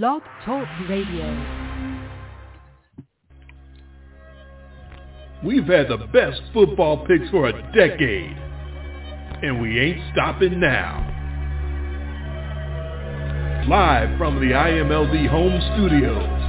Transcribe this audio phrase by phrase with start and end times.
[0.00, 1.28] Blog Talk Radio.
[5.44, 8.34] We've had the best football picks for a decade,
[9.42, 11.06] and we ain't stopping now.
[13.68, 16.40] Live from the IMLD home studios,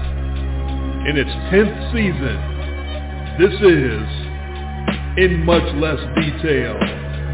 [1.10, 2.40] in its 10th season,
[3.40, 4.08] this is
[5.22, 6.80] In Much Less Detail,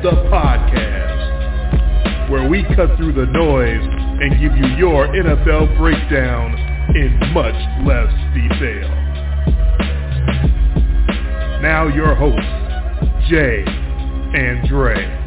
[0.01, 1.19] the podcast,
[2.31, 6.53] where we cut through the noise and give you your NFL breakdown
[6.95, 7.55] in much
[7.85, 8.89] less detail.
[11.61, 15.19] Now your hosts, Jay and Dre.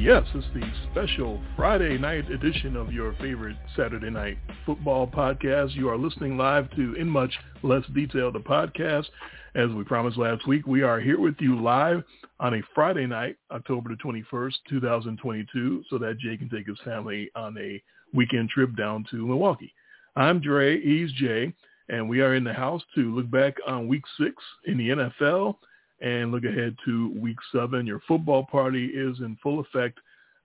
[0.00, 5.76] Yes, it's the special Friday night edition of your favorite Saturday night football podcast.
[5.76, 9.06] You are listening live to In Much Less Detail, the podcast.
[9.54, 12.02] As we promised last week, we are here with you live
[12.40, 17.30] on a Friday night, October the 21st, 2022, so that Jay can take his family
[17.36, 17.82] on a
[18.14, 19.74] weekend trip down to Milwaukee.
[20.16, 21.52] I'm Dre, he's Jay,
[21.90, 25.56] and we are in the house to look back on week six in the NFL
[26.00, 27.86] and look ahead to week seven.
[27.86, 29.98] Your football party is in full effect.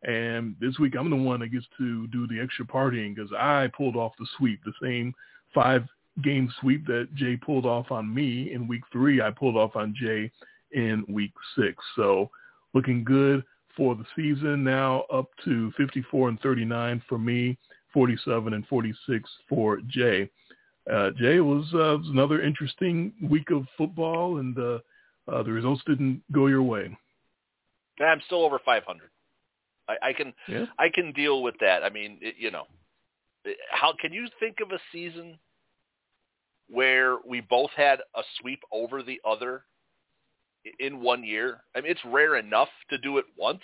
[0.03, 3.72] And this week I'm the one that gets to do the extra partying because I
[3.76, 5.14] pulled off the sweep, the same
[5.56, 5.86] five
[6.23, 9.22] game sweep that Jay pulled off on me in week three.
[9.22, 10.32] I pulled off on Jay
[10.72, 11.76] in week six.
[11.96, 12.30] So
[12.74, 13.44] looking good
[13.76, 17.58] for the season now up to 54 and 39 for me,
[17.94, 20.30] 47 and 46 for Jay.
[20.92, 24.80] Uh, Jay was, uh, was another interesting week of football and uh,
[25.31, 26.98] uh, the results didn't go your way.
[28.00, 29.09] I'm still over 500.
[29.90, 30.66] I, I can yeah.
[30.78, 31.84] I can deal with that.
[31.84, 32.64] I mean, it, you know,
[33.72, 35.38] how can you think of a season
[36.70, 39.64] where we both had a sweep over the other
[40.80, 41.62] in one year?
[41.76, 43.64] I mean, it's rare enough to do it once,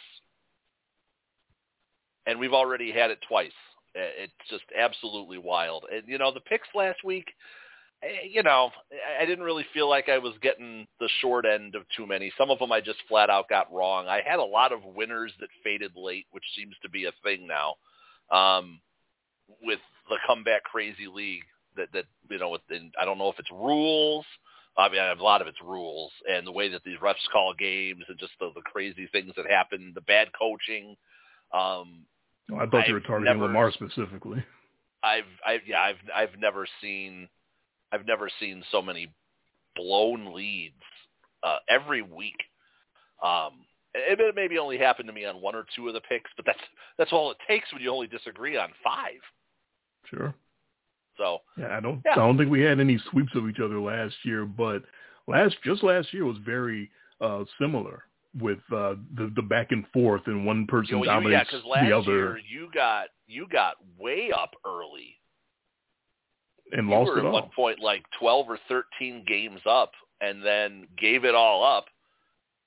[2.26, 3.52] and we've already had it twice.
[3.96, 5.86] It's just absolutely wild.
[5.94, 7.28] And you know, the picks last week
[8.30, 8.72] you know,
[9.20, 12.32] I didn't really feel like I was getting the short end of too many.
[12.38, 14.08] Some of them I just flat out got wrong.
[14.08, 17.48] I had a lot of winners that faded late, which seems to be a thing
[17.48, 17.76] now,
[18.36, 18.80] um,
[19.62, 19.80] with
[20.10, 21.44] the comeback crazy league.
[21.78, 24.26] That that you know, within, I don't know if it's rules.
[24.76, 27.30] I mean, I have a lot of it's rules and the way that these refs
[27.32, 30.96] call games and just the, the crazy things that happen, the bad coaching.
[31.54, 32.06] Um,
[32.50, 34.44] well, I thought you were targeting never, Lamar specifically.
[35.04, 37.30] I've, I've, yeah, I've, I've never seen
[37.94, 39.14] I've never seen so many
[39.76, 40.82] blown leads
[41.44, 42.38] uh, every week.
[43.24, 46.32] Um, it, it maybe only happened to me on one or two of the picks,
[46.36, 46.60] but that's
[46.98, 49.22] that's all it takes when you only disagree on five.
[50.10, 50.34] Sure.
[51.18, 52.14] So yeah, I don't yeah.
[52.14, 54.84] I don't think we had any sweeps of each other last year, but
[55.28, 56.90] last just last year was very
[57.22, 58.04] uh, similar
[58.40, 61.98] with uh, the the back and forth and one person you, dominates yeah, last the
[61.98, 62.12] other.
[62.12, 65.18] Year you got you got way up early
[66.74, 67.34] and you lost were it at all.
[67.34, 69.92] one point like 12 or 13 games up
[70.22, 71.86] and then gave it all up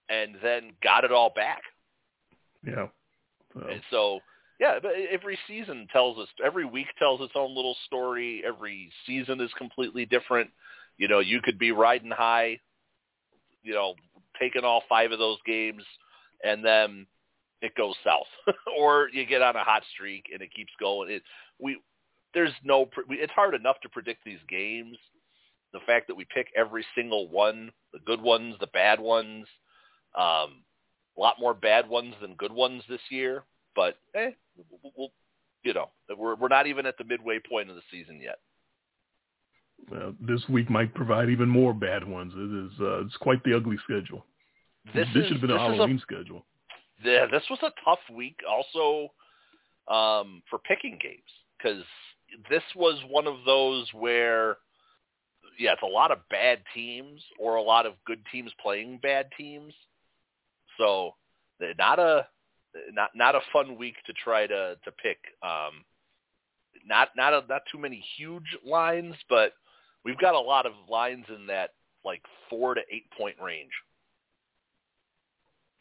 [0.08, 1.62] and then got it all back.
[2.64, 2.88] Yeah.
[3.54, 3.66] So.
[3.68, 4.20] And so,
[4.58, 8.42] yeah, but every season tells us, every week tells its own little story.
[8.46, 10.50] Every season is completely different.
[10.96, 12.60] You know, you could be riding high,
[13.62, 13.94] you know,
[14.40, 15.82] taking all five of those games,
[16.42, 17.06] and then
[17.60, 18.26] it goes south,
[18.78, 21.10] or you get on a hot streak and it keeps going.
[21.10, 21.22] It,
[21.58, 21.78] we
[22.32, 22.88] there's no.
[23.10, 24.96] It's hard enough to predict these games.
[25.72, 29.46] The fact that we pick every single one, the good ones, the bad ones,
[30.14, 30.62] um,
[31.16, 33.44] a lot more bad ones than good ones this year.
[33.74, 34.30] But eh,
[34.96, 35.12] we'll,
[35.62, 38.38] you know, we're we're not even at the midway point of the season yet.
[39.90, 42.32] Well, this week might provide even more bad ones.
[42.36, 44.24] It is uh, it's quite the ugly schedule.
[44.94, 46.46] This, this is, should have been a Halloween a, schedule.
[47.04, 49.12] Yeah, this was a tough week also
[49.88, 51.22] um, for picking games
[51.56, 51.84] because
[52.50, 54.56] this was one of those where,
[55.58, 59.28] yeah, it's a lot of bad teams or a lot of good teams playing bad
[59.36, 59.74] teams.
[60.78, 61.14] So
[61.78, 62.26] not a
[62.92, 65.18] not not a fun week to try to to pick.
[65.42, 65.84] Um,
[66.86, 69.52] not not a, not too many huge lines, but
[70.04, 71.70] we've got a lot of lines in that
[72.04, 73.72] like four to eight point range.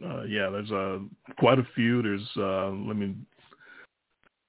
[0.03, 0.99] Uh, yeah, there's uh,
[1.39, 2.01] quite a few.
[2.01, 3.15] There's uh, let me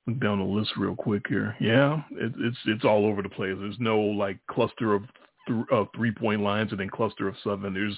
[0.06, 1.56] look down the list real quick here.
[1.60, 3.54] Yeah, it, it's it's all over the place.
[3.58, 5.02] There's no like cluster of
[5.46, 7.74] th- of three point lines and then cluster of seven.
[7.74, 7.96] There's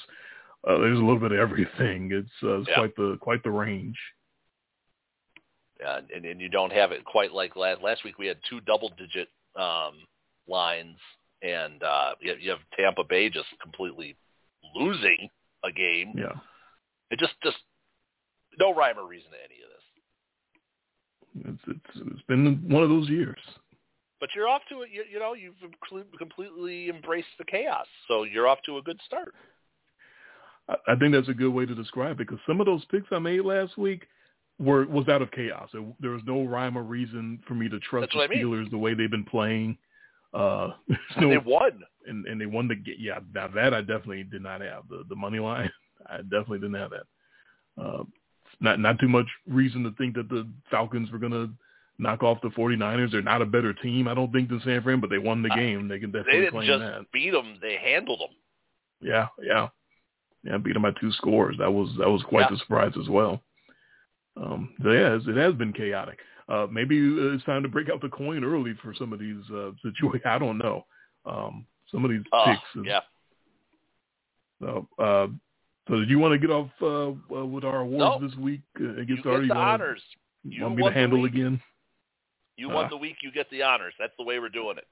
[0.67, 2.11] uh, there's a little bit of everything.
[2.13, 2.75] It's, uh, it's yeah.
[2.75, 3.97] quite the quite the range.
[5.81, 8.19] Yeah, and, and you don't have it quite like last last week.
[8.19, 9.95] We had two double digit um,
[10.49, 10.97] lines,
[11.43, 14.17] and uh, you, you have Tampa Bay just completely
[14.75, 15.29] losing
[15.65, 16.15] a game.
[16.17, 16.35] Yeah.
[17.11, 17.59] It just just
[18.59, 19.71] no rhyme or reason to any of
[21.55, 21.69] this.
[21.69, 23.39] It's it's, it's been one of those years.
[24.21, 24.91] But you're off to it.
[24.93, 25.55] You, you know, you've
[26.19, 29.33] completely embraced the chaos, so you're off to a good start.
[30.69, 33.19] I think that's a good way to describe it because some of those picks I
[33.19, 34.07] made last week
[34.59, 35.71] were was out of chaos.
[36.01, 38.69] There was no rhyme or reason for me to trust the Steelers I mean.
[38.71, 39.79] the way they've been playing.
[40.35, 40.71] Uh,
[41.21, 42.97] no, they won, and and they won the game.
[42.99, 43.21] yeah.
[43.35, 45.71] Now that I definitely did not have the the money line.
[46.07, 47.83] I definitely didn't have that.
[47.83, 48.05] Uh,
[48.61, 51.49] not not too much reason to think that the Falcons were gonna
[51.99, 53.11] knock off the 49ers.
[53.11, 55.51] They're not a better team, I don't think, than San Fran, but they won the
[55.51, 55.89] game.
[55.89, 57.13] They can definitely they didn't just that.
[57.13, 58.37] beat them; they handled them.
[59.01, 59.69] Yeah, yeah,
[60.43, 60.59] yeah.
[60.59, 61.57] Beat them by two scores.
[61.59, 62.57] That was that was quite yeah.
[62.57, 63.43] a surprise as well.
[64.41, 66.19] Um, so yeah, it has been chaotic.
[66.49, 69.71] Uh, maybe it's time to break out the coin early for some of these uh,
[69.83, 70.23] situations.
[70.27, 70.87] I don't know.
[71.27, 72.63] Um, some of these uh, picks.
[72.77, 73.01] Is, yeah.
[74.61, 75.27] So, uh,
[75.89, 78.29] so did you want to get off uh, uh, with our awards no.
[78.29, 79.49] this week uh, and get you started?
[79.49, 80.03] Get the you wanna, honors.
[80.45, 81.61] You want me to handle again?
[82.57, 83.17] You won the week.
[83.23, 83.95] You get the honors.
[83.99, 84.87] That's the way we're doing it.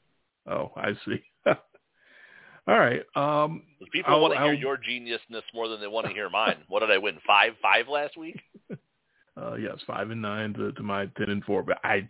[0.48, 1.22] Oh, I see.
[1.46, 3.02] All right.
[3.14, 3.62] Um,
[3.92, 6.58] people I'll, want to hear your geniusness more than they want to hear mine.
[6.68, 7.18] what did I win?
[7.26, 8.40] Five, five last week.
[9.40, 11.62] Uh, yes, five and nine to, to my ten and four.
[11.62, 12.08] But I,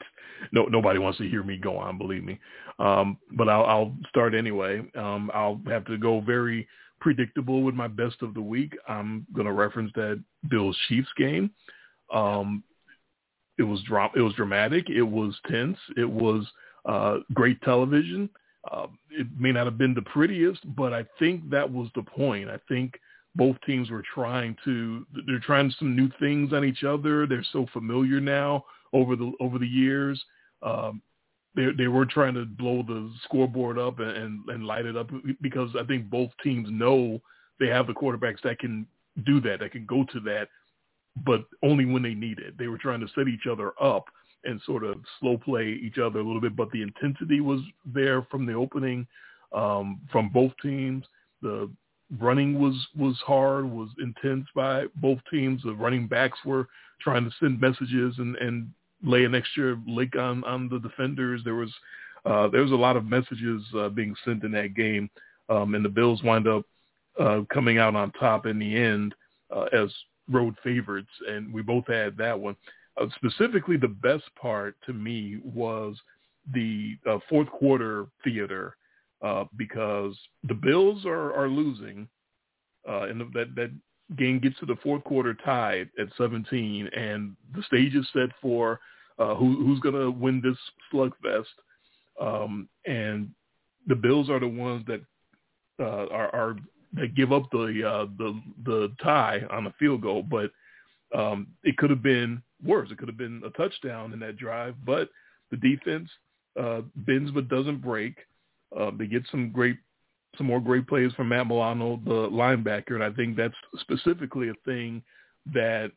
[0.53, 1.99] no, nobody wants to hear me go on.
[1.99, 2.39] Believe me.
[2.79, 4.83] Um, but I'll, I'll start anyway.
[4.95, 6.69] Um, I'll have to go very
[7.01, 8.75] predictable with my best of the week.
[8.89, 11.51] I'm going to reference that Bills Chiefs game.
[12.13, 12.63] Um,
[13.59, 14.89] it was dra- It was dramatic.
[14.89, 15.79] It was tense.
[15.97, 16.47] It was
[16.85, 18.29] uh, great television.
[18.71, 22.51] Uh, it may not have been the prettiest, but I think that was the point.
[22.51, 23.01] I think
[23.37, 27.27] both teams were trying to they're trying some new things on each other.
[27.27, 30.23] They're so familiar now over the over the years.
[30.63, 31.03] Um,
[31.55, 35.11] they they were trying to blow the scoreboard up and, and, and light it up
[35.41, 37.21] because I think both teams know
[37.61, 38.87] they have the quarterbacks that can
[39.25, 40.49] do that, that can go to that,
[41.25, 42.59] but only when they need it.
[42.59, 44.05] They were trying to set each other up
[44.45, 48.23] and sort of slow play each other a little bit, but the intensity was there
[48.31, 49.07] from the opening
[49.53, 51.05] um, from both teams.
[51.43, 51.71] The
[52.19, 55.63] running was was hard, was intense by both teams.
[55.63, 56.69] The running backs were
[57.01, 58.71] trying to send messages and and
[59.03, 61.43] lay an extra lick on on the defenders.
[61.45, 61.73] There was
[62.25, 65.11] uh, there was a lot of messages uh, being sent in that game,
[65.49, 66.65] um, and the Bills wind up
[67.19, 69.15] uh, coming out on top in the end
[69.55, 69.93] uh, as
[70.31, 72.57] road favorites, and we both had that one.
[73.01, 75.97] Uh, specifically, the best part to me was
[76.55, 78.77] the uh, fourth quarter theater
[79.27, 82.09] uh, because the Bills are, are losing,
[82.89, 83.71] uh, and that that
[84.17, 88.79] game gets to the fourth quarter tied at 17, and the stage is set for
[89.19, 90.59] uh, who, who's going to win this
[90.93, 91.47] slugfest.
[92.21, 93.31] Um, and
[93.89, 95.01] the Bills are the ones that
[95.81, 96.57] uh, are, are
[96.95, 100.51] that give up the uh, the the tie on the field goal, but
[101.19, 102.91] um, it could have been worse.
[102.91, 105.09] It could have been a touchdown in that drive, but
[105.51, 106.09] the defense
[106.59, 108.17] uh, bends but doesn't break.
[108.79, 109.79] Uh, they get some great,
[110.37, 114.55] some more great plays from Matt Milano, the linebacker, and I think that's specifically a
[114.65, 115.03] thing
[115.53, 115.93] that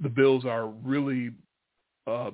[0.00, 1.30] the Bills are really
[2.06, 2.30] uh,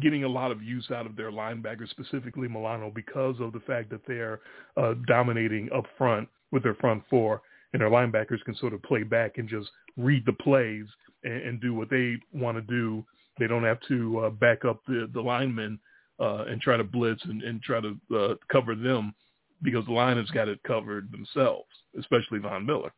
[0.00, 3.90] getting a lot of use out of their linebackers, specifically Milano, because of the fact
[3.90, 4.40] that they're
[4.76, 7.42] uh, dominating up front with their front four,
[7.72, 10.86] and their linebackers can sort of play back and just read the plays
[11.24, 13.04] and, and do what they want to do.
[13.38, 15.78] They don't have to uh, back up the, the linemen
[16.20, 19.14] uh, and try to blitz and, and try to uh, cover them
[19.62, 22.92] because the line has got it covered themselves, especially Von Miller.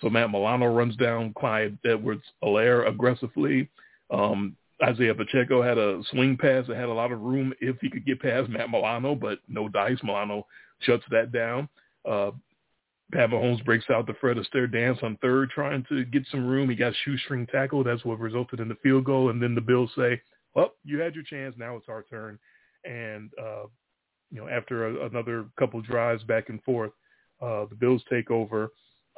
[0.00, 3.68] So Matt Milano runs down Clyde Edwards-Helaire aggressively.
[4.10, 7.88] Um, Isaiah Pacheco had a swing pass that had a lot of room if he
[7.88, 9.98] could get past Matt Milano, but no dice.
[10.02, 10.46] Milano
[10.80, 11.68] shuts that down.
[12.08, 12.32] Uh,
[13.12, 16.68] Pat Mahomes breaks out the Fred Astaire dance on third, trying to get some room.
[16.68, 17.84] He got shoestring tackle.
[17.84, 19.30] That's what resulted in the field goal.
[19.30, 20.20] And then the Bills say,
[20.54, 21.54] well, you had your chance.
[21.56, 22.38] Now it's our turn.
[22.84, 23.64] And, uh,
[24.30, 26.92] you know, after a, another couple drives back and forth,
[27.40, 28.70] uh, the Bills take over.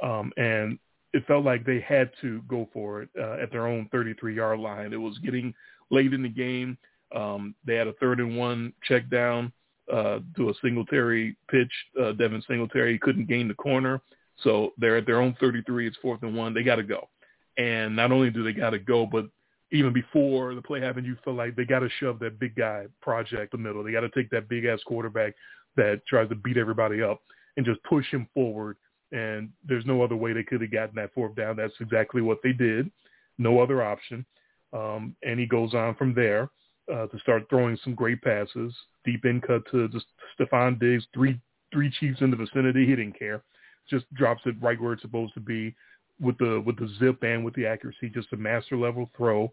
[0.03, 0.79] Um, and
[1.13, 4.93] it felt like they had to go for it uh, at their own 33-yard line.
[4.93, 5.55] It was getting
[5.91, 6.77] late in the game.
[7.15, 9.53] Um, they had a third and one check down
[9.93, 11.73] uh, to a Singletary pitch.
[12.01, 14.03] Uh, Devin Singletary couldn't gain the corner.
[14.43, 15.87] So they're at their own 33.
[15.87, 16.53] It's fourth and one.
[16.53, 17.09] They got to go.
[17.57, 19.27] And not only do they got to go, but
[19.73, 22.87] even before the play happened, you feel like they got to shove that big guy
[23.01, 23.83] project the middle.
[23.83, 25.35] They got to take that big ass quarterback
[25.77, 27.21] that tries to beat everybody up
[27.57, 28.77] and just push him forward.
[29.13, 31.57] And there's no other way they could have gotten that fourth down.
[31.57, 32.91] That's exactly what they did.
[33.39, 34.25] No other option.
[34.73, 36.51] Um, and he goes on from there
[36.93, 38.75] uh, to start throwing some great passes.
[39.05, 40.07] Deep in cut to just
[40.39, 41.41] Stefon Diggs, three
[41.73, 42.87] three Chiefs in the vicinity.
[42.87, 43.43] He didn't care.
[43.89, 45.75] Just drops it right where it's supposed to be.
[46.21, 49.53] With the with the zip and with the accuracy, just a master level throw,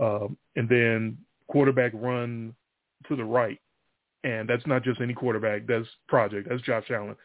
[0.00, 2.54] um, and then quarterback run
[3.08, 3.60] to the right,
[4.24, 5.66] and that's not just any quarterback.
[5.66, 6.48] That's project.
[6.48, 7.16] That's Josh Allen.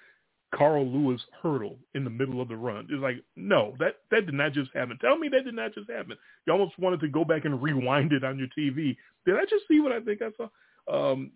[0.53, 2.87] Carl Lewis hurdle in the middle of the run.
[2.89, 4.97] It's like, no, that that did not just happen.
[5.01, 6.15] Tell me that did not just happen.
[6.45, 8.95] You almost wanted to go back and rewind it on your TV.
[9.25, 10.49] Did I just see what I think I saw?
[10.91, 11.31] Um,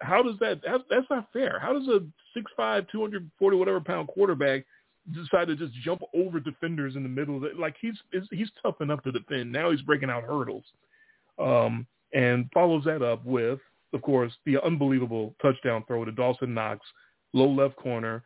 [0.00, 0.60] how, does that?
[0.64, 1.58] That's, that's not fair.
[1.60, 2.00] How does a
[2.34, 4.64] six five, two hundred forty whatever pound quarterback
[5.12, 7.40] decide to just jump over defenders in the middle?
[7.58, 7.96] Like he's
[8.30, 9.52] he's tough enough to defend.
[9.52, 10.64] Now he's breaking out hurdles,
[11.38, 13.58] um, and follows that up with,
[13.92, 16.80] of course, the unbelievable touchdown throw to Dawson Knox,
[17.32, 18.24] low left corner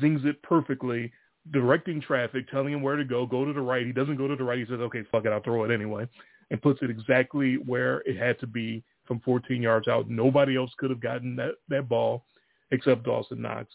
[0.00, 1.12] zings it perfectly,
[1.52, 3.86] directing traffic, telling him where to go, go to the right.
[3.86, 4.58] He doesn't go to the right.
[4.58, 6.08] He says, okay, fuck it, I'll throw it anyway,
[6.50, 10.10] and puts it exactly where it had to be from 14 yards out.
[10.10, 12.24] Nobody else could have gotten that, that ball
[12.72, 13.72] except Dawson Knox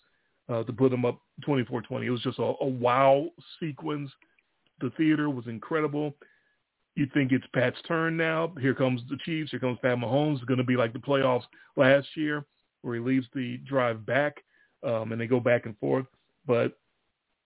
[0.52, 2.04] uh, to put him up 24-20.
[2.04, 3.28] It was just a, a wow
[3.60, 4.12] sequence.
[4.80, 6.16] The theater was incredible.
[6.96, 8.54] You think it's Pat's turn now.
[8.60, 9.52] Here comes the Chiefs.
[9.52, 10.36] Here comes Pat Mahomes.
[10.38, 11.44] It's going to be like the playoffs
[11.78, 12.46] last year
[12.82, 14.44] where he leads the drive back
[14.84, 16.06] um, and they go back and forth.
[16.46, 16.78] But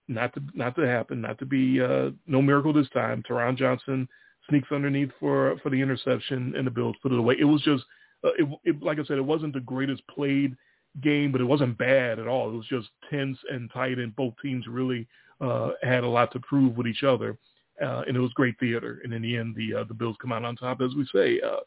[0.08, 3.24] not to not to happen, not to be uh, no miracle this time.
[3.30, 4.08] Taron Johnson
[4.50, 7.36] sneaks underneath for for the interception, and the Bills put it away.
[7.40, 7.84] It was just,
[8.24, 10.56] uh, it, it, like I said, it wasn't the greatest played
[11.02, 12.50] game, but it wasn't bad at all.
[12.50, 15.08] It was just tense and tight, and both teams really
[15.42, 17.38] uh, had a lot to prove with each other,
[17.82, 19.02] uh, and it was great theater.
[19.04, 21.42] And in the end, the uh, the Bills come out on top, as we say.
[21.42, 21.60] Uh,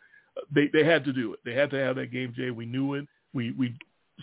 [0.54, 1.40] they they had to do it.
[1.44, 2.50] They had to have that game, Jay.
[2.50, 3.06] We knew it.
[3.34, 3.74] We we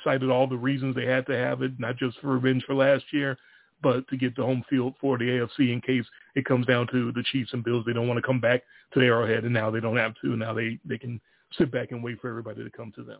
[0.04, 3.06] cited all the reasons they had to have it, not just for revenge for last
[3.12, 3.38] year,
[3.82, 7.12] but to get the home field for the AFC in case it comes down to
[7.12, 7.84] the Chiefs and Bills.
[7.86, 10.36] They don't want to come back to the Arrowhead, and now they don't have to.
[10.36, 11.22] Now they they can
[11.58, 13.20] sit back and wait for everybody to come to them.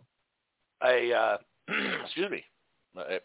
[0.80, 1.38] I uh,
[2.04, 2.44] excuse me,
[2.94, 3.20] my,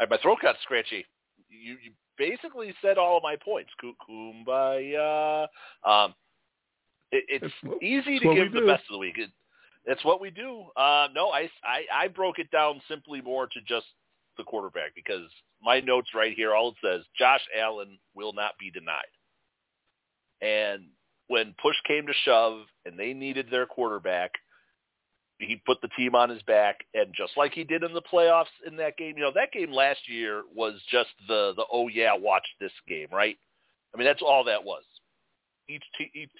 [0.10, 1.04] my throat got scratchy.
[1.48, 3.70] You, you basically said all of my points.
[3.82, 5.46] Kumbaya.
[5.84, 6.14] Um,
[7.10, 9.18] it, it's easy to give the best of the week.
[9.18, 9.30] It,
[9.84, 10.64] it's what we do.
[10.76, 13.86] Uh, no, I, I, I broke it down simply more to just
[14.38, 15.28] the quarterback because
[15.62, 19.02] my notes right here, all it says, Josh Allen will not be denied.
[20.40, 20.84] And
[21.28, 24.32] when push came to shove and they needed their quarterback,
[25.46, 28.52] he put the team on his back, and just like he did in the playoffs
[28.66, 32.14] in that game, you know, that game last year was just the the oh yeah,
[32.14, 33.36] watch this game, right?
[33.94, 34.82] I mean, that's all that was.
[35.68, 36.30] Each te- each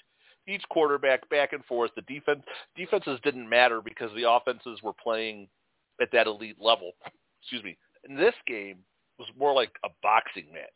[0.48, 1.90] each quarterback back and forth.
[1.94, 2.42] The defense
[2.76, 5.48] defenses didn't matter because the offenses were playing
[6.00, 6.92] at that elite level.
[7.42, 7.76] Excuse me.
[8.08, 8.78] In this game
[9.18, 10.70] was more like a boxing match.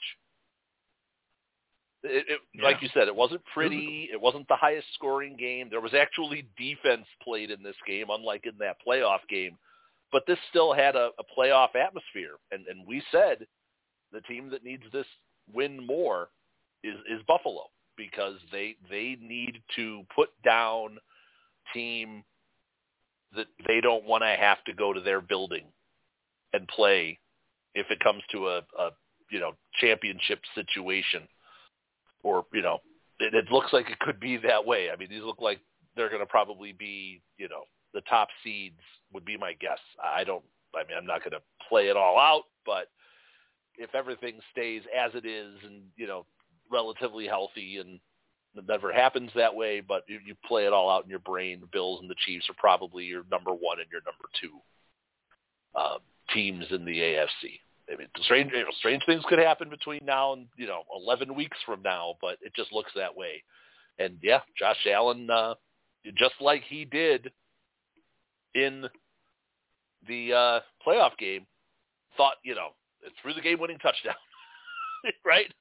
[2.02, 2.64] It, it, yeah.
[2.64, 4.08] Like you said, it wasn't pretty.
[4.12, 5.68] It wasn't the highest scoring game.
[5.70, 9.56] There was actually defense played in this game, unlike in that playoff game.
[10.12, 13.46] But this still had a, a playoff atmosphere, and, and we said
[14.12, 15.06] the team that needs this
[15.52, 16.28] win more
[16.84, 17.64] is, is Buffalo
[17.96, 20.98] because they they need to put down
[21.74, 22.22] team
[23.34, 25.64] that they don't want to have to go to their building
[26.52, 27.18] and play
[27.74, 28.90] if it comes to a, a
[29.30, 31.22] you know championship situation
[32.26, 32.78] or you know
[33.20, 34.90] it, it looks like it could be that way.
[34.92, 35.60] I mean these look like
[35.94, 37.62] they're going to probably be you know
[37.94, 38.80] the top seeds
[39.12, 39.78] would be my guess.
[40.02, 40.44] I don't.
[40.74, 42.88] I mean I'm not going to play it all out, but
[43.78, 46.26] if everything stays as it is and you know
[46.70, 48.00] relatively healthy and
[48.56, 51.60] it never happens that way, but you, you play it all out in your brain.
[51.60, 54.58] The Bills and the Chiefs are probably your number one and your number two
[55.78, 55.98] uh,
[56.32, 57.60] teams in the AFC.
[57.92, 61.34] I mean, strange, you know, strange things could happen between now and you know 11
[61.34, 63.42] weeks from now, but it just looks that way.
[63.98, 65.54] And yeah, Josh Allen, uh,
[66.16, 67.30] just like he did
[68.54, 68.86] in
[70.08, 71.46] the uh, playoff game,
[72.16, 72.70] thought you know
[73.22, 74.14] threw the game-winning touchdown,
[75.24, 75.52] right?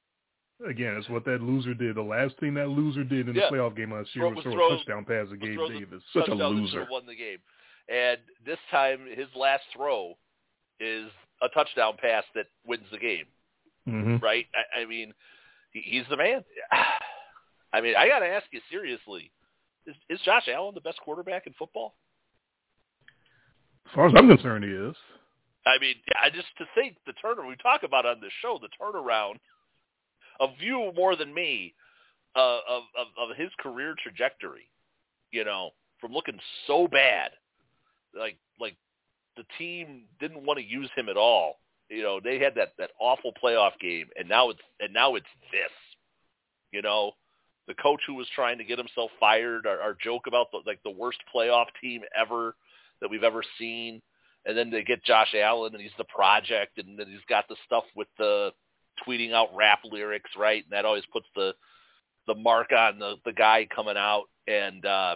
[0.68, 1.96] Again, it's what that loser did.
[1.96, 3.50] The last thing that loser did in yeah.
[3.50, 6.02] the playoff game last year was, was throw a touchdown pass to Gabe Davis.
[6.14, 6.88] Such a loser.
[6.90, 7.40] Won the game,
[7.90, 10.18] and this time his last throw
[10.80, 11.10] is
[11.42, 13.26] a touchdown pass that wins the game.
[13.88, 14.24] Mm-hmm.
[14.24, 14.46] Right?
[14.56, 15.14] I, I mean,
[15.72, 16.44] he, he's the man.
[17.74, 19.32] I mean, I got to ask you seriously:
[19.86, 21.96] is, is Josh Allen the best quarterback in football?
[23.88, 24.96] As far as I'm concerned, he is.
[25.68, 28.70] I mean, I just to think the turnaround we talk about on this show, the
[28.82, 29.36] turnaround
[30.40, 31.74] of you more than me
[32.36, 34.70] uh, of, of of his career trajectory.
[35.32, 37.32] You know, from looking so bad,
[38.18, 38.76] like like
[39.38, 41.60] the team didn't want to use him at all.
[41.90, 45.26] You know, they had that that awful playoff game, and now it's and now it's
[45.52, 45.72] this.
[46.72, 47.12] You know,
[47.68, 50.82] the coach who was trying to get himself fired, our, our joke about the, like
[50.84, 52.56] the worst playoff team ever
[53.02, 54.02] that we've ever seen,
[54.46, 57.56] and then they get Josh Allen, and he's the project, and then he's got the
[57.66, 58.52] stuff with the
[59.08, 60.64] tweeting out rap lyrics, right?
[60.64, 61.54] And that always puts the
[62.28, 64.26] the mark on the the guy coming out.
[64.48, 65.16] And uh,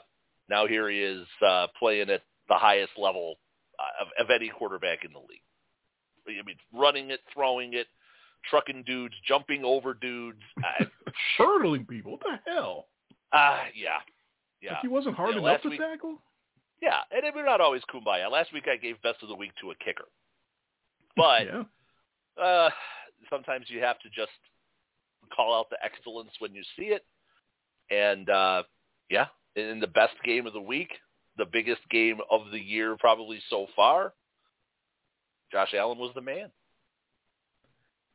[0.50, 3.36] now here he is uh, playing at the highest level
[4.02, 5.42] of, of any quarterback in the league.
[6.28, 7.88] I mean, running it, throwing it,
[8.50, 10.86] trucking dudes, jumping over dudes, uh,
[11.38, 12.12] hurdling people.
[12.14, 12.86] What the hell?
[13.32, 13.98] Uh, yeah,
[14.62, 14.74] yeah.
[14.74, 16.22] Like he wasn't hard Yeah, enough to week- tackle.
[16.82, 18.32] Yeah, and we're not always kumbaya.
[18.32, 20.06] Last week I gave best of the week to a kicker,
[21.18, 21.46] but
[22.38, 22.70] yeah, uh,
[23.30, 24.32] sometimes you have to just
[25.36, 27.04] call out the excellence when you see it.
[27.92, 28.64] And uh,
[29.10, 29.26] yeah,
[29.58, 30.92] in the best game of the week,
[31.40, 34.14] the biggest game of the year probably so far,
[35.52, 36.52] Josh Allen was the man.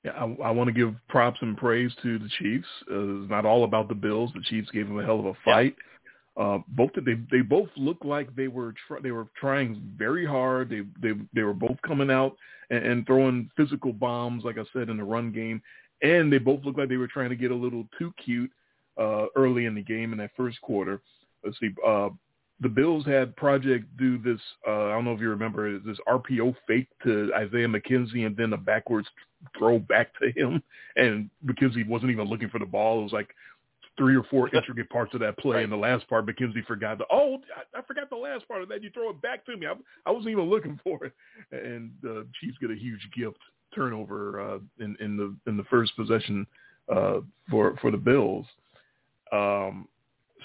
[0.05, 0.13] yeah.
[0.13, 2.69] I, I want to give props and praise to the Chiefs.
[2.91, 4.31] Uh, it's not all about the Bills.
[4.35, 5.75] The Chiefs gave them a hell of a fight.
[6.37, 10.69] Uh, both they they both looked like they were tr- they were trying very hard.
[10.69, 12.37] They they they were both coming out
[12.71, 15.63] and, and throwing physical bombs, like I said in the run game,
[16.03, 18.51] and they both looked like they were trying to get a little too cute
[19.01, 21.01] uh, early in the game in that first quarter.
[21.45, 21.71] Let's see.
[21.87, 22.11] Uh,
[22.61, 24.41] the Bills had Project do this.
[24.67, 28.53] Uh, I don't know if you remember this RPO fake to Isaiah McKenzie, and then
[28.53, 29.09] a backwards
[29.59, 30.63] throw back to him,
[30.97, 33.01] and McKenzie wasn't even looking for the ball.
[33.01, 33.29] It was like
[33.99, 35.65] three or four intricate parts of that play, Right.
[35.65, 36.99] and the last part McKenzie forgot.
[36.99, 38.83] The, oh, I, I forgot the last part of that.
[38.83, 39.67] You throw it back to me.
[39.67, 39.75] I,
[40.07, 41.13] I wasn't even looking for it,
[41.51, 43.39] and uh, Chiefs get a huge gift
[43.75, 46.47] turnover uh, in in the in the first possession
[46.95, 47.19] uh,
[47.51, 48.47] for for the Bills.
[49.33, 49.89] Um,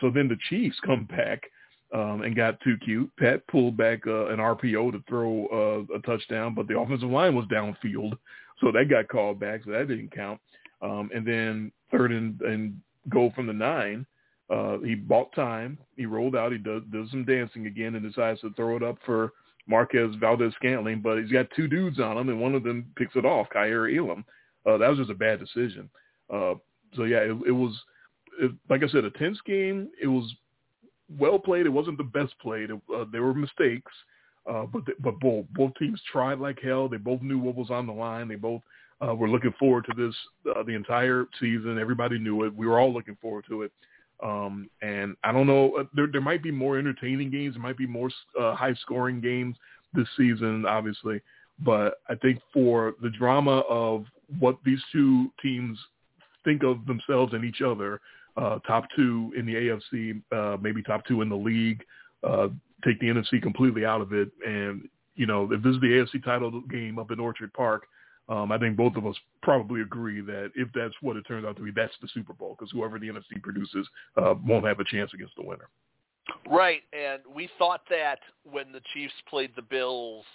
[0.01, 1.43] so then the Chiefs come back
[1.93, 3.09] um, and got too cute.
[3.17, 7.35] Pat pulled back uh, an RPO to throw uh, a touchdown, but the offensive line
[7.35, 8.17] was downfield,
[8.59, 10.39] so that got called back, so that didn't count.
[10.81, 12.79] Um, and then third and, and
[13.09, 14.05] goal from the nine,
[14.49, 15.77] uh, he bought time.
[15.95, 16.51] He rolled out.
[16.51, 19.33] He does does some dancing again and decides to throw it up for
[19.67, 23.15] Marquez Valdes Scantling, but he's got two dudes on him, and one of them picks
[23.15, 24.25] it off, Kaiir Elam.
[24.65, 25.89] Uh, that was just a bad decision.
[26.33, 26.55] Uh,
[26.95, 27.73] so yeah, it, it was
[28.69, 29.89] like I said, a tense game.
[30.01, 30.33] It was
[31.17, 31.65] well played.
[31.65, 32.71] It wasn't the best played.
[32.71, 33.91] Uh, there were mistakes,
[34.49, 36.87] uh, but the, but both both teams tried like hell.
[36.87, 38.27] They both knew what was on the line.
[38.27, 38.61] They both
[39.05, 40.15] uh, were looking forward to this
[40.55, 41.79] uh, the entire season.
[41.79, 42.55] Everybody knew it.
[42.55, 43.71] We were all looking forward to it.
[44.21, 45.77] Um, and I don't know.
[45.79, 47.55] uh, There there might be more entertaining games.
[47.55, 49.55] There might be more uh, high scoring games
[49.93, 51.21] this season, obviously.
[51.63, 54.05] But I think for the drama of
[54.39, 55.77] what these two teams
[56.45, 57.99] think of themselves and each other,
[58.37, 61.83] uh, top two in the AFC, uh, maybe top two in the league.
[62.23, 62.49] Uh,
[62.85, 66.23] take the NFC completely out of it, and you know if this is the AFC
[66.23, 67.87] title game up in Orchard Park,
[68.29, 71.55] um, I think both of us probably agree that if that's what it turns out
[71.57, 73.87] to be, that's the Super Bowl because whoever the NFC produces
[74.17, 75.69] uh, won't have a chance against the winner.
[76.49, 80.25] Right, and we thought that when the Chiefs played the Bills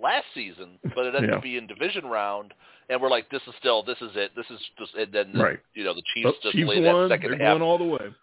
[0.00, 1.36] last season, but it ended Yeah.
[1.36, 2.54] up being division round,
[2.88, 5.42] and we're like, this is still, this is it, this is just, and then the,
[5.42, 5.60] Right.
[5.74, 7.08] you know the Chiefs But just Chiefs laid won.
[7.08, 7.58] that 2nd They're half.
[7.58, 8.14] going all the way.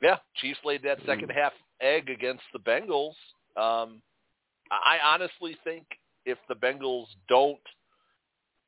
[0.00, 3.14] Yeah, Chiefs laid that second half egg against the Bengals.
[3.56, 4.02] Um,
[4.70, 5.86] I honestly think
[6.24, 7.60] if the Bengals don't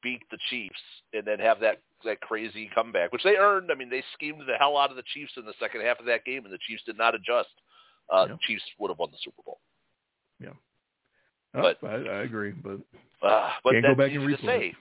[0.02, 0.80] beat the Chiefs
[1.12, 3.72] and then have that that crazy comeback, which they earned.
[3.72, 6.06] I mean, they schemed the hell out of the Chiefs in the second half of
[6.06, 7.50] that game, and the Chiefs did not adjust.
[8.08, 8.34] Uh, Yeah.
[8.34, 9.58] The Chiefs would have won the Super Bowl.
[11.54, 12.78] Oh, But- I, I agree, but
[13.22, 14.74] Uh, but Can't go back and replay say.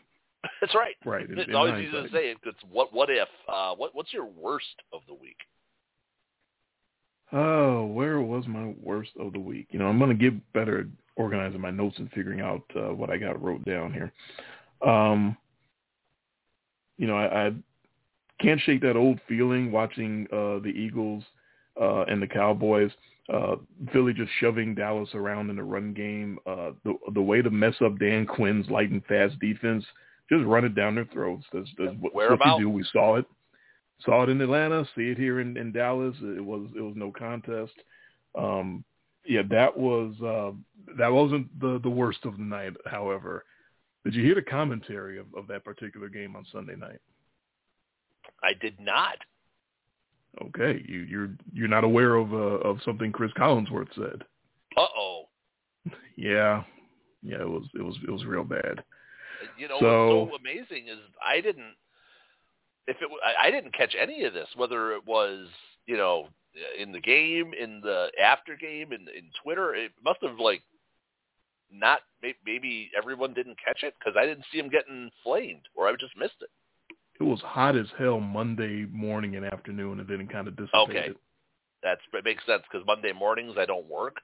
[0.62, 0.96] That's right.
[1.06, 1.26] right.
[1.30, 2.36] It's in always easy to say.
[2.46, 3.28] It's what what if?
[3.48, 5.38] Uh, what what's your worst of the week?
[7.34, 9.68] Oh, where was my worst of the week?
[9.72, 10.86] You know, I'm going to get better at
[11.18, 14.14] organizing my notes and figuring out uh, what I got wrote down here.
[14.88, 15.36] Um,
[16.98, 17.52] you know, I, I
[18.40, 21.24] can't shake that old feeling watching uh, the Eagles
[21.80, 22.92] uh, and the Cowboys.
[23.32, 23.58] Uh,
[23.92, 26.40] Philly just shoving Dallas around in the run game.
[26.46, 29.84] Uh, the the way to mess up Dan Quinn's light and fast defense,
[30.30, 31.46] just run it down their throats.
[31.52, 32.70] That's, that's what, what you do.
[32.70, 33.26] We saw it
[34.02, 36.16] saw it in Atlanta, see it here in, in Dallas.
[36.22, 37.74] It was it was no contest.
[38.38, 38.84] Um,
[39.26, 40.52] yeah, that was uh,
[40.98, 42.74] that wasn't the the worst of the night.
[42.86, 43.44] However,
[44.06, 47.00] did you hear the commentary of, of that particular game on Sunday night?
[48.44, 49.18] I did not.
[50.46, 54.24] Okay, you you're you're not aware of uh, of something Cris Collinsworth said.
[54.76, 55.24] Uh oh.
[56.16, 56.64] Yeah,
[57.22, 58.84] yeah, it was it was it was real bad.
[59.58, 61.76] You know So- what's so amazing is I didn't.
[62.88, 64.48] If it, I didn't catch any of this.
[64.56, 65.48] Whether it was
[65.86, 66.28] you know
[66.80, 70.62] in the game, in the after game, in in Twitter, it must have like
[71.72, 72.00] not.
[72.24, 75.92] may- Maybe everyone didn't catch it because I didn't see him getting flamed, or I
[75.94, 76.50] just missed it.
[77.20, 80.96] It was hot as hell Monday morning and afternoon, and then it kind of dissipated.
[80.96, 81.14] Okay.
[81.84, 84.18] That's it makes sense because Monday mornings I don't work,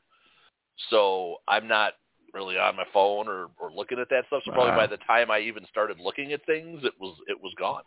[0.89, 1.93] so I'm not
[2.33, 4.41] really on my phone or or looking at that stuff.
[4.45, 4.77] So probably Wow.
[4.77, 7.83] by the time I even started looking at things, it was it was gone.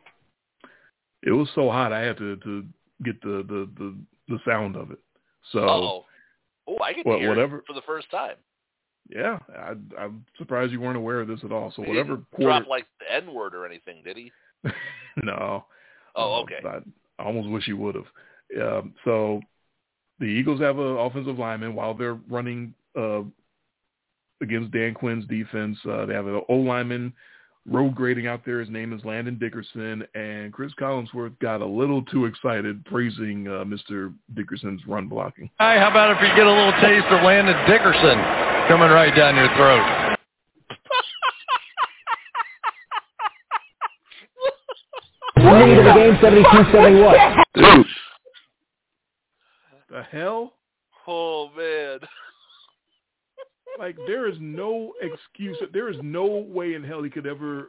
[1.23, 2.65] It was so hot I had to to
[3.05, 3.97] get the the the,
[4.29, 4.99] the sound of it.
[5.53, 6.05] So oh,
[6.69, 8.37] oh, I get Well, hear whatever- it for the first time.
[9.09, 11.73] yeah, I, I'm surprised you weren't aware of this at all.
[11.75, 14.31] So He whatever quarter, drop like the N word or anything, did he?
[15.23, 15.65] no.
[16.15, 16.61] Oh, Uh, okay.
[16.65, 16.79] I,
[17.23, 18.07] I almost wish he would have.
[18.61, 19.41] Um, so
[20.19, 23.23] the Eagles have an offensive lineman while they're running uh,
[24.41, 25.79] against Dan Quinn's defense.
[25.89, 27.13] Uh, they have an O lineman
[27.69, 28.61] road grading out there.
[28.61, 33.65] His name is Landon Dickerson, and Cris Collinsworth got a little too excited praising uh,
[33.65, 34.15] Mr.
[34.35, 35.51] Dickerson's run blocking.
[35.59, 38.19] Hi, how about if you get a little taste of Landon Dickerson
[38.69, 40.17] coming right down your throat?
[45.39, 47.43] Lead of the game, 72-71.
[47.55, 47.87] Dude,
[49.91, 50.53] the hell?
[51.07, 52.01] Oh man.
[53.79, 55.57] Like there is no excuse.
[55.73, 57.69] There is no way in hell he could ever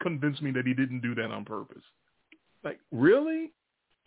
[0.00, 1.82] convince me that he didn't do that on purpose.
[2.62, 3.52] Like really?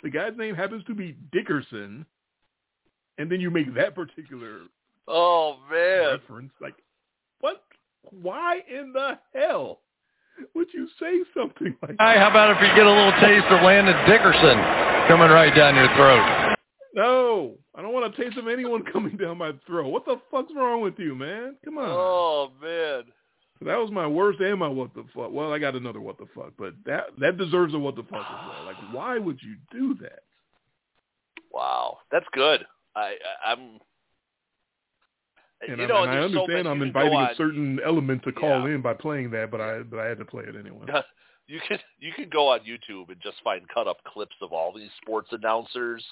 [0.03, 2.05] The guy's name happens to be Dickerson,
[3.17, 4.61] and then you make that particular
[5.07, 6.19] Oh man.
[6.19, 6.51] reference.
[6.61, 6.75] Like,
[7.39, 7.63] what?
[8.21, 9.79] Why in the hell
[10.55, 12.01] would you say something like that?
[12.01, 14.57] Hi, how about if you get a little taste of Landon Dickerson
[15.07, 16.55] coming right down your throat?
[16.93, 19.89] No, I don't want a taste of anyone coming down my throat.
[19.89, 21.55] What the fuck's wrong with you, man?
[21.63, 21.89] Come on.
[21.89, 23.03] Oh man.
[23.61, 25.31] That was my worst and my what the fuck.
[25.31, 28.25] Well, I got another what the fuck, but that that deserves a what the fuck
[28.25, 28.65] as well.
[28.65, 30.19] Like, why would you do that?
[31.51, 31.97] Wow.
[32.11, 32.65] That's good.
[32.95, 33.79] I, I I'm.
[35.61, 37.35] And, you I, know, and I there's so understand I'm you can go inviting a
[37.35, 38.75] certain element to call Yeah.
[38.75, 40.85] in by playing that, but I but I had to play it anyway.
[41.47, 44.71] you can you can go on YouTube and just find cut up clips of all
[44.73, 46.05] these sports announcers.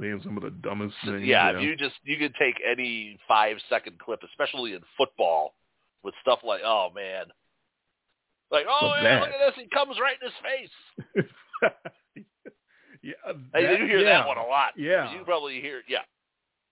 [0.00, 1.24] Saying some of the dumbest things.
[1.26, 5.54] Yeah, if you just you could take any five second clip, especially in football,
[6.02, 7.24] with stuff like oh man,
[8.50, 11.74] like oh yeah, that- look at this, he comes right in his face.
[13.02, 13.14] yeah,
[13.52, 14.18] Hey, you hear yeah.
[14.20, 14.72] that one a lot.
[14.76, 15.12] Yeah.
[15.12, 15.98] you probably hear yeah.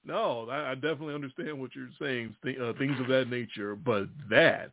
[0.04, 4.08] No, I, I definitely understand what you're saying, th- uh, things of that nature, but
[4.30, 4.72] that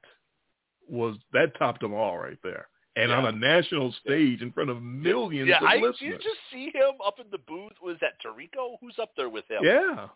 [0.90, 3.18] was that topped them all right there, and Yeah.
[3.18, 6.00] on a national stage in front of millions Yeah, of I listeners.
[6.00, 7.74] you just see him up in the booth.
[7.82, 8.78] Was that Tirico?
[8.82, 9.64] Who's up there with him?
[9.64, 10.08] yeah,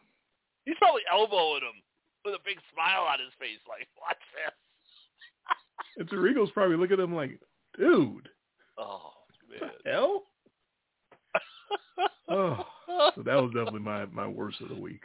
[0.66, 1.82] He's probably elbowing him
[2.24, 4.54] with a big smile on his face, like, what's this?
[5.98, 7.40] and Tirico's probably looking at him like,
[7.78, 8.30] dude,
[8.78, 9.12] Oh
[9.48, 9.72] what man.
[9.84, 10.24] the hell?
[12.32, 12.64] Oh,
[13.16, 15.04] so that was definitely my my worst of the week.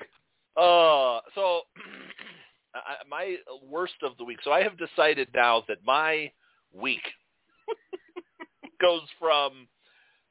[0.56, 1.60] Uh, so
[2.74, 3.36] I, my
[3.68, 4.38] worst of the week.
[4.42, 6.30] So I have decided now that my
[6.72, 7.02] week
[8.80, 9.68] goes from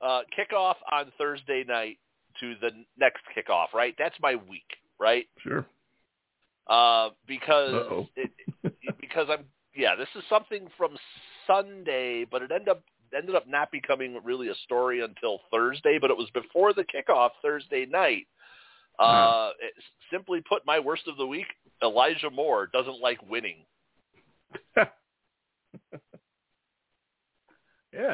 [0.02, 1.98] uh, kickoff on Thursday night
[2.40, 3.74] to the next kickoff.
[3.74, 4.64] Right, that's my week.
[5.00, 5.66] Right, Sure.
[6.68, 8.32] uh, because it,
[8.64, 9.96] it- because I'm yeah.
[9.96, 10.96] This is something from
[11.48, 12.84] Sunday, but it ended up
[13.16, 15.98] ended up not becoming really a story until Thursday.
[16.00, 18.28] But it was before the kickoff Thursday night.
[19.00, 19.74] Uh, it-
[20.12, 21.48] simply put, my worst of the week,
[21.82, 23.66] Elijah Moore doesn't like winning.
[24.76, 24.86] yeah,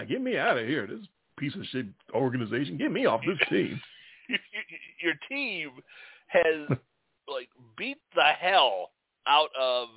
[0.08, 0.88] get me out of here.
[0.88, 1.06] This
[1.38, 2.78] piece of shit organization.
[2.78, 3.80] Get me off this team.
[5.02, 5.72] Your team
[6.28, 6.68] has
[7.28, 8.92] like beat the hell
[9.28, 9.88] out of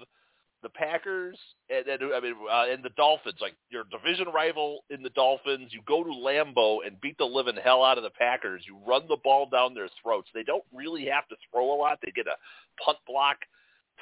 [0.63, 1.39] the Packers
[1.71, 3.39] and, and I mean uh, and the Dolphins.
[3.41, 7.57] Like your division rival in the Dolphins, you go to Lambeau and beat the living
[7.63, 8.63] hell out of the Packers.
[8.67, 10.29] You run the ball down their throats.
[10.35, 11.99] They don't really have to throw a lot.
[12.03, 12.37] They get a
[12.85, 13.39] punt block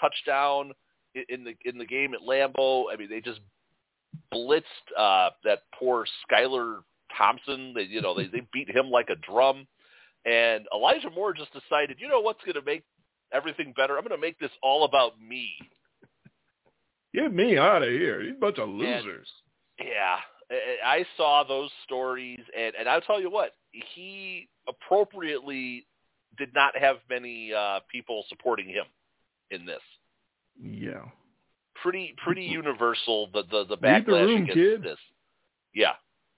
[0.01, 0.73] touchdown
[1.29, 2.85] in the in the game at Lambeau.
[2.93, 3.41] I mean, they just
[4.33, 4.63] blitzed
[4.99, 6.81] uh, that poor Skylar
[7.17, 7.73] Thompson.
[7.75, 9.67] They you know they they beat him like a drum.
[10.27, 12.85] And Elijah Moore just decided, you know what's going to make
[13.33, 13.97] everything better?
[13.97, 15.51] I'm going to make this all about me.
[17.15, 18.23] Get me out of here.
[18.23, 19.29] These bunch of losers.
[19.81, 20.19] Yeah,
[20.85, 25.87] I- saw those stories, and and I'll tell you what, he appropriately
[26.39, 28.85] did not have many uh, people supporting him
[29.51, 29.81] in this.
[30.63, 31.03] yeah.
[31.83, 34.83] Pretty pretty universal the the the Read the backlash room, against kid.
[34.83, 34.99] this.
[35.75, 35.95] Yeah,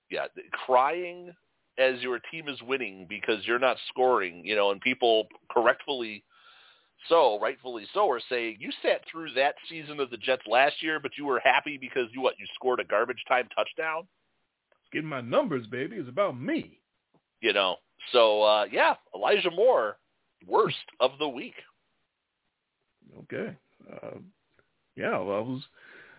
[0.09, 0.27] yeah,
[0.67, 1.33] crying
[1.79, 6.23] as your team is winning because you're not scoring, you know, and people correctfully
[7.09, 11.01] so, rightfully so, are saying you sat through that season of the Jets last year,
[11.01, 14.07] but you were happy because you what you scored a garbage time touchdown.
[14.93, 15.97] Getting my numbers, baby.
[15.97, 16.79] It's about me.
[17.41, 17.77] You know,
[18.13, 19.97] so uh, yeah, Elijah Moore,
[20.47, 21.55] worst of the week.
[23.25, 23.57] Okay.
[23.91, 24.19] Uh,
[24.97, 25.63] yeah, well, I was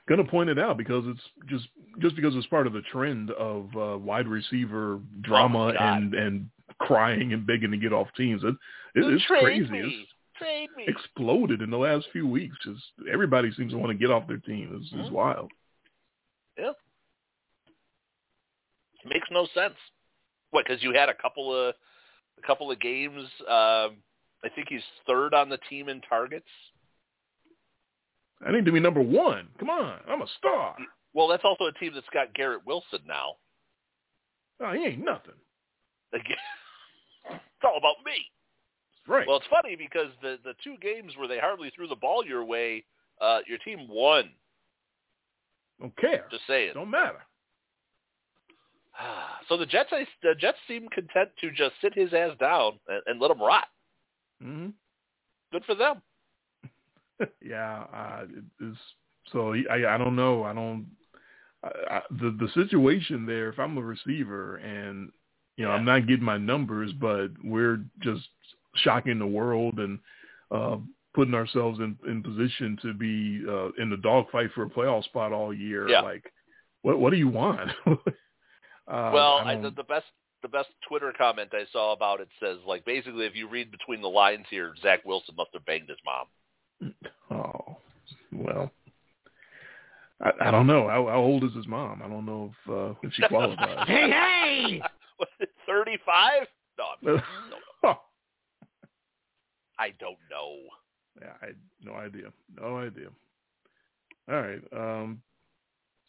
[0.08, 1.68] going to point it out because it's just
[2.00, 6.50] just because it's part of the trend of uh, wide receiver drama Oh, and and
[6.80, 8.44] crying and begging to get off teams.
[8.44, 8.56] It,
[8.96, 9.70] it, it's crazy.
[9.72, 10.10] It's,
[10.44, 10.86] me.
[10.88, 12.56] exploded in the last few weeks.
[12.64, 14.76] Just everybody seems to want to get off their team.
[14.80, 15.12] It's, it's Mhm.
[15.12, 15.52] wild.
[19.06, 19.76] makes no sense.
[20.52, 20.66] What?
[20.66, 21.76] Because you had a couple of
[22.38, 23.28] a couple of games.
[23.42, 24.02] Um,
[24.44, 26.48] I think he's third on the team in targets.
[28.46, 29.48] I need to be number one.
[29.60, 30.76] Come on, I'm a star.
[31.14, 33.36] Well, that's also a team that's got Garrett Wilson now.
[34.60, 35.36] Oh, he ain't nothing.
[37.26, 38.12] It's all about me.
[39.08, 39.28] Right.
[39.28, 42.46] Well, it's funny because the the two games where they hardly threw the ball your
[42.46, 42.86] way,
[43.22, 44.30] uh, your team won.
[45.80, 46.26] Don't care.
[46.32, 46.72] Just saying.
[46.74, 47.20] Don't matter.
[49.50, 49.90] So the Jets,
[50.22, 53.66] the Jets seem content to just sit his ass down and, and let him rot.
[54.42, 54.70] hmm
[55.52, 56.02] Good for them.
[57.42, 58.78] yeah, uh, it is.
[59.32, 60.44] So I, I don't know.
[60.44, 60.88] I don't.
[61.64, 63.50] I, I, the the situation there.
[63.50, 65.12] If I'm a receiver and
[65.58, 68.30] you know I'm not getting my numbers, but we're just
[68.76, 70.00] shocking the world and
[70.52, 70.78] uh,
[71.14, 75.32] putting ourselves in in position to be uh, in the dogfight for a playoff spot
[75.32, 75.88] all year.
[75.90, 76.02] Yeah.
[76.02, 76.32] Like,
[76.82, 77.70] what what do you want?
[77.88, 77.96] uh,
[78.88, 80.06] well, I I, the, the best
[80.42, 84.02] the best Twitter comment I saw about it says like basically if you read between
[84.02, 86.94] the lines here, Zach Wilson must have banged his mom.
[87.32, 87.78] Oh,
[88.34, 88.72] well,
[90.22, 90.88] I, I don't know.
[90.90, 92.02] How, how old is his mom?
[92.04, 93.88] I don't know if uh, if she qualifies.
[93.88, 94.82] Hey, hey!
[95.20, 96.48] Was it thirty five?
[96.78, 97.58] No, I'm- no,
[99.80, 100.58] I don't know.
[101.22, 101.52] yeah, I
[101.84, 102.32] no idea.
[102.60, 103.08] No idea.
[104.30, 104.62] All right.
[104.72, 105.22] Um,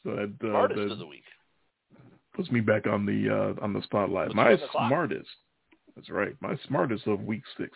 [0.05, 1.25] so that, uh, Smartest that of the week.
[2.35, 4.29] puts me back on the uh, on the spotlight.
[4.29, 5.29] Puts My the smartest.
[5.97, 6.35] That's right.
[6.41, 7.71] My smartest of week six.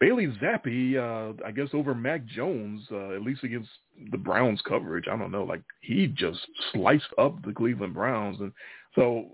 [0.00, 3.68] Bailey Zappe, uh, I guess over Mac Jones, uh, at least against
[4.10, 5.06] the Browns coverage.
[5.06, 6.40] I don't know, like he just
[6.72, 8.52] sliced up the Cleveland Browns, and
[8.96, 9.26] so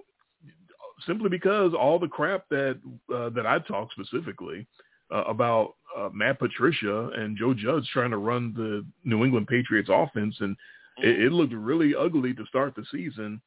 [1.07, 2.79] simply because all the crap that
[3.15, 4.67] uh, that I talked specifically
[5.13, 9.89] uh, about uh, Matt Patricia and Joe Judge trying to run the New England Patriots
[9.93, 10.57] offense, and
[10.99, 13.41] it, it looked really ugly to start the season.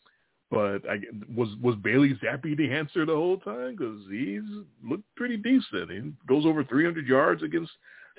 [0.50, 1.00] But I,
[1.34, 3.76] was was Bailey Zappi the answer the whole time?
[3.78, 4.42] Because he's
[4.84, 5.92] looked pretty decent.
[5.92, 7.72] He goes over 300 yards against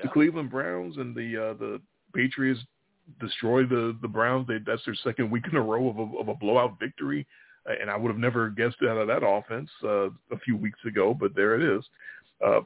[0.03, 1.81] the Cleveland Browns, and the uh, the
[2.15, 2.61] Patriots
[3.21, 4.47] destroy the the Browns.
[4.47, 7.27] They, that's their second week in a row of a, of a blowout victory.
[7.65, 11.15] And I would have never guessed out of that offense uh, a few weeks ago,
[11.15, 11.85] but there it is.
[12.45, 12.63] Uh,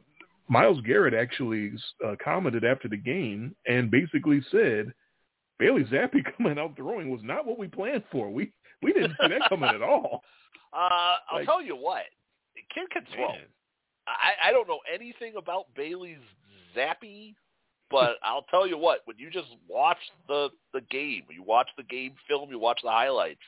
[0.49, 1.73] Myles Garrett actually
[2.07, 4.93] uh, commented after the game and basically said,
[5.59, 8.31] Bailey Zappe coming out throwing was not what we planned for.
[8.31, 10.23] We we didn't see that coming at all.
[10.73, 12.03] Uh, I'll Like- tell you what,
[12.75, 13.29] kid can throw.
[14.07, 16.19] I, I don't know anything about Bailey's
[16.77, 17.35] Zappe,
[17.91, 19.97] but I'll tell you what, when you just watch
[20.29, 23.41] the the game, you watch the game film, you watch the highlights,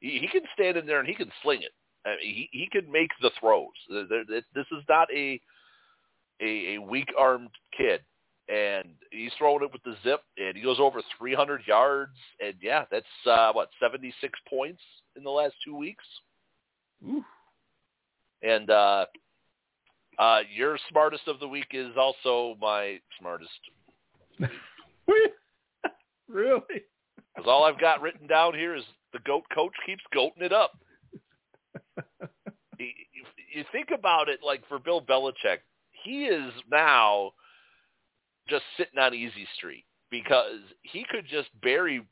[0.00, 1.72] he, he can stand in there and he can sling it.
[2.04, 3.68] I mean, he he can make the throws.
[3.88, 5.40] This is not a
[6.40, 8.00] a, a weak armed kid,
[8.48, 12.12] and he's throwing it with the zip, and he goes over 300 yards,
[12.44, 14.80] and yeah, that's uh, what 76 points
[15.16, 16.04] in the last two weeks.
[17.08, 17.24] Oof.
[18.42, 19.06] And uh,
[20.18, 23.50] uh, your smartest of the week is also my smartest.
[26.28, 26.60] really?
[27.34, 30.78] Because all I've got written down here is the goat coach keeps goating it up.
[32.78, 32.92] You-
[33.54, 35.60] You think about it, like for Bill Belichick,
[36.06, 37.32] he is now
[38.48, 42.06] just sitting on easy street because he could just bury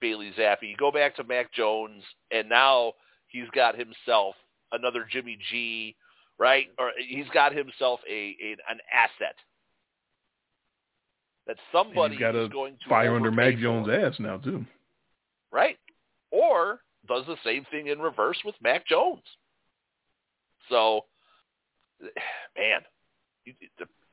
[0.00, 2.92] Bailey Zappe, go back to Mac Jones, and now
[3.28, 4.34] he's got himself
[4.72, 5.96] another Jimmy G,
[6.38, 6.66] right?
[6.78, 9.34] Or he's got himself a, a an asset
[11.46, 14.64] that somebody He's got is going to fire under Mac Jones' ass now too.
[15.50, 15.78] right?
[16.30, 19.22] Or does the same thing in reverse with Mac Jones.
[20.68, 21.06] So,
[22.02, 22.80] man,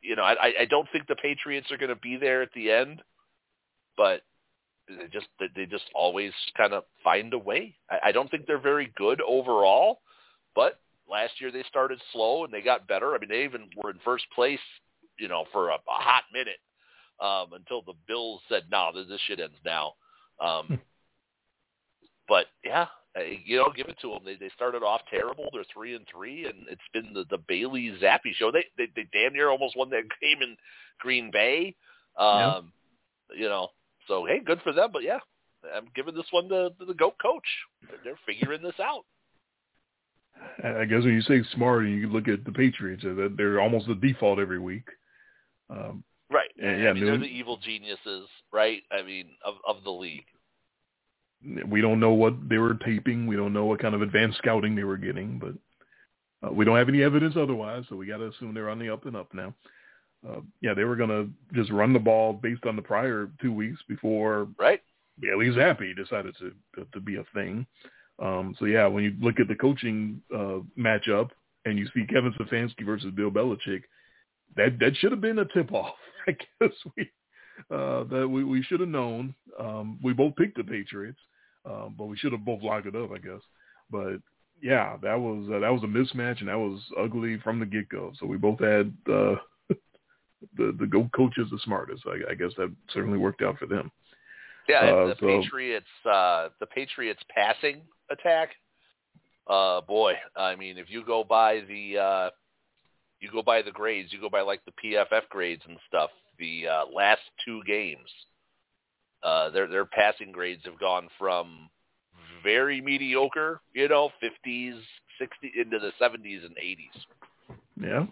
[0.02, 2.72] you, know, I, I don't think the Patriots are going to be there at the
[2.72, 3.02] end,
[3.98, 4.22] but
[4.88, 7.76] they just they just always kind of find a way.
[7.90, 10.00] I, I don't think they're very good overall,
[10.56, 13.16] but last year they started slow and they got better.
[13.16, 14.60] I mean, they even were in first place,
[15.18, 16.60] you know, for a, a hot minute
[17.20, 19.94] um, until the Bills said, "No, this, this shit ends now."
[20.40, 20.80] Um,
[22.28, 22.88] but yeah,
[23.46, 24.20] you know, give it to them.
[24.26, 25.50] They they started off terrible.
[25.54, 28.52] They're three and three, and it's been the the Bailey Zappe show.
[28.52, 30.58] They they, they damn near almost won that game in
[31.00, 31.76] Green Bay.
[32.18, 32.72] Um,
[33.36, 33.70] You know,
[34.08, 34.90] so hey, good for them.
[34.92, 35.20] But yeah,
[35.76, 37.48] I'm giving this one to, to the goat coach.
[37.88, 39.06] They're, they're figuring this out.
[40.64, 43.88] I guess when you say smart, and you look at the Patriots, uh, they're almost
[43.88, 44.88] the default every week.
[45.70, 46.50] Um, Right.
[46.58, 48.82] Yeah, yeah, I mean, they're the evil geniuses, right?
[48.92, 50.26] I mean, of of the league.
[51.68, 53.28] We don't know what they were taping.
[53.28, 56.78] We don't know what kind of advanced scouting they were getting, but uh, we don't
[56.78, 57.84] have any evidence otherwise.
[57.90, 59.54] So we got to assume they're on the up and up now.
[60.28, 63.54] uh, yeah, they were going to just run the ball based on the prior two
[63.54, 64.82] weeks before right.
[65.20, 66.52] Bailey Zappe decided to
[66.94, 67.66] to be a thing.
[68.20, 71.30] Um, so yeah, when you look at the coaching uh, matchup
[71.66, 73.84] and you see Kevin Stefanski versus Bill Belichick,
[74.56, 75.96] that that should have been a tip off.
[76.28, 77.10] I guess we
[77.72, 79.34] uh, that we, we should have known.
[79.60, 81.20] Um, we both picked the Patriots,
[81.66, 83.42] um, but we should have both locked it up, I guess.
[83.90, 84.18] But
[84.62, 87.90] yeah, that was uh, that was a mismatch, and that was ugly from the get
[87.90, 88.14] go.
[88.20, 89.36] So we both had uh,
[90.58, 92.04] the the go coaches the smartest.
[92.06, 93.92] I, I guess that certainly worked out for them.
[94.68, 98.50] Yeah, Uh, the so- Patriots, uh, the Patriots passing attack.
[99.48, 102.30] Uh, boy, I mean, if you go by the, uh,
[103.20, 106.10] you go by the grades, you go by like the PFF grades and stuff.
[106.40, 108.10] The uh, last two games,
[109.26, 111.70] uh, their their passing grades have gone from
[112.44, 114.80] very mediocre, you know, 50s,
[115.20, 117.58] 60 into the 70s and 80s.
[117.82, 118.06] Yeah,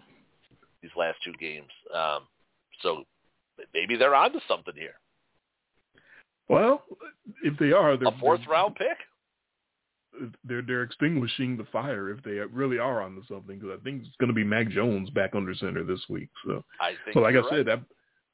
[0.82, 2.22] These last two games, um,
[2.82, 3.04] so
[3.72, 4.96] maybe they're onto something here.
[6.48, 6.82] well,
[7.42, 8.98] if they are, they're A fourth they're- round pick.
[10.44, 14.16] they're they're extinguishing the fire if they really are onto something because I think it's
[14.20, 16.28] going to be Mac Jones back under center this week.
[16.46, 17.14] So, I think.
[17.14, 17.80] so like I you're said, that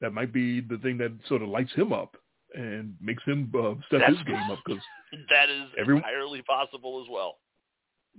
[0.01, 2.17] that might be the thing that sort of lights him up
[2.55, 4.81] and makes him uh, step That's- his game up because
[5.29, 7.37] that is everyone- entirely possible as well.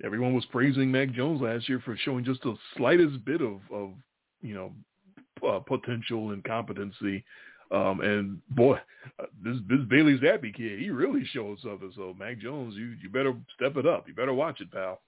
[0.05, 3.93] everyone was praising Mac Jones last year for showing just the slightest bit of of
[4.41, 4.73] you know
[5.49, 7.25] uh, potential and competency.
[7.71, 8.79] Um, and boy,
[9.19, 11.91] uh, this this Bailey Zappe kid, he really showed something.
[11.97, 14.07] So Mac Jones, you you better step it up.
[14.07, 15.01] You better watch it, pal.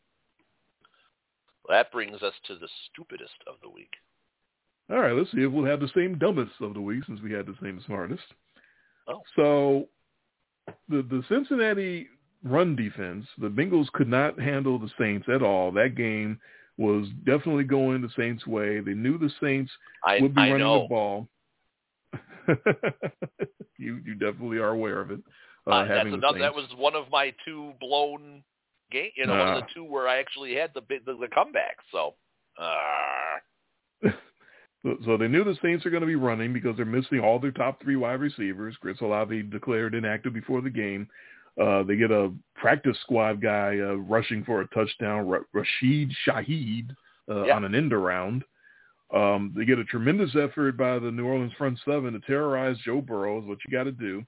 [1.68, 3.92] That brings us to the stupidest of the week.
[4.90, 7.32] All right, let's see if we'll have the same dumbest of the week since we
[7.32, 8.22] had the same smartest.
[9.06, 9.20] Oh.
[9.36, 9.88] So
[10.88, 12.08] the the Cincinnati
[12.42, 15.72] run defense, the Bengals could not handle the Saints at all.
[15.72, 16.38] That game
[16.76, 18.80] was definitely going the Saints' way.
[18.80, 19.70] They knew the Saints
[20.04, 20.82] I, would be I running know.
[20.82, 21.28] the ball.
[23.78, 25.20] you you definitely are aware of it.
[25.66, 26.38] Uh, Uh, that's another.
[26.38, 28.42] That was one of my two blown
[28.90, 29.10] game.
[29.16, 31.76] You know, one of the two where I actually had the the, the comeback.
[31.90, 32.14] So,
[32.58, 33.38] uh,
[35.06, 37.50] So, they knew the Saints are going to be running because they're missing all their
[37.52, 38.76] top three wide receivers.
[38.80, 41.08] Chris Olave declared inactive before the game.
[41.60, 46.90] Uh, they get a practice squad guy uh, rushing for a touchdown, Ra- Rashid Shaheed,
[47.30, 47.56] uh, Yeah.
[47.56, 48.44] on an end around.
[49.12, 53.00] Um, they get a tremendous effort by the New Orleans front seven to terrorize Joe
[53.00, 54.24] Burrow, is what you got to do.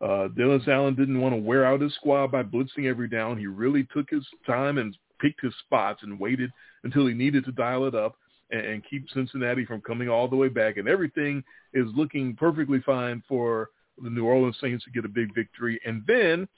[0.00, 3.38] Uh, Dennis Allen didn't want to wear out his squad by blitzing every down.
[3.38, 6.52] He really took his time and picked his spots and waited
[6.84, 8.16] until he needed to dial it up
[8.50, 10.76] and, and keep Cincinnati from coming all the way back.
[10.76, 11.42] And everything
[11.74, 13.70] is looking perfectly fine for
[14.02, 15.80] the New Orleans Saints to get a big victory.
[15.84, 16.48] And then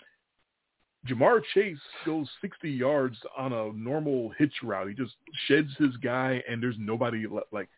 [1.06, 4.88] Ja'Marr Chase goes 60 yards on a normal hitch route.
[4.88, 5.14] He just
[5.46, 7.68] sheds his guy, and there's nobody le- like.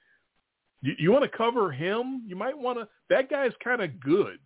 [0.83, 2.23] You, you want to cover him?
[2.27, 2.89] You might want to.
[3.11, 4.39] That guy's kind of good.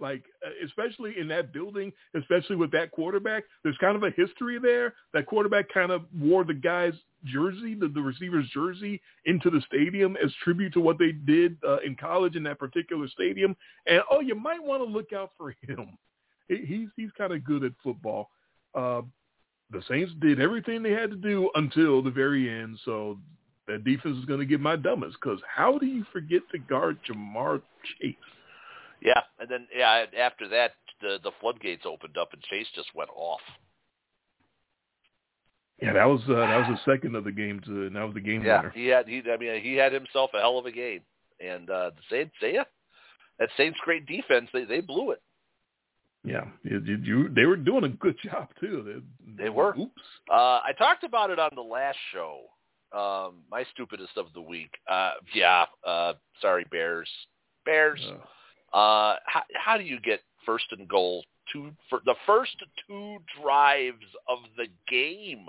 [0.00, 4.58] Like, uh, especially in that building, especially with that quarterback, there's kind of a history
[4.58, 4.94] there.
[5.12, 10.16] That quarterback kind of wore the guy's jersey, the, the receiver's jersey, into the stadium
[10.24, 13.54] as tribute to what they did uh, in college in that particular stadium.
[13.86, 15.98] And oh, you might want to look out for him.
[16.48, 18.30] He- He's he's kind of good at football.
[18.74, 19.02] Uh,
[19.70, 22.78] the Saints did everything they had to do until the very end.
[22.84, 23.18] So
[23.68, 26.98] that defense is going to get my dumbest because how do you forget to guard
[27.08, 27.62] Ja'Marr
[28.00, 28.16] Chase?
[29.00, 33.10] Yeah, and then yeah, after that, the the floodgates opened up and Chase just went
[33.14, 33.40] off.
[35.80, 38.14] Yeah, that was uh, that was the second of the game to, and that was
[38.14, 38.70] the game Yeah, winner.
[38.74, 39.22] he had he.
[39.32, 41.00] I mean, he had himself a hell of a game,
[41.40, 42.64] and uh, the Saints, yeah,
[43.38, 45.22] that Saints great defense, they they blew it.
[46.22, 49.02] Yeah, you, you, you, they were doing a good job too.
[49.26, 49.74] They, They were.
[49.78, 50.02] Oops.
[50.30, 52.42] Uh, I talked about it on the last show.
[52.92, 54.70] Um, my stupidest of the week.
[54.90, 55.64] Uh, yeah.
[55.86, 57.08] Uh, sorry, Bears.
[57.64, 58.00] Bears.
[58.06, 58.16] Uh,
[58.72, 62.56] Uh, how, how do you get first and goal two for the first
[62.86, 63.96] two drives
[64.28, 65.46] of the game?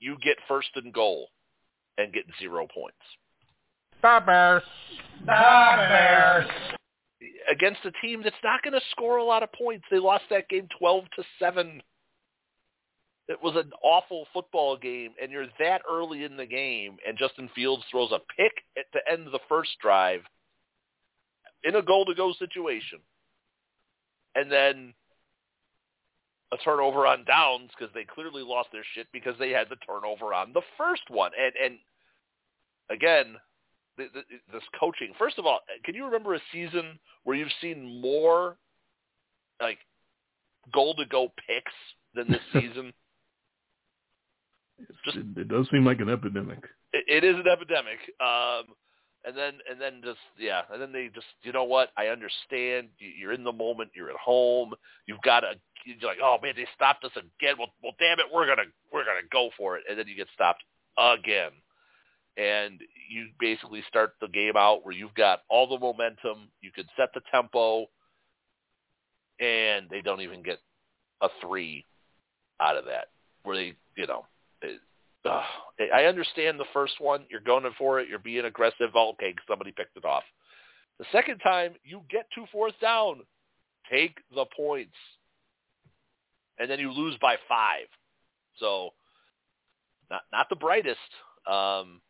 [0.00, 1.28] You get first and goal
[1.98, 2.96] and get zero points
[4.02, 4.62] The Bears.
[5.20, 6.50] The Bears.
[7.50, 9.84] against a team that's not going to score a lot of points.
[9.90, 11.82] They lost that game twelve to seven.
[13.28, 17.48] It was an awful football game, and you're that early in the game, and Justin
[17.54, 20.22] Fields throws a pick at the end of the first drive
[21.64, 22.98] in a goal-to-go situation,
[24.34, 24.94] and then
[26.52, 30.34] a turnover on downs because they clearly lost their shit because they had the turnover
[30.34, 31.78] on the first one, and and
[32.90, 33.36] again,
[33.96, 35.12] the, the, this coaching.
[35.18, 38.56] First of all, can you remember a season where you've seen more
[39.60, 39.78] like
[40.72, 41.72] goal-to-go picks
[42.14, 42.92] than this season?
[45.04, 46.58] Just- it, it does seem like an epidemic.
[46.92, 47.98] it, it is an epidemic.
[48.20, 48.74] Um,
[49.24, 51.90] and then and then just yeah, and then they just you know what?
[51.96, 52.88] I understand.
[52.98, 53.90] You- You're in the moment.
[53.94, 54.72] You're at home.
[55.06, 55.52] You've got to.
[55.84, 57.54] You're like, oh man, they stopped us again.
[57.58, 60.28] Well, well, damn it, we're gonna we're gonna go for it, and then you get
[60.34, 60.62] stopped
[60.98, 61.50] again,
[62.36, 66.50] and you basically start the game out where you've got all the momentum.
[66.60, 67.86] You can set the tempo,
[69.38, 70.58] and they don't even get
[71.22, 71.84] a three
[72.60, 73.06] out of that.
[73.42, 74.26] Where they, you know,
[75.24, 75.42] uh,
[75.94, 77.24] I understand the first one.
[77.30, 78.08] You're going for it.
[78.08, 78.94] You're being aggressive.
[78.94, 80.24] Okay, somebody picked it off.
[80.98, 83.20] The second time, you get two fourths down.
[83.90, 84.96] Take the points.
[86.58, 87.86] And then you lose by five.
[88.58, 88.90] So,
[90.10, 90.98] not not the brightest.
[91.50, 92.00] Um,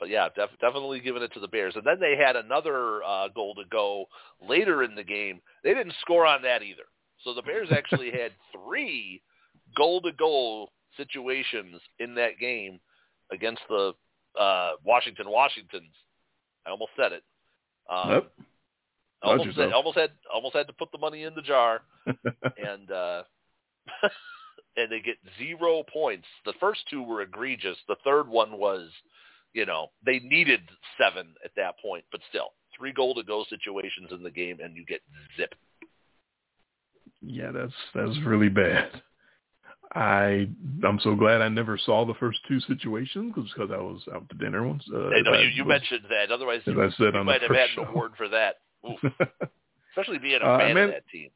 [0.00, 1.76] but yeah, def- definitely giving it to the Bears.
[1.76, 4.06] And then they had another uh, goal to go
[4.40, 5.40] later in the game.
[5.62, 6.84] They didn't score on that either.
[7.22, 9.22] So the Bears actually had three
[9.76, 12.80] goal-to-goal situations in that game
[13.32, 13.92] against the
[14.38, 15.92] uh, Washington Washingtons.
[16.66, 17.22] I almost said it.
[17.88, 18.32] Um, Yep.
[19.22, 23.22] Almost, said, almost had almost had to put the money in the jar, and uh,
[24.76, 26.26] and they get zero points.
[26.46, 27.76] The first two were egregious.
[27.86, 28.88] The third one was,
[29.52, 30.60] you know, they needed
[30.98, 34.74] seven at that point, but still, three goal to go situations in the game, and
[34.74, 35.02] you get
[35.36, 35.54] zip.
[37.20, 39.02] Yeah, that's that's really bad.
[39.92, 40.48] I
[40.86, 44.36] I'm so glad I never saw the first two situations because I was out to
[44.36, 44.84] dinner once.
[44.92, 46.30] Uh, I know you, you was- mentioned that.
[46.32, 48.56] Otherwise, as you, I said you might have had an award for that.
[49.90, 51.30] Especially being a Uh, fan man- of that team.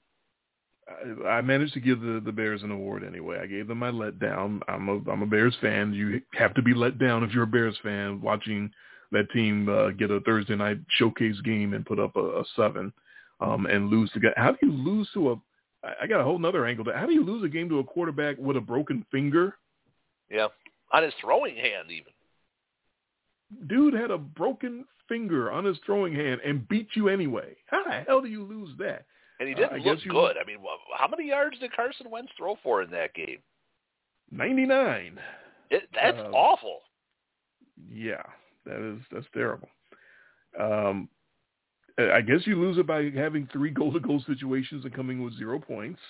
[1.25, 3.39] I, I managed to give the the Bears an award anyway.
[3.41, 4.61] I gave them my letdown.
[4.69, 5.93] I'm a I'm a Bears fan.
[5.95, 8.71] You have to be let down if you're a Bears fan watching
[9.11, 12.93] that team uh, get a Thursday night showcase game and put up a, a seven
[13.41, 14.37] um, and lose to get.
[14.37, 15.37] How do you lose to a?
[16.03, 16.85] I- got a whole nother angle.
[16.93, 19.57] How do you lose a game to a quarterback with a broken finger?
[20.31, 20.49] Yeah,
[20.93, 22.13] on his throwing hand even.
[23.67, 27.55] Dude had a broken finger on his throwing hand and beat you anyway.
[27.67, 29.05] How the hell do you lose that?
[29.39, 30.37] And he Uh, didn't I look good.
[30.39, 30.59] I mean,
[30.97, 33.43] how many yards did Carson Wentz throw for in that game?
[34.31, 35.21] Ninety nine.
[35.71, 36.81] It, that's Uh, awful.
[37.89, 38.23] Yeah,
[38.65, 39.69] that is that's terrible.
[40.59, 41.09] Um,
[41.99, 45.37] I guess you lose it by having three goal to goal situations and coming with
[45.39, 46.01] zero points.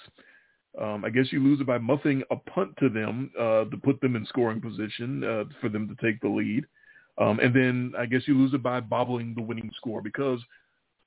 [0.81, 4.01] Um, I guess you lose it by muffing a punt to them uh, to put
[4.01, 6.65] them in scoring position uh, for them to take the lead.
[7.19, 10.41] Um, and then I guess you lose it by bobbling the winning score because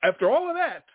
[0.03, 0.85] after all of that,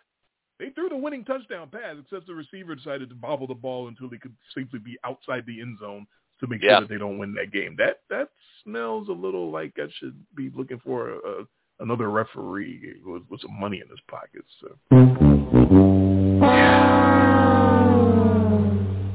[0.59, 4.09] they threw the winning touchdown pass, except the receiver decided to bobble the ball until
[4.09, 6.07] they could safely be outside the end zone
[6.41, 6.79] to make Yeah.
[6.79, 7.75] sure that they don't win that game.
[7.77, 8.29] That that
[8.63, 11.47] smells a little like I should be looking for a, a,
[11.83, 14.49] another referee with, with some money in his pockets.
[14.61, 14.69] So.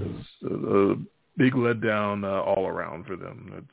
[0.01, 0.47] It's a,
[0.91, 0.95] a
[1.37, 3.53] big letdown uh, all around for them.
[3.57, 3.67] It's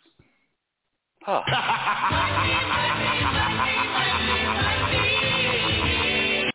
[1.26, 1.40] Huh.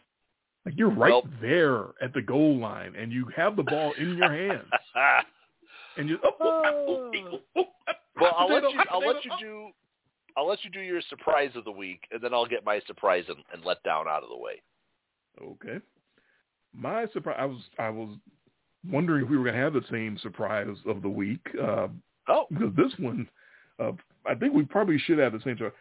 [0.66, 4.18] like you're right Well- there at the goal line, and you have the ball in
[4.18, 4.68] your hands,
[5.98, 6.18] and you.
[6.24, 7.66] Oh, oh, oh, oh,
[8.20, 8.80] well, I'll let you.
[8.92, 9.70] I'll let you do.
[10.38, 13.24] I'll let you do your surprise of the week, and then I'll get my surprise
[13.28, 14.62] and, and let down out of the way.
[15.42, 15.80] Okay.
[16.76, 17.38] My surprise.
[17.40, 18.10] I was I was
[18.90, 21.88] wondering if we were going to have the same surprise of the week uh,
[22.28, 23.28] Oh, because this one,
[23.80, 23.92] uh,
[24.26, 25.58] I think we probably should have the same.
[25.58, 25.74] surprise.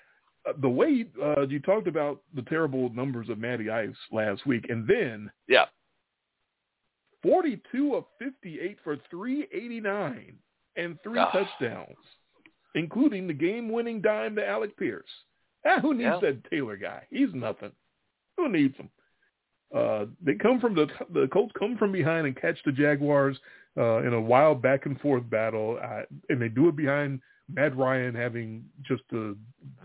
[0.48, 4.66] Uh, the way uh, you talked about the terrible numbers of Matty Ice last week,
[4.70, 5.66] and then yeah.
[7.22, 10.38] 42 of 58 for 389
[10.76, 11.30] and three Ah.
[11.32, 11.96] touchdowns,
[12.74, 15.08] including the game-winning dime to Alec Pierce.
[15.66, 16.18] Ah, who needs Yeah.
[16.30, 17.06] that Taylor guy?
[17.10, 17.72] He's nothing.
[18.36, 18.90] Who needs him?
[19.74, 23.38] Uh, they come from the the Colts come from behind and catch the Jaguars
[23.76, 27.20] uh, in a wild back and forth battle, uh, and they do it behind
[27.52, 29.34] Matt Ryan having just a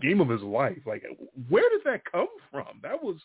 [0.00, 0.78] game of his life.
[0.86, 1.02] Like,
[1.48, 2.80] where did that come from?
[2.82, 3.16] That was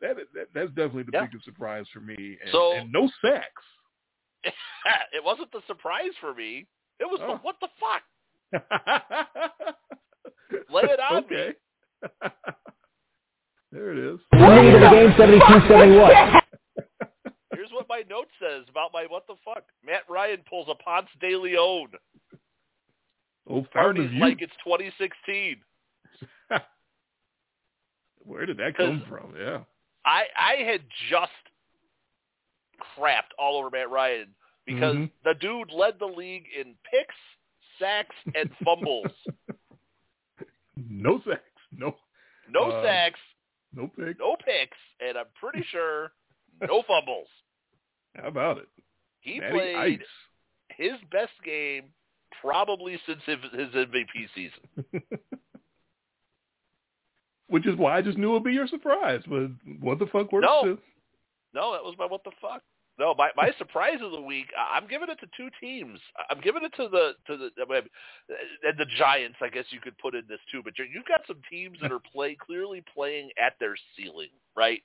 [0.00, 1.26] that, that that's definitely the Yeah.
[1.26, 2.14] biggest surprise for me.
[2.42, 3.62] And, So- and no sacks.
[4.44, 6.66] it wasn't the surprise for me.
[7.00, 7.32] It was Oh.
[7.32, 8.02] the what the fuck.
[10.70, 11.36] Lay it on me.
[11.36, 11.52] okay.
[13.72, 14.20] there it is.
[14.32, 16.40] Lead of the game, 72-71.
[17.54, 19.64] Here's what my note says about my what the fuck.
[19.84, 21.88] Matt Ryan pulls a Ponce de Leon.
[23.48, 24.20] Oh, found Parties of you.
[24.20, 25.56] like it's 2016.
[28.24, 29.34] Where did that come from?
[29.38, 29.58] Yeah.
[30.04, 30.80] I I had
[31.10, 31.30] just
[32.98, 34.28] crapped all over Matt Ryan
[34.66, 35.10] because Mhm.
[35.24, 37.14] the dude led the league in picks,
[37.78, 39.06] sacks, and fumbles.
[40.76, 41.40] No sacks.
[41.70, 41.94] No
[42.50, 43.20] No Uh, sacks,
[43.72, 44.18] no pick.
[44.18, 46.10] no picks, and I'm pretty sure
[46.60, 47.28] no fumbles.
[48.16, 48.68] How about it?
[49.20, 50.00] He Matty played Ice.
[50.76, 51.84] his best game
[52.40, 53.38] probably since his
[53.70, 55.02] MVP season.
[57.48, 59.22] which is why I just knew it'd be your surprise.
[59.28, 59.50] But
[59.80, 60.76] what the fuck works No.
[61.54, 62.62] No, that was my what the fuck.
[62.98, 64.46] No, my my surprise of the week.
[64.56, 65.98] I'm giving it to two teams.
[66.30, 67.82] I'm giving it to the to the I mean,
[68.62, 69.38] and the Giants.
[69.42, 70.62] I guess you could put in this too.
[70.62, 74.80] But you're, you've got some teams that are play clearly playing at their ceiling, right?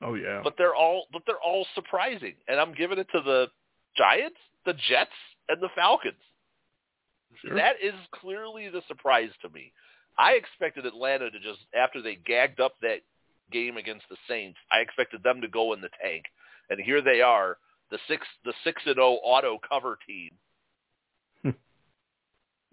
[0.00, 0.40] Oh yeah.
[0.42, 3.48] But they're all but they're all surprising, and I'm giving it to the
[3.96, 5.10] Giants, the Jets,
[5.48, 6.14] and the Falcons.
[7.40, 7.56] Sure.
[7.56, 9.72] That is clearly the surprise to me.
[10.18, 13.00] I expected Atlanta to just after they gagged up that
[13.50, 16.24] game against the Saints, I expected them to go in the tank,
[16.72, 17.58] and here they are,
[17.90, 20.30] the six the six and zero auto cover team.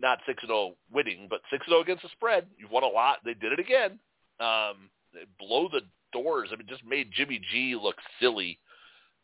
[0.02, 2.47] Not six and zero winning, but six and zero against the spread.
[2.58, 3.18] You've won a lot.
[3.26, 4.00] They did it again.
[4.39, 5.82] Um, they blow the
[6.14, 6.50] doors.
[6.54, 8.60] I mean, just made Jimmy G look silly,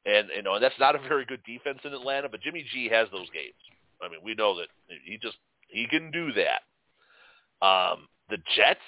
[0.06, 2.28] and you know, and that's not a very good defense in Atlanta.
[2.28, 3.56] But Jimmy G has those games.
[4.04, 4.68] I mean, we know that
[5.06, 5.38] he just
[5.70, 7.66] he can do that.
[7.66, 8.82] Um, the Jets,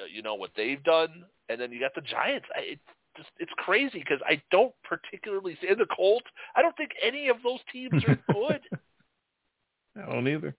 [0.00, 2.46] uh, you know what they've done, and then you got the Giants.
[2.54, 2.82] I, it's
[3.16, 6.26] just it's crazy because I don't particularly see the Colts.
[6.56, 8.60] I don't think any of those teams are good.
[9.96, 10.54] I don't either.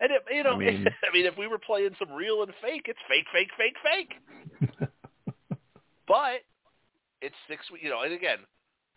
[0.00, 2.52] and it, you know, I mean- I mean, if we were playing some real and
[2.62, 4.88] fake, it's fake, fake, fake, fake.
[6.08, 6.40] but
[7.22, 8.38] it's six weeks, you know, and again,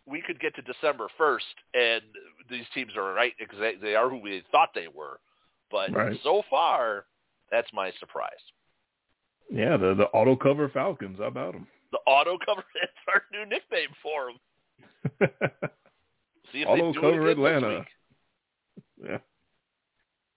[0.06, 1.38] we could get to December 1st
[1.74, 2.02] and
[2.50, 5.20] these teams are right because they, are who we thought they were.
[5.70, 6.18] But Right.
[6.24, 7.04] so far,
[7.50, 8.30] that's my surprise.
[9.52, 11.18] Yeah, the the auto cover Falcons.
[11.18, 11.54] How about
[11.92, 15.50] The auto cover, that's our new nickname for them.
[16.52, 17.84] See if Auto they do cover it Atlanta.
[19.02, 19.18] Yeah,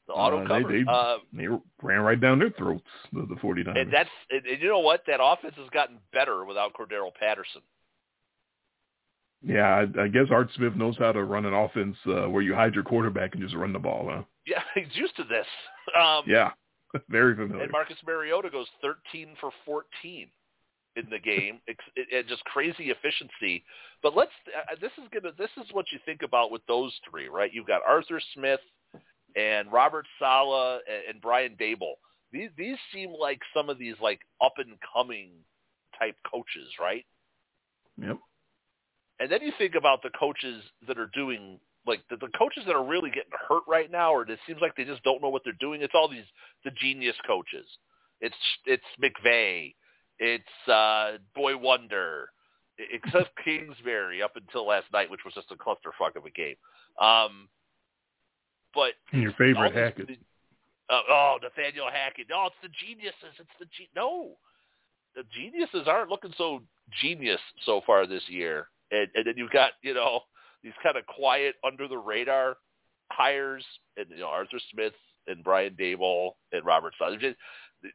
[0.07, 0.71] The auto Uh, they- cover.
[0.71, 1.47] they- uh, they
[1.81, 2.87] ran right down their throats.
[3.11, 3.77] The the 49ers.
[3.81, 5.03] and that's and, and you know what?
[5.07, 7.61] That offense has gotten better without Cordarrelle Patterson.
[9.41, 12.53] yeah, I, I guess Art Smith knows how to run an offense uh, where you
[12.55, 14.07] hide your quarterback and just run the ball.
[14.09, 14.23] Huh?
[14.45, 15.47] Yeah, he's used to this.
[15.97, 16.51] Um, Yeah,
[17.09, 17.63] very familiar.
[17.63, 20.27] And Marcus Mariota goes 13 for 14
[20.95, 23.63] in the game, it, just crazy efficiency.
[24.01, 27.27] But let's uh, this is gonna this is what you think about with those three,
[27.27, 27.53] right?
[27.53, 28.59] You've got Arthur Smith
[29.35, 31.95] and Robert Saleh and, and Brian Daboll.
[32.31, 35.31] These these seem like some of these like up and coming
[35.99, 37.05] type coaches, right?
[38.01, 38.17] Yep.
[39.19, 42.75] And then you think about the coaches that are doing like the, the coaches that
[42.75, 45.43] are really getting hurt right now, or it seems like they just don't know what
[45.43, 45.81] they're doing.
[45.81, 46.25] It's all these
[46.63, 47.65] the genius coaches.
[48.21, 48.35] It's
[48.65, 49.75] it's McVay,
[50.19, 52.29] it's uh, Boy Wonder,
[52.77, 56.55] except Kingsbury up until last night, which was just a clusterfuck of a game.
[56.99, 57.49] Um,
[58.73, 60.17] but And your favorite Hackett.
[60.89, 62.27] Uh, oh, Nathaniel Hackett.
[62.29, 63.39] No, it's the geniuses.
[63.39, 64.33] It's the ge- no.
[65.15, 66.63] The geniuses aren't looking so
[67.01, 68.67] genius so far this year.
[68.91, 70.21] And, and then you've got you know
[70.63, 72.57] these kind of quiet under the radar
[73.11, 73.65] hires,
[73.97, 74.93] and you know Arthur Smith
[75.27, 77.35] and Brian Daboll and Robert Sutton.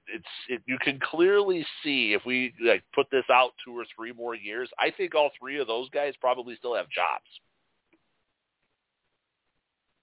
[0.07, 4.13] It's it, you can clearly see if we like put this out two or three
[4.13, 4.69] more years.
[4.79, 7.25] I think all three of those guys probably still have jobs.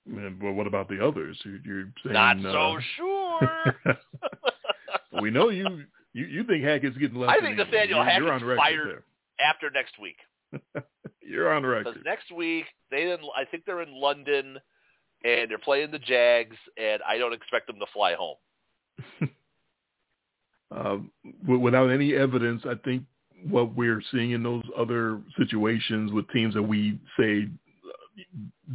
[0.08, 1.40] And, But what about the others?
[1.44, 3.76] You- You're saying Not uh, so sure.
[5.22, 5.84] we know you,
[6.14, 7.32] you you think Hackett's getting left.
[7.32, 9.04] I think Nathaniel You're- you're Hackett's on fired.
[9.40, 10.18] After next week.
[11.22, 12.06] You're on Because record.
[12.06, 14.58] next week they in, I think they're in London
[15.24, 18.38] and they're playing the Jags and I don't expect them to fly home.
[20.76, 21.12] Um,
[21.44, 23.04] w- without any evidence, I think
[23.50, 27.48] what we're seeing in those other situations with teams that we say,
[27.86, 28.28] uh,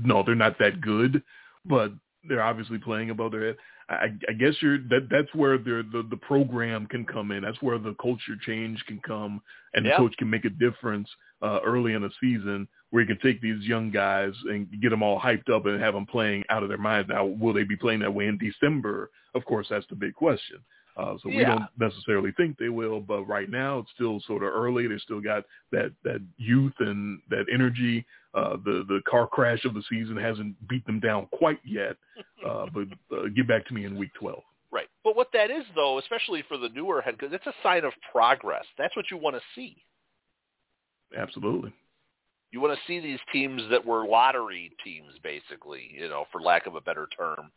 [0.05, 1.23] no, they're not that good,
[1.65, 1.93] but
[2.29, 3.57] they're obviously playing above their head.
[3.91, 5.09] I, I guess you're that.
[5.11, 7.43] That's where the, the the program can come in.
[7.43, 9.43] That's where the culture change can come,
[9.75, 11.09] and the coach can make a difference
[11.43, 15.03] uh, early in the season, where you can take these young guys and get them
[15.03, 17.09] all hyped up and have them playing out of their minds.
[17.09, 19.11] Now, will they be playing that way in December?
[19.35, 20.59] Of course, that's the big question.
[20.97, 21.55] Uh, so we Yeah.
[21.57, 24.87] don't necessarily think they will, but right now it's still sort of early.
[24.87, 28.05] They still got that that youth and that energy.
[28.35, 31.97] Uh, the the car crash of the season hasn't beat them down quite yet,
[32.47, 32.87] uh, but
[33.17, 34.43] uh, get back to me in week twelve.
[34.73, 34.89] Right.
[35.03, 37.93] But what that is, though, especially for the newer head, because it's a sign of
[38.13, 38.65] progress.
[38.79, 39.77] That's what you want to see.
[41.17, 41.73] Absolutely.
[42.53, 46.67] You want to see these teams that were lottery teams, basically, you know, for lack
[46.67, 47.51] of a better term,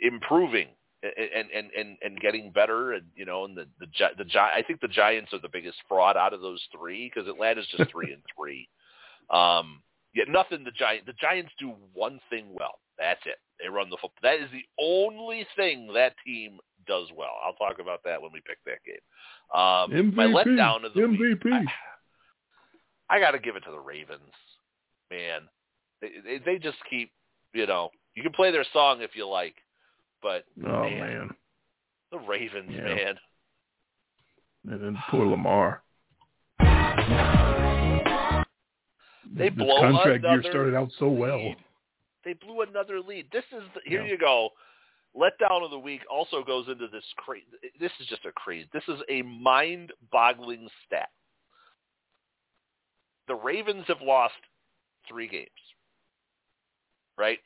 [0.00, 0.68] improving
[1.02, 3.86] and and and and getting better, and you know, and the the
[4.18, 7.66] the I think the Giants are the biggest fraud out of those three because Atlanta's
[7.76, 8.68] just three and three.
[9.30, 9.82] Um,
[10.14, 10.64] yet nothing.
[10.64, 12.80] The Giant the Giants do one thing well.
[12.98, 13.36] That's it.
[13.60, 14.20] They run the football.
[14.22, 17.32] That is the only thing that team does well.
[17.44, 18.96] I'll talk about that when we pick that game.
[19.54, 21.42] Um, my letdown of the week.
[21.42, 21.52] MVP.
[21.52, 24.20] I, I got to give it to the Ravens,
[25.10, 25.42] man.
[26.00, 27.10] They, they they just keep,
[27.52, 29.54] you know, you can play their song if you like,
[30.22, 31.30] but Oh man, man.
[32.10, 32.94] the Ravens, Yeah.
[32.94, 33.18] man.
[34.68, 35.82] And then poor Lamar.
[39.32, 41.38] They this blow contract year started out so well.
[41.38, 41.56] lead.
[42.24, 43.30] They blew another lead.
[43.32, 44.10] This is the, here Yeah.
[44.10, 44.50] you go.
[45.16, 47.46] Letdown of the week also goes into this crazy.
[47.80, 48.68] This is just a crazy.
[48.72, 51.10] This is a mind-boggling stat.
[53.26, 54.34] The Ravens have lost
[55.08, 55.48] three games,
[57.16, 57.38] right?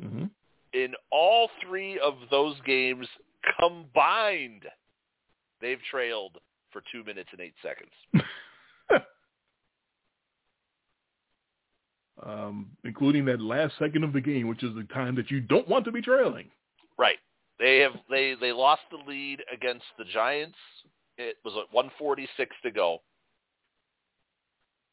[0.00, 0.24] hmm
[0.72, 3.06] In all three of those games
[3.58, 4.62] combined,
[5.60, 6.38] they've trailed
[6.72, 7.90] for two minutes and eight seconds.
[12.24, 15.68] um, including that last second of the game, which is the time that you don't
[15.68, 16.48] want to be trailing.
[16.98, 17.18] Right.
[17.58, 20.56] They have they they lost the lead against the Giants.
[21.18, 22.98] It was at 146 to go.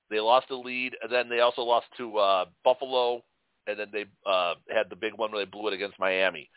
[0.10, 3.24] They lost the lead, and then they also lost to uh, Buffalo,
[3.68, 6.50] and then they uh, had the big one where they blew it against Miami.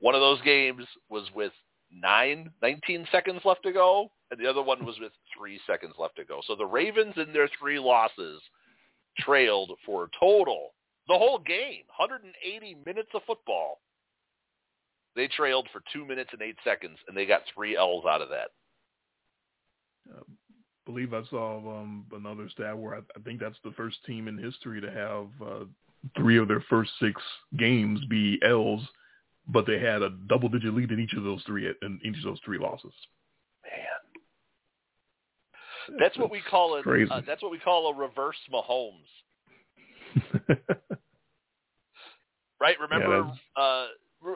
[0.00, 1.52] One of those games was with
[1.92, 6.16] nine, 19 seconds left to go, and the other one was with three seconds left
[6.16, 6.40] to go.
[6.46, 8.40] So the Ravens in their three losses
[9.18, 10.74] trailed for total
[11.06, 13.80] the whole game, 180 minutes of football.
[15.14, 18.30] They trailed for two minutes and eight seconds, and they got three L's out of
[18.30, 18.48] that.
[20.10, 20.20] I
[20.86, 24.38] believe I saw um, another stat where I, I think that's the first team in
[24.38, 25.64] history to have uh,
[26.16, 27.22] three of their first six
[27.56, 28.82] games be L's,
[29.48, 32.40] but they had a double-digit lead in each of those three in each of those
[32.44, 32.92] three losses.
[33.64, 33.84] Man,
[35.98, 36.84] that's what we call it.
[37.10, 39.08] Uh, that's what we call a reverse Mahomes,
[42.60, 42.78] right?
[42.80, 43.86] Remember that's- uh,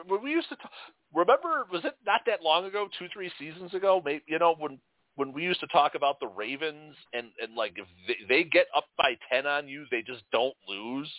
[0.07, 0.71] when we used to talk,
[1.13, 1.65] remember?
[1.71, 2.87] Was it not that long ago?
[2.99, 4.01] Two, three seasons ago?
[4.03, 4.79] Maybe you know when
[5.15, 8.67] when we used to talk about the Ravens and and like if they, they get
[8.75, 11.11] up by ten on you, they just don't lose.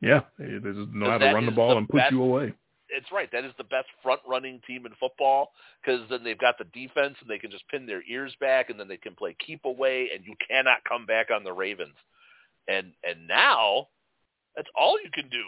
[0.00, 2.52] Yeah, they, they just know how to run the ball the and put you away.
[2.88, 3.30] it's right.
[3.32, 7.16] That is the best front running team in football because then they've got the defense
[7.20, 10.10] and they can just pin their ears back and then they can play keep away
[10.14, 11.96] and you cannot come back on the Ravens.
[12.68, 13.88] And and now
[14.54, 15.44] that's all you can do.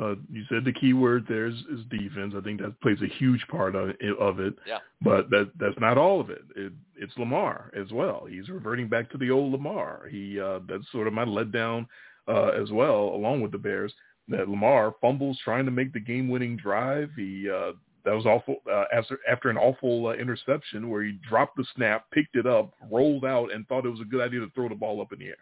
[0.00, 2.32] Uh, you said the key word there is, is defense.
[2.36, 4.54] I think that plays a huge part of it, of it.
[4.64, 4.78] Yeah.
[5.02, 6.42] But that that's not all of it.
[6.54, 6.72] it.
[6.96, 8.24] It's Lamar as well.
[8.28, 10.06] He's reverting back to the old Lamar.
[10.08, 11.86] He uh, that's sort of my letdown
[12.30, 13.92] uh, as well, along with the Bears.
[14.28, 17.10] That Lamar fumbles trying to make the game-winning drive.
[17.16, 17.72] He uh,
[18.04, 22.04] that was awful uh, after after an awful uh, interception where he dropped the snap,
[22.12, 24.74] picked it up, rolled out, and thought it was a good idea to throw the
[24.76, 25.36] ball up in the air.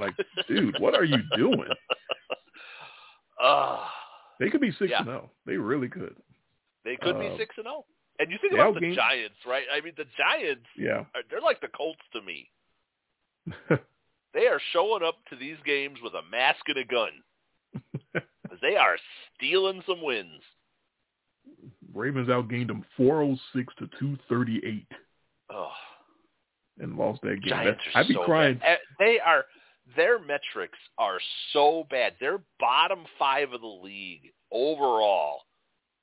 [0.00, 0.14] Like,
[0.48, 1.68] dude, what are you doing?
[3.40, 3.88] Ah,
[4.40, 4.98] They could be six Yeah.
[4.98, 5.30] and zero.
[5.46, 6.16] They really could.
[6.84, 7.84] they could be Uh, six and zero.
[8.18, 9.64] And you think about the outgained- Giants, right?
[9.72, 11.04] I mean, the Giants Yeah.
[11.14, 12.50] are, they're like the Colts to me.
[14.34, 17.10] They are showing up to these games with a mask and a gun.
[18.62, 18.96] they are
[19.36, 20.42] stealing some wins.
[21.94, 24.86] Ravens outgained them 406 to 238
[25.50, 25.70] Oh.
[26.78, 27.48] and lost that game.
[27.50, 28.58] Giants I'd be so crying.
[28.58, 28.72] Bad.
[28.72, 29.44] Eh, They are
[29.96, 31.18] their metrics are
[31.54, 32.12] so bad.
[32.20, 35.40] They're bottom five of the league overall,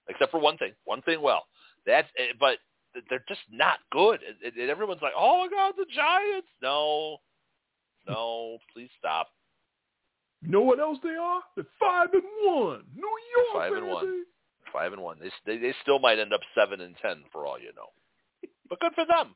[0.10, 0.74] except for one thing.
[0.86, 1.46] One thing, well,
[1.86, 2.58] that's eh, but
[3.10, 4.22] they're just not good.
[4.44, 7.18] And everyone's like, "Oh my God, the Giants!" No,
[8.08, 9.28] no, please stop.
[10.42, 11.42] You know what else they are?
[11.56, 12.84] They're five and one.
[12.96, 13.94] New York, Five and baby.
[13.94, 14.24] one.
[14.72, 15.18] Five and one.
[15.20, 17.90] They they, they still might end up seven and ten for all you know.
[18.70, 19.36] But good for them.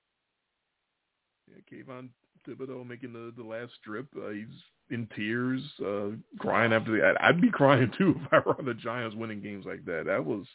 [1.47, 2.09] Yeah, Kayvon
[2.47, 4.07] Thibodeaux making the, the last strip.
[4.17, 4.47] Uh, he's
[4.89, 7.05] in tears, uh, crying after the.
[7.05, 10.03] I'd, I'd be crying too if I were on the Giants winning games like that.
[10.07, 10.45] That was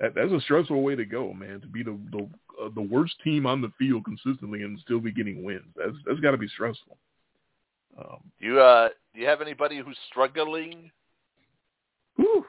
[0.00, 1.60] that, that's a stressful way to go, man.
[1.60, 2.28] To be the the,
[2.64, 5.72] uh, the worst team on the field consistently and still be getting wins.
[5.76, 6.96] That's that's got to be stressful.
[7.98, 10.90] Um, You uh, do you have anybody who's struggling?
[12.16, 12.44] whew.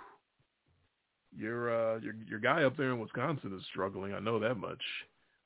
[1.38, 4.14] Your uh, your your guy up there in Wisconsin is struggling.
[4.14, 4.82] I know that much.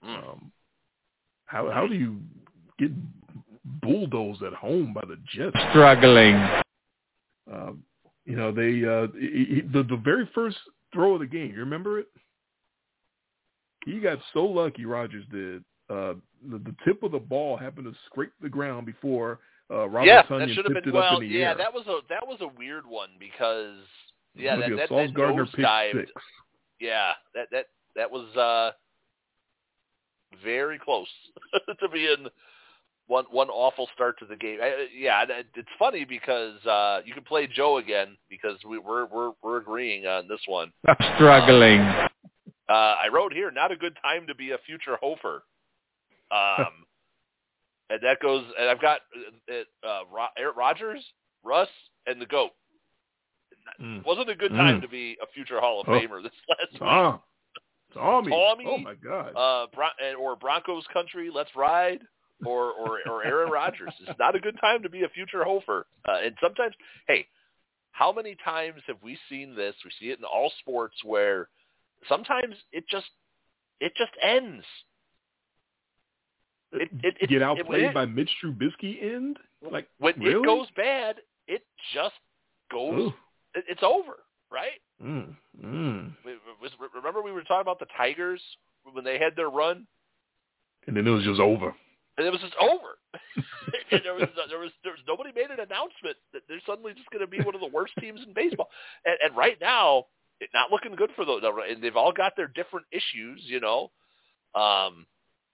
[0.04, 0.18] Mm.
[0.18, 0.52] Um,
[1.46, 2.20] how how do you
[2.80, 2.92] get
[3.82, 5.56] bulldozed at home by the Jets?
[5.70, 6.36] Struggling.
[7.52, 7.84] Um,
[8.26, 10.58] you know they uh, he, he- the the very first
[10.92, 11.52] throw of the game.
[11.54, 12.08] You remember it?
[13.86, 14.86] He got so lucky.
[14.86, 15.64] Rodgers did.
[15.88, 16.16] Uh,
[16.50, 19.40] the, the tip of the ball happened to scrape the ground before
[19.72, 21.22] uh, Robert yeah, Tonyan that should have tipped been it up well.
[21.22, 21.56] in the yeah, air.
[21.58, 23.78] that was a that was a weird one because
[24.36, 25.98] yeah, that a that, that Gardner nose dived.
[25.98, 26.12] six.
[26.80, 28.72] Yeah, that that that was uh
[30.44, 31.08] very close
[31.80, 32.28] to being
[33.08, 34.60] one one awful start to the game.
[34.62, 39.06] I, yeah, it- it's funny because uh you can play Joe again because we, we're
[39.06, 40.72] we're we're agreeing on this one.
[40.88, 41.80] I'm Struggling.
[42.68, 45.44] Uh, I wrote here, not a good time to be a future Hofer.
[46.32, 46.66] Um,
[47.90, 49.02] and that goes, and I've got
[49.50, 51.04] uh, uh, Ro- Aaron Rodgers,
[51.44, 51.70] Russ,
[52.08, 52.52] and the GOAT.
[53.82, 54.06] Mm.
[54.06, 54.82] Wasn't a good time Mm.
[54.82, 55.92] to be a future Hall of Oh.
[55.92, 56.82] Famer this last week.
[56.84, 57.20] Ah,
[57.94, 58.30] Tommy.
[58.32, 58.66] Tommy.
[58.68, 59.30] Oh my God.
[59.36, 62.02] uh, Bron- or Broncos country, let's ride,
[62.46, 63.94] or or or Aaron Rodgers.
[64.08, 65.88] It's not a good time to be a future Hofer.
[66.08, 66.76] Uh, and sometimes,
[67.08, 67.26] hey,
[67.92, 69.74] how many times have we seen this?
[69.84, 71.50] We see it in all sports where
[72.08, 73.08] sometimes it just
[73.80, 74.66] it just ends.
[76.76, 79.38] It, it, it, Get outplayed by Mitch Trubisky end?
[79.72, 80.42] Like when really?
[80.42, 81.18] it goes bad,
[81.48, 81.64] it
[81.94, 82.16] just
[82.72, 83.12] goes.
[83.56, 84.18] It's over,
[84.52, 84.80] right?
[85.04, 86.12] Mm, mm.
[86.26, 88.42] We- we- Remember we were talking about the Tigers
[88.92, 89.88] when they had their run,
[90.88, 91.74] And then it was just over.
[92.18, 92.98] and it was just over.
[93.92, 97.10] and there was there was there was nobody made an announcement that they're suddenly just
[97.12, 98.70] going to be one of the worst teams in baseball.
[99.06, 100.06] And, and right now,
[100.40, 101.42] it's not looking good for those.
[101.70, 103.92] And they've all got their different issues, you know.
[104.54, 105.06] Um,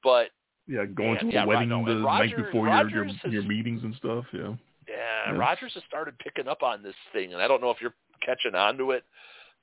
[0.04, 0.30] but
[0.72, 3.04] Yeah, going Yeah, to a yeah, wedding right, the and night Roger- before your, your
[3.06, 4.24] has- your meetings and stuff.
[4.32, 4.54] Yeah.
[4.88, 4.96] yeah,
[5.34, 5.38] Yeah.
[5.38, 7.94] Rodgers has started picking up on this thing, and I don't know if you're
[8.26, 9.04] catching on to it,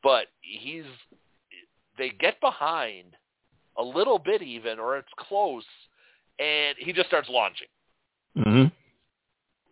[0.02, 0.84] but he's
[1.96, 3.16] they get behind
[3.78, 5.64] a little bit even, or it's close,
[6.38, 7.68] and he just starts launching.
[8.36, 8.70] hmm And,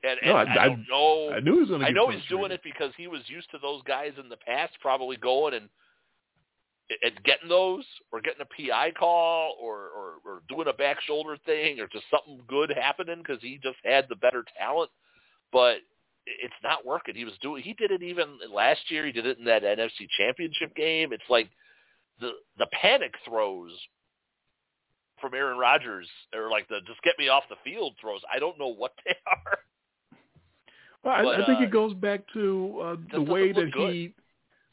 [0.03, 1.33] and No, I- I, I- don't know.
[1.35, 1.87] I knew he was going to.
[1.87, 4.73] I know he's doing it because he was used to those guys in the past
[4.81, 5.69] probably going and
[7.03, 11.37] and getting those or getting a PI call or, or, or doing a back shoulder
[11.45, 14.91] thing or just something good happening because he just had the better talent.
[15.53, 15.79] But
[16.27, 17.15] it's not working.
[17.15, 17.63] He was doing.
[17.63, 19.07] He did it even last year.
[19.07, 21.13] He did it in that NFC Championship game.
[21.13, 21.49] It's like
[22.21, 23.71] the the panic throws
[25.21, 28.21] from Aaron Rodgers or like the just get me off the field throws.
[28.33, 29.59] I don't know what they are.
[31.05, 33.95] Well, I, But, I think uh, it goes back to uh, the way that good.
[33.95, 34.15] he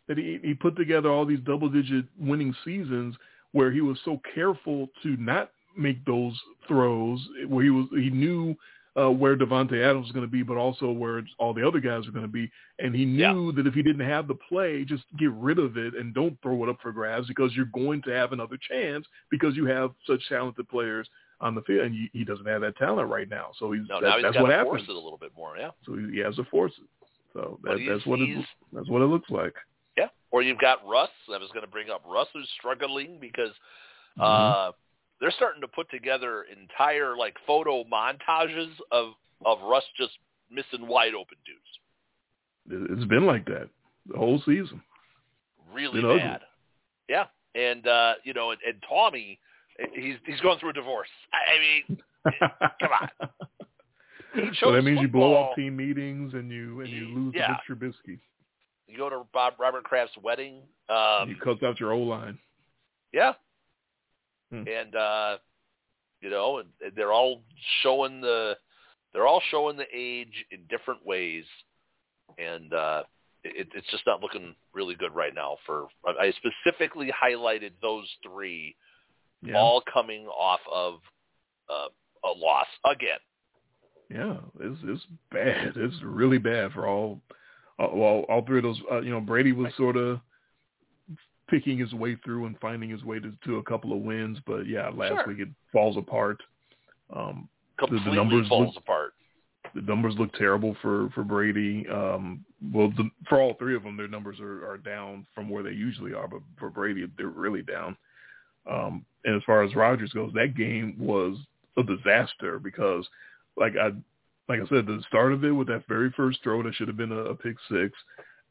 [0.08, 3.16] that he he put together all these double digit winning seasons
[3.52, 8.56] where he was so careful to not make those throws where he was he knew
[8.96, 12.06] uh, where Davante Adams was going to be, but also where all the other guys
[12.06, 15.04] were going to be, and he knew that if he didn't have the play, just
[15.18, 18.12] get rid of it and don't throw it up for grabs because you're going to
[18.12, 21.08] have another chance because you have such talented players
[21.42, 23.48] on the field, and he, he doesn't have that talent right now.
[23.58, 24.70] So he's No, that- now he's that's got what to happens.
[24.70, 25.58] force it a little bit more.
[25.58, 25.72] Yeah.
[25.88, 26.88] So he, he has to force it.
[27.34, 29.56] So that, that's what it that's what it looks like.
[30.34, 31.10] Or you've got Russ.
[31.34, 33.52] I was going to bring up Russ, who's struggling because
[34.20, 34.22] Mm-hmm.
[34.22, 34.72] uh,
[35.22, 39.14] they're starting to put together entire like photo montages of
[39.46, 40.12] of Russ just
[40.52, 41.72] missing wide open dudes.
[42.92, 43.70] It- It's been like that
[44.12, 44.82] the whole season.
[45.74, 46.20] Really Been ugly.
[46.20, 46.42] bad.
[47.10, 47.26] Yeah.
[47.56, 49.40] And uh, you know, and, and Tommy,
[49.94, 51.10] he's he's going through a divorce.
[51.34, 51.98] I, mean,
[52.80, 54.54] come on.
[54.60, 55.50] So that means you blow football.
[55.52, 57.48] off team meetings and you and you lose yeah.
[57.48, 58.20] to Mitch Trubisky.
[58.94, 60.62] You go to Bob Robert Kraft's wedding.
[60.88, 62.38] Um, you cut out your O line.
[63.12, 63.34] Yeah.
[64.52, 64.64] Hmm.
[64.68, 65.38] And uh
[66.22, 67.42] you know, and, and they're all
[67.82, 68.56] showing the
[69.12, 71.44] they're all showing the age in different ways
[72.38, 73.02] and uh
[73.44, 78.76] it, it's just not looking really good right now for I specifically highlighted those three
[79.42, 81.00] Yeah, all coming off of
[81.68, 81.88] uh,
[82.24, 83.20] a loss again.
[84.10, 85.74] yeah, it's it's bad.
[85.76, 87.22] It's really bad for all.
[87.80, 88.80] Uh, well, all three of those.
[88.92, 90.20] Uh, you know, Brady was sort of
[91.50, 94.66] picking his way through and finding his way to, to a couple of wins, but
[94.68, 95.28] yeah, last Sure.
[95.28, 96.38] week it falls apart.
[97.16, 97.48] Um,
[97.78, 99.14] Completely numbers falls look- apart.
[99.76, 101.86] the numbers look terrible for for Brady.
[101.90, 105.64] Um, well, the, for all three of them, their numbers are, are down from where
[105.64, 107.98] they usually are, but for Brady, they're really down.
[108.70, 111.38] Um, and as far as Rodgers goes, that game was
[111.78, 113.06] a disaster because,
[113.58, 113.92] like I
[114.50, 116.98] like I said, the start of it with that very first throw that should have
[116.98, 117.92] been a, a pick six,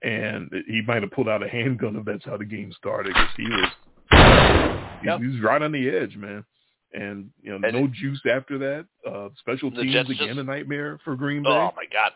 [0.02, 3.14] and he might have pulled out a handgun if that's how the game started.
[3.14, 3.68] 'cause he was
[4.10, 5.20] he, Yep.
[5.20, 6.44] he was right on the edge, man.
[6.94, 8.86] And you know, And no juice after that.
[9.06, 11.48] Uh, special teams again just- a nightmare for Green Bay.
[11.50, 12.12] Oh my god!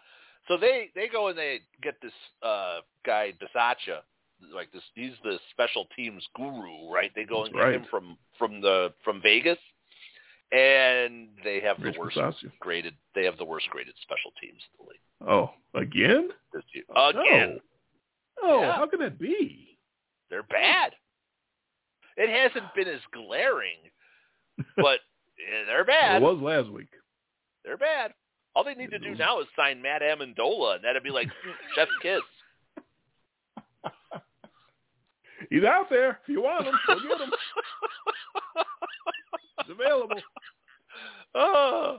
[0.48, 2.12] So they they go and they get this
[2.42, 4.00] uh guy Bisaccia,
[4.52, 4.82] like this.
[4.94, 7.10] He's the special teams guru, right?
[7.14, 7.74] They go and get right.
[7.74, 9.58] him from from the from Vegas,
[10.52, 12.16] and they have Rich the worst
[12.60, 12.94] graded.
[13.14, 16.28] They have the worst graded special teams in the league Oh, again?
[16.72, 16.84] year.
[16.94, 17.08] Oh.
[17.10, 17.60] Again,
[18.42, 18.76] Oh, Yeah.
[18.76, 19.78] how can that be?
[20.30, 20.92] they're bad.
[22.16, 23.78] It hasn't been as glaring,
[24.76, 25.00] but
[25.66, 26.22] they're bad.
[26.22, 26.88] It was last week.
[27.64, 28.12] They're bad.
[28.54, 31.50] All they need to do now is sign Matt Ammendola, and that'd be like hmm,
[31.74, 32.22] chef's kiss.
[35.50, 36.20] He's out there.
[36.22, 37.30] If you want him, go get him.
[39.60, 40.16] It's available.
[41.34, 41.98] oh.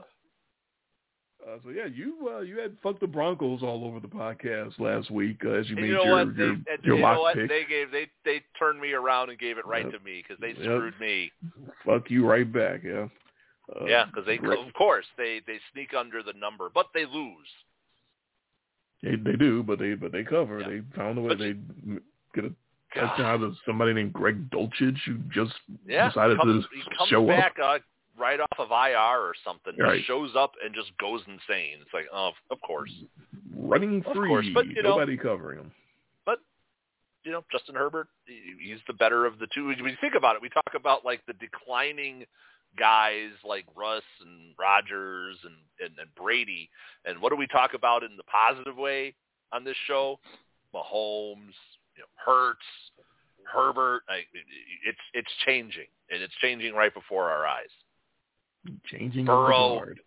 [1.46, 5.08] Uh, so yeah, you uh, you had fuck the Broncos all over the podcast last
[5.10, 6.36] week uh, as you And made you know your what?
[6.36, 7.34] They, your, and your you know what?
[7.36, 7.48] pick.
[7.48, 9.92] They gave they they turned me around and gave it right Yep.
[9.92, 10.56] to me because they Yep.
[10.62, 11.30] screwed me.
[11.86, 12.82] Fuck you right back.
[12.84, 13.06] Yeah.
[13.74, 14.58] Uh, yeah, because they great.
[14.66, 17.48] of course they they sneak under the number, but they lose.
[19.02, 20.60] They, they do, but they but they cover.
[20.60, 20.68] Yeah.
[20.68, 21.28] They found a way.
[21.28, 21.54] But They
[22.34, 22.52] get a
[22.94, 23.24] That's God.
[23.24, 25.52] how there's somebody named Greg Dulcich who just
[25.86, 27.76] Yeah, decided comes, to he comes show back up.
[27.76, 27.78] uh,
[28.22, 29.74] right off of IR or something.
[29.78, 30.02] Right.
[30.06, 31.76] shows up and just goes insane.
[31.80, 32.90] It's like, oh, of course.
[33.54, 34.10] running free.
[34.10, 35.70] Of course, but, you know- nobody covering him.
[36.24, 36.38] But,
[37.24, 39.66] you know, Justin Herbert, he's the better of the two.
[39.66, 42.24] When you think about it, we talk about like the declining
[42.78, 46.70] guys like Russ and Rodgers and, and, and Brady.
[47.04, 49.14] And what do we talk about in the positive way
[49.52, 50.18] on this show?
[50.74, 51.54] Mahomes,
[51.98, 52.64] you know, Hurts,
[53.44, 54.02] Herbert.
[54.08, 54.20] I,
[54.86, 57.68] it's it's changing, and it's changing right before our eyes.
[58.86, 59.74] Changing Burrow.
[59.74, 60.00] the guard.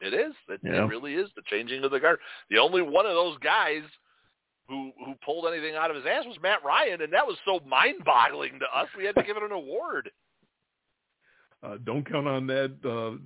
[0.00, 0.34] It is.
[0.48, 0.84] It, Yeah.
[0.84, 2.18] it really is the changing of the guard.
[2.50, 3.82] The only one of those guys
[4.68, 7.60] who who pulled anything out of his ass was Matt Ryan, and that was so
[7.66, 8.88] mind-boggling to us.
[8.96, 10.10] We had to give it an award.
[11.62, 13.16] Uh, don't count on that uh,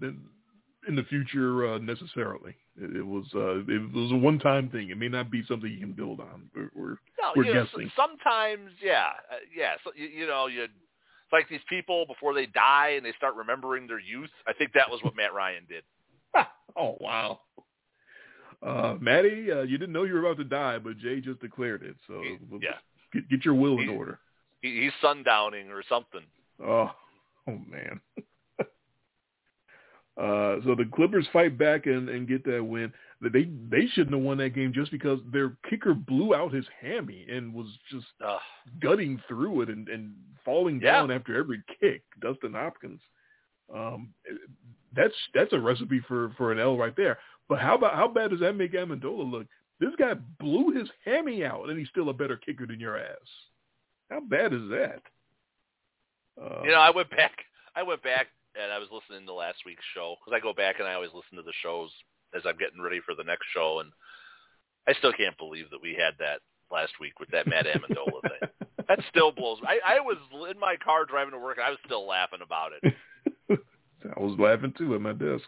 [0.89, 2.55] in, the future uh, necessarily.
[2.77, 4.91] It, it was uh, it was a one-time thing.
[4.91, 6.49] It may not be something you can build on.
[6.55, 7.91] We're, we're No, We're you know, guessing.
[7.97, 9.75] sometimes, yeah, uh, yeah.
[9.85, 10.65] So, you, you know, you
[11.29, 14.31] it's like these people before they die and they start remembering their youth.
[14.47, 15.83] I think that was what Matt Ryan did.
[16.77, 17.41] oh wow.
[18.61, 21.83] Uh, Maddie, uh, you didn't know you were about to die, but Jay just declared
[21.83, 21.97] it.
[22.07, 22.71] So He- yeah.
[23.13, 24.19] get, get your will in order.
[24.63, 26.23] He, he's sundowning or something.
[26.65, 26.91] Oh,
[27.47, 28.01] oh man.
[30.19, 32.93] uh, so the Clippers fight back and, and get that win.
[33.21, 37.27] They they shouldn't have won that game just because their kicker blew out his hammy
[37.29, 38.41] and was just Ugh.
[38.81, 40.15] gutting through it and, and
[40.45, 40.93] falling Yeah.
[40.93, 42.03] down after every kick.
[42.21, 43.01] Dustin Hopkins.
[43.75, 44.15] Um,
[44.95, 47.19] that's that's a recipe for, for an L right there.
[47.49, 49.47] But how about how bad does that make Ammendola look?
[49.81, 53.17] This guy blew his hammy out, and he's still a better kicker than your ass.
[54.11, 55.01] How bad is that?
[56.41, 57.33] Uh, You know, I went back.
[57.77, 60.79] I went back and I was listening to last week's show because I go back
[60.79, 61.91] and I always listen to the shows
[62.35, 63.91] as I'm getting ready for the next show, and
[64.87, 66.41] I still can't believe that we had that
[66.71, 68.49] last week with that Matt Ammendola thing.
[68.89, 69.59] That still blows.
[69.69, 70.17] I, I was
[70.51, 72.95] in my car driving to work, and I was still laughing about it.
[74.17, 75.45] I was laughing too at my desk.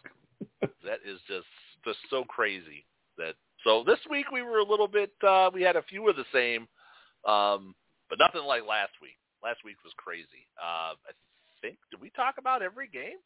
[0.84, 1.48] That is just
[1.84, 2.84] just so crazy.
[3.16, 5.12] That so this week we were a little bit.
[5.26, 6.68] uh We had a few of the same,
[7.24, 7.74] um,
[8.11, 9.16] but nothing like last week.
[9.42, 10.44] Last week was crazy.
[10.61, 11.12] Uh, I
[11.61, 13.18] think did we talk about every game?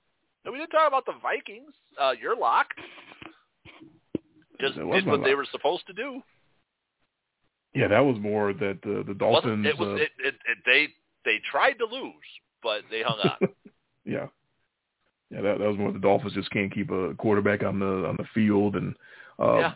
[0.45, 1.72] No, we didn't talk about the Vikings.
[2.01, 2.66] Uh, your lock
[4.61, 6.22] just did what they were supposed to do.
[7.74, 9.66] Yeah, that was more that uh, the Dolphins.
[9.66, 10.59] it was uh, it, it, it?
[10.64, 10.89] They
[11.24, 12.12] they tried to lose,
[12.62, 13.49] but they hung on.
[14.05, 14.26] yeah,
[15.30, 18.16] yeah, that, that was more the Dolphins just can't keep a quarterback on the on
[18.16, 18.95] the field, and
[19.41, 19.72] uh, Yeah.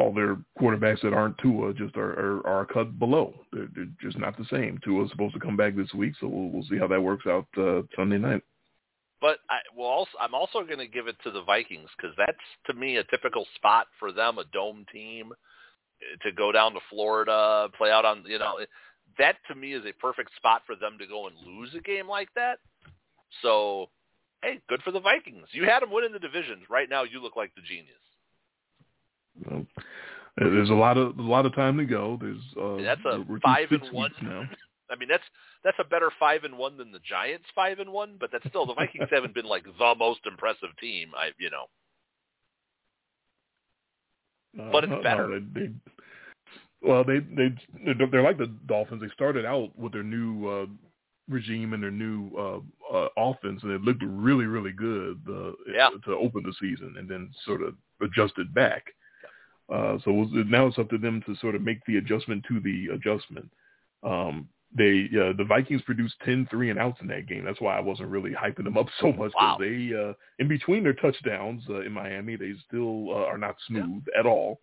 [0.00, 3.34] All their quarterbacks that aren't Tua just are are, are cut below.
[3.52, 4.78] They're, they're just not the same.
[4.82, 7.46] Tua's supposed to come back this week, so we'll we'll see how that works out
[7.58, 8.42] uh, Sunday night.
[9.20, 12.38] But I will also I'm also going to give it to the Vikings because that's
[12.66, 15.32] to me a typical spot for them, a dome team
[16.00, 18.58] eh, to go down to Florida, play out on you know
[19.18, 22.08] that to me is a perfect spot for them to go and lose a game
[22.08, 22.58] like that.
[23.42, 23.90] So,
[24.42, 25.46] hey, good for the Vikings.
[25.52, 26.64] You had them winning the divisions.
[26.68, 27.96] Right now, you look like the genius.
[29.46, 29.60] Uh,
[30.40, 32.18] there's a lot of a lot of time to go.
[32.20, 34.10] There's uh, that's a five and one.
[34.22, 34.48] now.
[34.90, 35.22] I mean, that's
[35.62, 38.66] that's a better five and one than the Giants five and one, but that's still
[38.66, 41.10] the Vikings haven't been like the most impressive team.
[41.16, 41.66] I you know.
[44.58, 45.28] Uh, But it's no, better.
[45.28, 45.70] no, they, they,
[46.82, 47.54] well, they they
[48.10, 49.02] they're, like the Dolphins.
[49.02, 50.66] They started out with their new uh,
[51.28, 55.90] regime and their new uh, uh, offense, and it looked really really good uh, Yeah.
[56.04, 58.86] to open the season, and then sort of adjusted back.
[59.72, 62.44] Uh, so it was, now it's up to them to sort of make the adjustment
[62.48, 63.48] to the adjustment.
[64.02, 67.44] Um, they uh, the Vikings produced 10 three and outs in that game.
[67.44, 69.32] That's why I wasn't really hyping them up so much.
[69.32, 69.56] 'cause Wow.
[69.58, 74.04] They uh, in between their touchdowns uh, in Miami, they still uh, are not smooth
[74.18, 74.60] at all.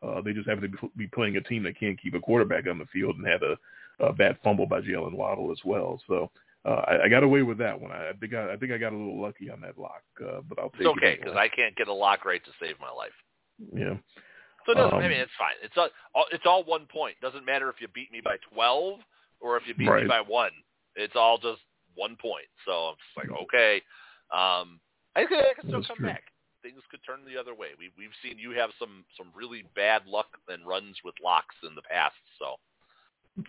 [0.00, 2.68] Uh, they just happen to be- be playing a team that can't keep a quarterback
[2.68, 3.56] on the field and had a,
[3.98, 6.00] a bad fumble by Jalen Waddle as well.
[6.06, 6.30] So
[6.64, 7.90] uh, I, I got away with that one.
[7.90, 10.40] I, I think I, I think I got a little lucky on that lock, uh,
[10.48, 11.36] but I'll take It's okay because.
[11.36, 13.10] I can't get a lock right to save my life.
[13.74, 13.96] yeah.
[14.68, 14.98] So it doesn't.
[15.00, 15.54] I Um, mean, it's fine.
[15.62, 15.88] It's all,
[16.30, 17.16] it's all one point.
[17.22, 19.00] Doesn't matter if you beat me by twelve
[19.40, 20.02] or if you beat Right.
[20.02, 20.50] me by one.
[20.94, 21.62] It's all just
[21.94, 22.44] one point.
[22.66, 23.76] So I'm just like, okay.
[24.30, 24.78] Um,
[25.16, 26.06] I think I can still That's come true.
[26.08, 26.24] back.
[26.62, 27.68] Things could turn the other way.
[27.78, 31.74] We we've seen you have some some really bad luck and runs with locks in
[31.74, 32.16] the past.
[32.38, 32.56] So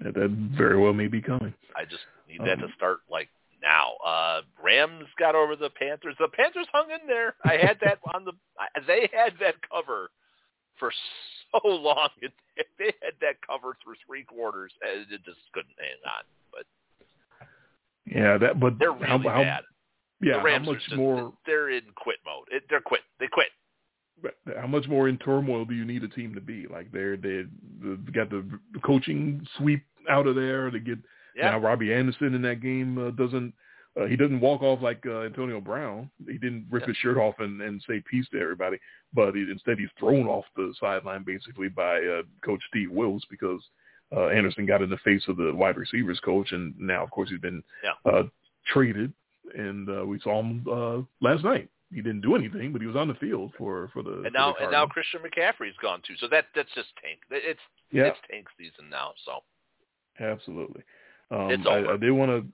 [0.02, 1.54] That, that very well may be coming.
[1.76, 3.28] I just need that to Um, start like
[3.62, 3.96] now.
[4.06, 6.16] Uh Rams got over the Panthers.
[6.18, 7.36] The Panthers hung in there.
[7.44, 8.32] I had that on the.
[8.58, 10.12] I- They had that cover
[10.80, 10.92] for
[11.52, 12.10] so long.
[12.22, 12.32] It,
[12.78, 16.24] they had that cover through three quarters, and it just couldn't hang on.
[16.52, 16.66] But
[18.06, 18.60] Yeah, that.
[18.60, 19.62] But they're really how, how, bad.
[20.22, 21.34] Yeah, the Rams how much just, more?
[21.46, 22.48] They're in quit mode.
[22.52, 23.02] It, they're quit.
[23.20, 23.48] They quit.
[24.60, 26.68] How much more in turmoil do you need a team to be?
[26.70, 27.44] Like they're they
[28.12, 30.98] got the, the coaching sweep out of there to get
[31.38, 31.52] Yeah.
[31.52, 33.54] now Robbie Anderson in that game uh, doesn't
[34.00, 36.10] uh, he doesn't walk off like uh, Antonio Brown.
[36.28, 38.78] He didn't rip his shirt off and, and say peace to everybody,
[39.14, 43.62] but he, instead he's thrown off the sideline basically by uh, Coach Steve Wilks because
[44.16, 47.30] uh, Anderson got in the face of the wide receivers coach, and now of course
[47.30, 48.12] he's been Yeah.
[48.12, 48.24] uh,
[48.72, 49.14] traded,
[49.56, 51.70] and uh, we saw him uh, last night.
[51.92, 54.54] He didn't do anything, but he was on the field for for the and now
[54.54, 56.14] the and now Christian McCaffrey's gone too.
[56.20, 57.20] So that that's just tank.
[57.32, 57.60] It's
[57.92, 59.14] yeah, it's tank season now.
[59.26, 59.40] So
[60.20, 60.84] Absolutely.
[61.32, 61.94] Um, It's I.
[61.94, 62.46] I did want to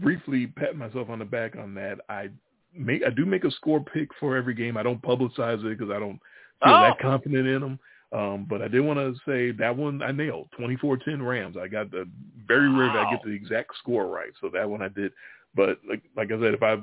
[0.00, 1.98] briefly pat myself on the back on that.
[2.08, 2.28] I
[2.76, 4.76] make I do make a score pick for every game.
[4.76, 6.18] I don't publicize it because I don't
[6.62, 6.80] feel Oh.
[6.80, 7.78] that confident in them.
[8.12, 10.48] Um, but I did want to say that one I nailed.
[10.58, 11.56] 24-10 Rams.
[11.56, 12.08] I got the
[12.46, 14.30] very rare that I get the exact score right.
[14.40, 15.12] So that one I did.
[15.54, 16.78] But like like I said, if I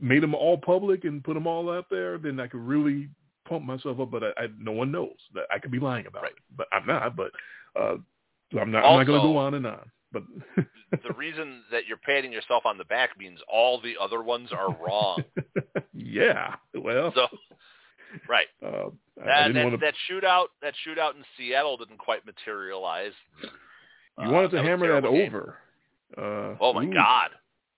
[0.00, 3.08] made them all public and put them all out there, then I could really
[3.48, 4.10] pump myself up.
[4.10, 6.32] But I, I no one knows that I could be lying about Right.
[6.32, 6.38] it.
[6.56, 7.14] But I'm not.
[7.16, 7.30] But
[7.80, 7.96] uh,
[8.52, 8.84] so I'm not.
[8.84, 9.90] I'm not going to go on and on.
[10.12, 10.22] But
[10.92, 14.74] the reason that you're patting yourself on the back means all the other ones are
[14.82, 15.22] wrong.
[15.94, 16.54] yeah.
[16.74, 17.26] Well, so
[18.28, 18.46] right.
[18.64, 19.86] uh, That, that, want to.
[19.86, 23.12] that shootout that shootout in Seattle didn't quite materialize.
[23.42, 25.58] You Uh, wanted to that hammer that over.
[26.16, 26.94] Uh, Oh my ooh.
[26.94, 27.30] God!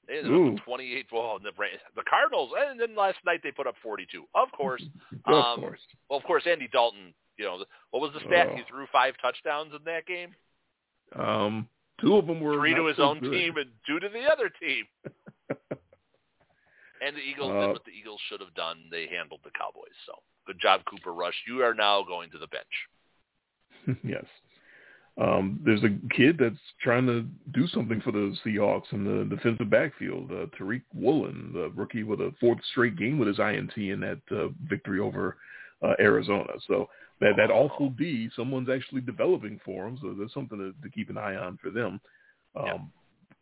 [0.07, 1.07] They ended up 28.
[1.12, 1.51] Well, the,
[1.97, 4.24] the Cardinals, and then last night they put up 42.
[4.35, 4.83] Of course.
[5.26, 5.81] Of um, course.
[6.09, 7.12] Well, of course, Andy Dalton.
[7.37, 8.49] You know, what was the stat?
[8.53, 8.57] Oh.
[8.57, 10.35] He threw five touchdowns in that game.
[11.18, 11.68] Um,
[12.01, 13.30] two of them were Three to his so own good.
[13.32, 14.84] team and two to the other team.
[17.03, 18.84] And the Eagles Uh, did what the Eagles should have done.
[18.90, 19.96] They handled the Cowboys.
[20.05, 20.12] So
[20.46, 21.34] good job, Cooper Rush.
[21.48, 23.98] You are now going to the bench.
[24.05, 24.24] yes.
[25.16, 29.68] Um, there's a kid that's trying to do something for the Seahawks in the defensive
[29.70, 30.30] backfield.
[30.30, 34.20] Uh, Tariq Woolen, the rookie with a fourth straight game with his INT in that
[34.30, 35.36] uh, victory over
[35.82, 36.53] uh, Arizona.
[36.68, 36.88] So
[37.21, 41.11] that that awful D, someone's actually developing for them, So there's something to, to keep
[41.11, 42.01] an eye on for them.
[42.57, 42.79] Um, Yeah.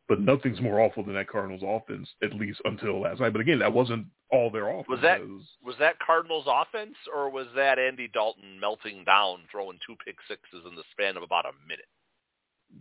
[0.08, 3.34] But nothing's more awful than that Cardinals offense, at least until last night.
[3.34, 4.88] But again, that wasn't all their offense.
[4.88, 5.20] Was that-
[5.62, 10.64] was- that Cardinals offense or was that Andy Dalton melting down, throwing two pick sixes
[10.66, 11.88] in the span of about a minute?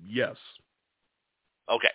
[0.06, 0.38] yes.
[1.70, 1.91] Okay.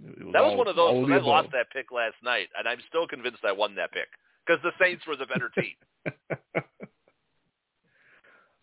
[0.00, 1.26] Was That was all- one of those I above.
[1.26, 4.08] lost that pick last night, and I'm still convinced I won that pick
[4.46, 5.74] because the Saints were the better team.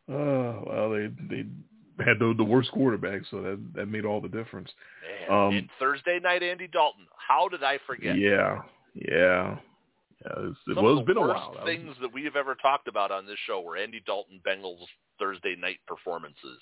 [0.09, 1.45] Oh well, they they
[2.03, 4.69] had the the worst quarterback, so that that made all the difference.
[5.29, 7.07] Man, Um, and Thursday night, Andy Dalton.
[7.17, 8.17] How did I forget?
[8.17, 8.61] Yeah,
[8.93, 9.57] yeah,
[10.23, 10.37] yeah.
[10.37, 11.53] It's, Some well, of the been a worst while.
[11.53, 14.41] That was- things that we have ever talked about on this show were Andy Dalton
[14.45, 14.85] Bengals
[15.19, 16.59] Thursday night performances,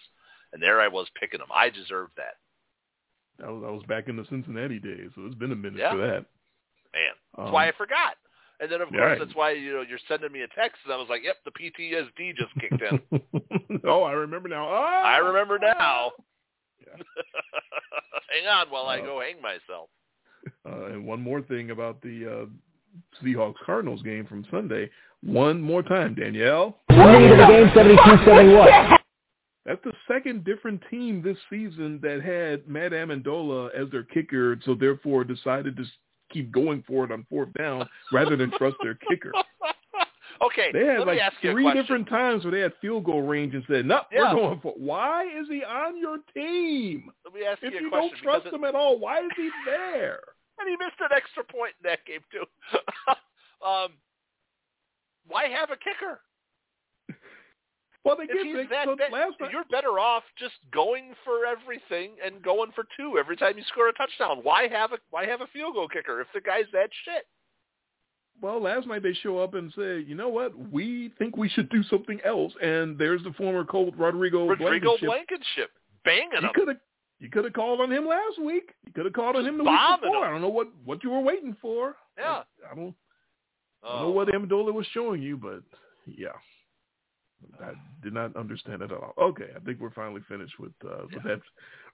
[0.54, 1.50] and there I was picking them.
[1.54, 2.36] I deserved that,
[3.40, 5.92] That was, that was back in the Cincinnati days, so it's been a minute Yeah.
[5.92, 6.26] for that.
[6.94, 7.14] man.
[7.36, 8.18] That's Um, why I forgot.
[8.60, 9.20] And then of course right.
[9.20, 11.52] that's why you know you're sending me a text, and I was like, "Yep, the
[11.52, 14.68] PTSD just kicked in." oh, I remember now.
[14.70, 15.04] Ah!
[15.04, 16.12] I remember now.
[16.80, 16.94] Yeah.
[18.30, 19.90] hang on while I Uh, go hang myself.
[20.66, 22.46] Uh, and one more thing about the uh,
[23.26, 24.90] Seahawks Cardinals game from Sunday.
[25.22, 26.80] One more time, Danielle.
[26.90, 28.98] Lead of the game, 72-71.
[29.66, 34.76] That's the second different team this season that had Matt Ammendola as their kicker, so
[34.76, 35.90] therefore decided to s-
[36.34, 39.32] keep going for it on fourth down rather than trust their kicker.
[40.46, 43.86] okay, They had like three different times where they had field goal range and said,
[43.86, 44.34] "No, Yeah.
[44.34, 47.12] we're going for." Why is he on your team?
[47.26, 49.20] Let me ask If you a you question don't trust it- him at all, why
[49.20, 50.20] is he there?
[50.60, 52.46] and he missed an extra point in that game too.
[53.66, 53.90] um,
[55.28, 56.20] why have a kicker?
[58.04, 59.52] Well, they If he's that so bad, last night.
[59.52, 63.88] you're better off just going for everything and going for two every time you score
[63.88, 64.40] a touchdown.
[64.44, 67.26] Why have a why have a field goal kicker if the guy's that shit?
[68.42, 70.52] Well, last night they show up and say, "You know what?
[70.72, 75.08] We think we should do something else." And there's the former Colt Rodrigo Rodrigo Blankenship.
[75.08, 75.72] Blankenship
[76.04, 76.78] banging You could have
[77.20, 78.74] you could have called on him last week.
[78.86, 80.18] You could have called on him the week before.
[80.18, 80.24] him.
[80.24, 81.96] I don't know what what you were waiting for.
[82.18, 82.42] Yeah.
[82.70, 82.94] I don't,
[83.82, 84.00] I don't Oh.
[84.04, 84.38] know what oh.
[84.38, 85.62] Ammendola was showing you, but
[86.06, 86.30] yeah,
[87.62, 89.14] I did not understand it at all.
[89.18, 91.42] Okay, I think we're finally finished with uh, with that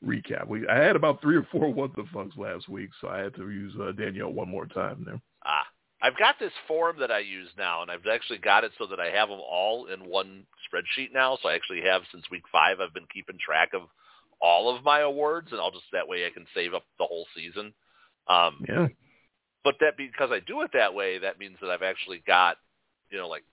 [0.06, 0.48] recap.
[0.48, 3.36] We I had about three or four what the fucks last week, so I had
[3.36, 5.22] to use uh, Danielle one more time there.
[5.46, 5.66] Ah,
[6.02, 9.00] I've got this form that I use now, and I've actually got it so that
[9.00, 11.38] I have them all in one spreadsheet now.
[11.42, 12.80] So I actually have since week five.
[12.80, 13.84] I've been keeping track of
[14.42, 17.28] all of my awards, and I'll just that way I can save up the whole
[17.36, 17.74] season.
[18.28, 18.88] Um, Yeah,
[19.64, 22.58] but that because I do it that way, that means that I've actually got,
[23.12, 23.44] you know, like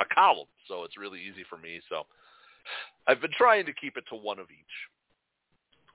[0.00, 0.46] a column.
[0.68, 1.80] So it's really easy for me.
[1.88, 2.06] So
[3.06, 4.76] I've been trying to keep it to one of each.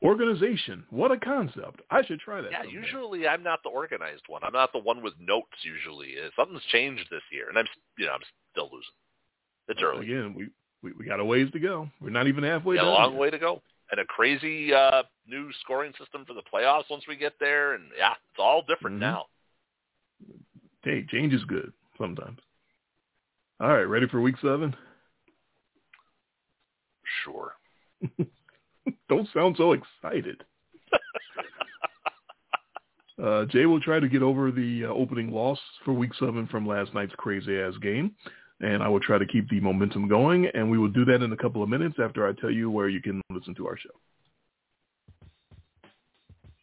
[0.04, 0.84] organization.
[0.90, 1.82] What a concept!
[1.90, 2.52] I should try that.
[2.52, 2.74] Yeah, someday.
[2.74, 4.44] usually I'm not the organized one.
[4.44, 5.58] I'm not the one with notes.
[5.64, 7.66] Usually, something's changed this year, and I'm,
[7.98, 8.22] you know, I'm
[8.52, 8.98] still losing.
[9.70, 10.06] It's early.
[10.06, 10.48] Again, we,
[10.84, 11.90] we we got a ways to go.
[12.02, 13.20] We're not even halfway Got a long yet.
[13.20, 13.62] way to go.
[13.92, 17.74] and a crazy uh, new scoring system for the playoffs once we get there.
[17.74, 19.00] And yeah, it's all different Mhm.
[19.00, 19.26] now.
[20.84, 22.40] Hey, change is good sometimes.
[23.60, 24.76] All right, ready for week seven?
[27.24, 27.54] Sure.
[29.10, 30.44] Don't sound so excited.
[33.20, 36.68] Uh, Jay will try to get over the uh, opening loss for week seven from
[36.68, 38.12] last night's crazy ass game.
[38.60, 40.46] And I will try to keep the momentum going.
[40.54, 42.90] And we will do that in a couple of minutes after I tell you where
[42.90, 43.90] you can listen to our show.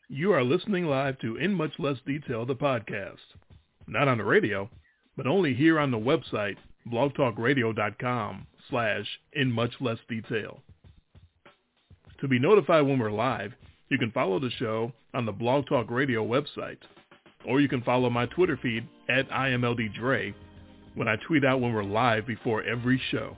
[0.08, 3.18] You are listening live to In Much Less Detail, the podcast.
[3.88, 4.70] Not on the radio,
[5.16, 6.56] but only here on the website,
[6.90, 10.60] blogtalkradio.com slash In Much Less Detail.
[12.20, 13.52] To be notified when we're live,
[13.88, 16.78] you can follow the show on the Blog Talk Radio website,
[17.46, 20.34] or you can follow my Twitter feed at IMLDDre
[20.94, 23.36] when I tweet out when we're live before every show.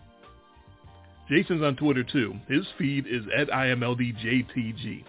[1.28, 2.34] Jason's on Twitter too.
[2.48, 5.04] His feed is at IMLDJTG.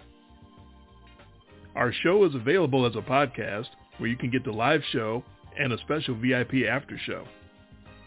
[1.76, 3.68] Our show is available as a podcast
[3.98, 5.22] where you can get the live show
[5.58, 7.24] and a special VIP after show.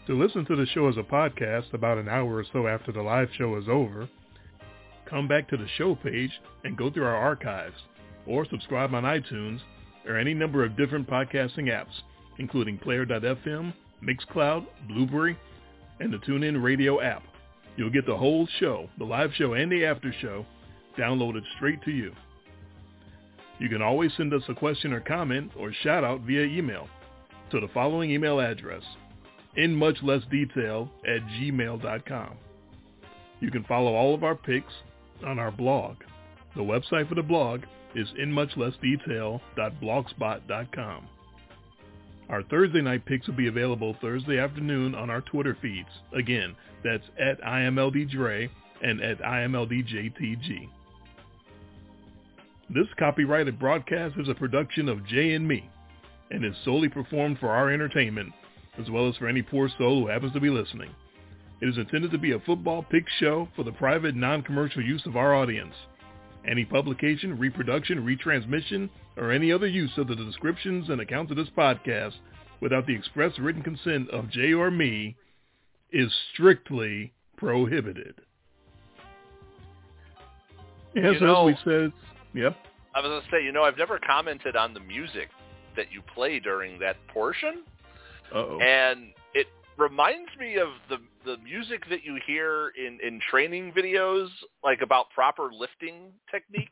[0.08, 3.02] To listen to the show as a podcast about an hour or so after the
[3.02, 4.08] live show is over,
[5.08, 6.32] come back to the show page
[6.64, 7.76] and go through our archives,
[8.26, 9.60] or subscribe on iTunes
[10.04, 12.02] or any number of different podcasting apps,
[12.38, 13.72] including Player.fm,
[14.02, 15.38] Mixcloud, Blubrry,
[16.00, 17.22] and the TuneIn Radio app.
[17.76, 20.44] You'll get the whole show, the live show and the after show,
[20.98, 22.12] downloaded straight to you.
[23.60, 26.88] You can always send us a question or comment or shout out via email
[27.52, 28.82] to the following email address,
[29.56, 32.36] in much less detail at gmail.com.
[33.40, 34.72] You can follow all of our picks
[35.26, 35.96] on our blog.
[36.54, 37.62] The website for the blog
[37.94, 41.08] is inmuchlessdetail.blogspot.com.
[42.28, 45.88] Our Thursday night picks will be available Thursday afternoon on our Twitter feeds.
[46.14, 48.48] Again, that's at IMLDDre
[48.82, 50.68] and at IMLDJTG.
[52.70, 55.68] This copyrighted broadcast is a production of Jay and me
[56.30, 58.32] and is solely performed for our entertainment
[58.78, 60.90] as well as for any poor soul who happens to be listening.
[61.60, 65.16] It is intended to be a football pick show for the private non-commercial use of
[65.16, 65.74] our audience.
[66.48, 71.50] Any publication, reproduction, retransmission, or any other use of the descriptions and accounts of this
[71.56, 72.14] podcast
[72.60, 75.16] without the express written consent of Jay or me
[75.92, 78.14] is strictly prohibited.
[80.94, 81.92] Yes, You know- as we said,
[82.34, 82.56] yep.
[82.94, 85.30] I was going to say, you know, I've never commented on the music
[85.76, 87.62] that you play during that portion,
[88.32, 88.60] Uh-oh.
[88.60, 89.46] and it
[89.76, 94.28] reminds me of the the music that you hear in in training videos,
[94.62, 96.68] like about proper lifting technique.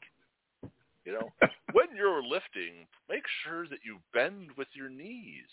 [1.06, 1.32] You know,
[1.72, 5.48] when you're lifting, make sure that you bend with your knees.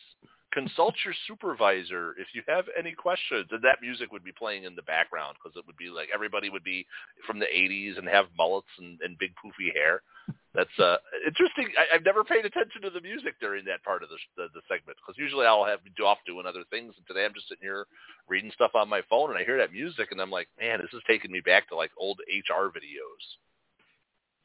[0.54, 3.48] Consult your supervisor if you have any questions.
[3.52, 6.50] And that music would be playing in the background because it would be like everybody
[6.50, 6.86] would be
[7.26, 10.02] from the 80s and have mullets and, and big poofy hair.
[10.58, 11.70] That's uh, interesting.
[11.78, 14.62] I, I've never paid attention to the music during that part of the the, the
[14.68, 16.96] segment because usually I'll have off doing other things.
[16.98, 17.86] And today I'm just sitting here
[18.28, 20.90] reading stuff on my phone and I hear that music and I'm like, man, this
[20.94, 23.22] is taking me back to like old HR videos.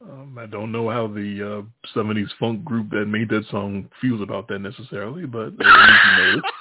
[0.07, 4.21] Um, I don't know how the uh, 70s funk group that made that song feels
[4.21, 6.43] about that necessarily, but at least you know it.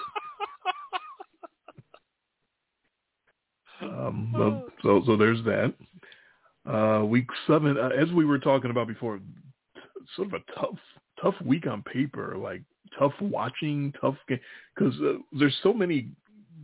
[3.82, 5.74] Um, so, so there's that.
[6.64, 9.18] Uh, week seven, uh, as we were talking about before,
[10.16, 10.78] sort of a tough,
[11.20, 12.62] tough week on paper, like
[12.98, 14.38] tough watching, tough game,
[14.74, 16.08] because uh, there's so many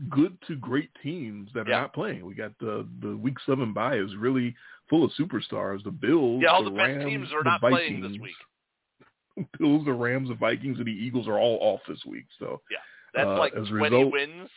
[0.08, 1.80] good to great teams that are Yeah.
[1.80, 2.24] not playing.
[2.24, 4.54] We got the the week seven bye is really
[4.88, 5.82] full of superstars.
[5.82, 9.48] The Bills, Yeah, all the the Rams, teams are the not playing this week.
[9.58, 12.26] Bills, the Rams, the Vikings, and the Eagles are all off this week.
[12.38, 12.78] So yeah,
[13.14, 14.50] That's Uh, like as a 20 result- wins.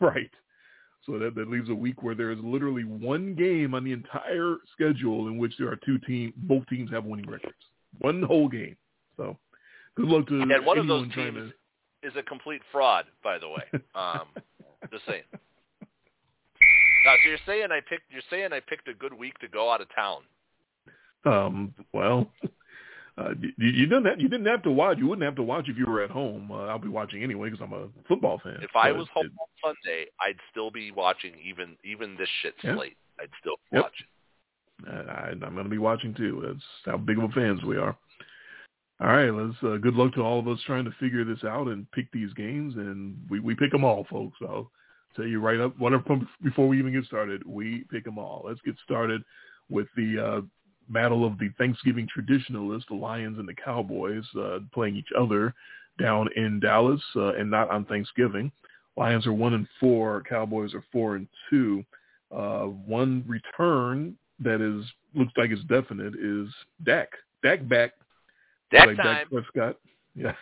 [0.00, 0.30] right.
[1.06, 4.56] So that, that leaves a week where there is literally one game on the entire
[4.72, 7.54] schedule in which there are two teams, both teams have winning records.
[7.98, 8.76] One whole game.
[9.16, 9.36] So
[9.96, 11.52] good luck to And one of those teams
[12.02, 13.82] is a complete fraud, by the way.
[13.94, 14.28] Um,
[14.90, 15.22] just saying.
[17.02, 19.72] Now, so you're saying I picked you're saying I picked a good week to go
[19.72, 20.20] out of town.
[21.24, 21.74] Um.
[21.94, 22.30] Well.
[23.18, 24.98] Uh, you, you didn't have, you didn't have to watch.
[24.98, 26.50] You wouldn't have to watch if you were at home.
[26.50, 28.58] Uh, I'll be watching anyway because I'm a football fan.
[28.62, 29.32] If I was home it-
[29.64, 32.76] on Sunday, I'd still be watching even even this shit Yeah.
[32.76, 32.96] slate.
[33.20, 33.82] I'd still Yep.
[33.82, 34.88] watch it.
[34.88, 36.42] Uh, I, I'm going to be watching too.
[36.46, 37.96] That's how big of a fans we are.
[39.00, 39.56] All right, let's.
[39.62, 42.32] Uh, good luck to all of us trying to figure this out and pick these
[42.34, 44.38] games, and we we pick them all, folks.
[44.42, 44.70] I'll
[45.16, 45.78] tell you right up.
[45.78, 48.42] Whatever before we even get started, we pick them all.
[48.46, 49.22] Let's get started
[49.70, 50.40] with the uh,
[50.90, 55.54] battle of the Thanksgiving traditionalists, the Lions and the Cowboys, uh, playing each other
[55.98, 58.50] down in Dallas, uh, and not on Thanksgiving.
[58.96, 60.22] Lions are one and four.
[60.28, 61.84] Cowboys are four and two.
[62.34, 64.84] Uh, one return that is
[65.14, 66.48] looks like it's definite is
[66.84, 67.08] Dak.
[67.42, 67.92] Dak back.
[68.70, 69.04] Dak like time.
[69.04, 69.76] Dak Prescott.
[70.16, 70.32] Yeah.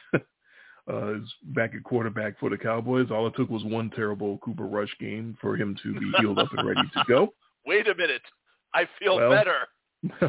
[0.91, 3.09] Uh, is back at quarterback for the Cowboys.
[3.11, 6.49] All it took was one terrible Cooper Rush game for him to be healed up
[6.57, 7.35] and ready to go.
[7.67, 8.23] Wait a minute.
[8.73, 9.69] I feel Well- better.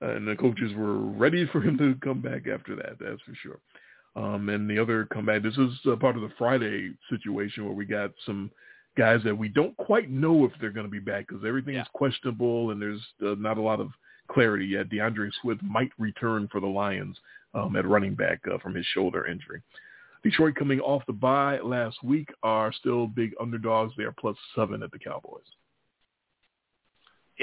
[0.00, 2.98] and the coaches were ready for him to come back after that.
[3.00, 3.58] That's for sure.
[4.14, 7.86] Um, and the other comeback, this is uh, part of the Friday situation where we
[7.86, 8.50] got some
[8.96, 11.82] guys that we don't quite know if they're going to be back because everything Yeah.
[11.82, 13.88] is questionable and there's uh, not a lot of
[14.30, 14.90] clarity yet.
[14.90, 17.16] D'Andre Swift might return for the Lions
[17.54, 19.62] um, at running back uh, from his shoulder injury.
[20.22, 23.92] Detroit coming off the bye last week are still big underdogs.
[23.96, 25.42] They are plus seven at the Cowboys.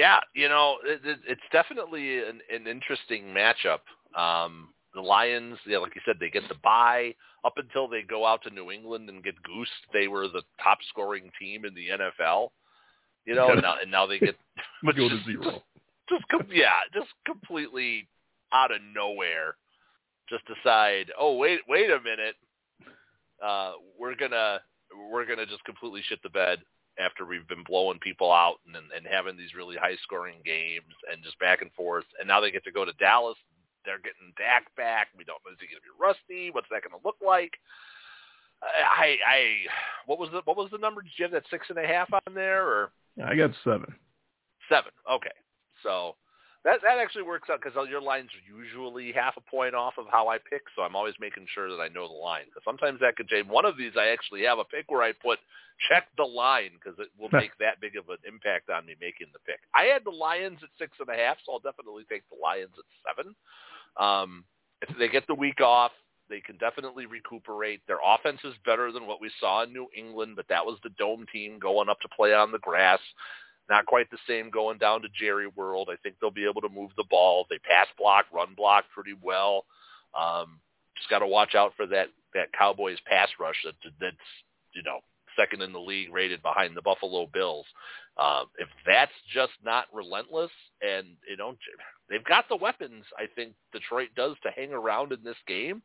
[0.00, 3.80] Yeah, you know, it, it, it's definitely an, an interesting matchup.
[4.18, 7.14] Um, the Lions, yeah, like you said, they get the bye
[7.44, 9.70] up until they go out to New England and get goosed.
[9.92, 12.48] They were the top scoring team in the NFL,
[13.26, 14.36] you know, and now, and now they get
[14.86, 15.42] go to zero.
[15.42, 15.60] Just,
[16.08, 18.08] just com- yeah, just completely
[18.54, 19.56] out of nowhere,
[20.30, 22.36] just decide, oh wait, wait a minute,
[23.44, 24.60] uh, we're gonna
[25.12, 26.60] we're gonna just completely shit the bed
[27.00, 31.22] after we've been blowing people out and, and having these really high scoring games and
[31.24, 32.04] just back and forth.
[32.18, 33.36] And now they get to go to Dallas.
[33.84, 35.08] They're getting Dak back.
[35.16, 36.50] We don't know is he going to be rusty?
[36.50, 37.56] What's that going to look like?
[38.62, 39.40] I, I,
[40.04, 41.00] what was the what was the number?
[41.00, 42.92] Did you have that six and a half on there or
[43.24, 43.94] I got seven.
[44.68, 44.92] seven?
[45.10, 45.32] Okay,
[45.82, 46.16] so
[46.64, 50.06] that that actually works out because your lines are usually half a point off of
[50.10, 50.62] how I pick.
[50.76, 53.48] So I'm always making sure that I know the line because sometimes that could change.
[53.48, 55.38] One of these I actually have a pick where I put
[55.88, 59.28] check the line because it will make that big of an impact on me making
[59.32, 59.60] the pick.
[59.74, 62.74] I had the Lions at six and a half, so I'll definitely take the Lions
[62.76, 63.34] at seven.
[63.96, 64.44] Um,
[64.82, 65.92] if they get the week off,
[66.28, 67.80] they can definitely recuperate.
[67.86, 70.90] Their offense is better than what we saw in New England, but that was the
[70.90, 73.00] dome team going up to play on the grass.
[73.70, 75.88] Not quite the same going down to Jerry World.
[75.92, 77.46] I think they'll be able to move the ball.
[77.48, 79.64] They pass block, run block pretty well.
[80.18, 80.58] Um,
[80.96, 84.16] just got to watch out for that that Cowboys pass rush that that's
[84.74, 84.98] you know
[85.36, 87.64] second in the league, rated behind the Buffalo Bills.
[88.18, 90.50] Um, if that's just not relentless,
[90.82, 91.54] and you know
[92.08, 95.80] they've got the weapons, I think Detroit does to hang around in this game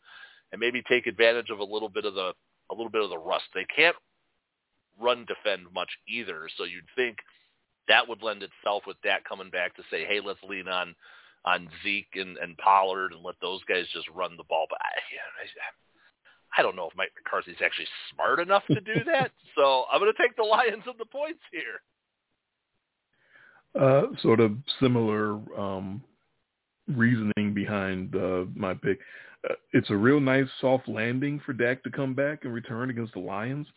[0.51, 2.33] and maybe take advantage of a little bit of the
[2.71, 3.45] a little bit of the rust.
[3.53, 3.95] They can't
[4.99, 7.17] run defend much either, so you'd think
[7.87, 10.95] that would lend itself with Dak coming back to say, hey, let's lean on
[11.45, 14.65] on Zeke and, and Pollard and let those guys just run the ball.
[14.67, 19.31] But I, I don't know if Mike McCarthy's actually smart enough to do that.
[19.55, 21.81] so I'm going to take the Lions and the points here.
[23.79, 26.01] Uh, sort of similar um,
[26.87, 28.99] reasoning behind uh, my pick.
[29.73, 33.19] It's a real nice soft landing for Dak to come back and return against the
[33.19, 33.67] Lions.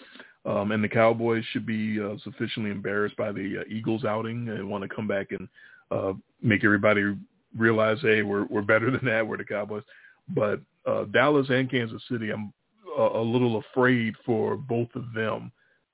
[0.44, 4.68] Um, and the Cowboys should be uh, sufficiently embarrassed by the uh, Eagles outing and
[4.68, 5.48] want to come back and
[5.90, 6.12] uh,
[6.42, 7.14] make everybody
[7.56, 9.26] realize, hey, we're we're better than that.
[9.26, 9.82] We're the Cowboys.
[10.28, 12.52] But uh, Dallas and Kansas City, I'm
[12.96, 15.52] a, a little afraid for both of them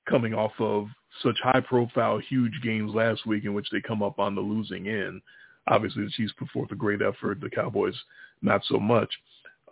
[0.09, 0.87] coming off of
[1.23, 5.21] such high-profile, huge games last week in which they come up on the losing end.
[5.67, 7.41] Obviously, the Chiefs put forth a great effort.
[7.41, 7.95] The Cowboys,
[8.41, 9.09] not so much.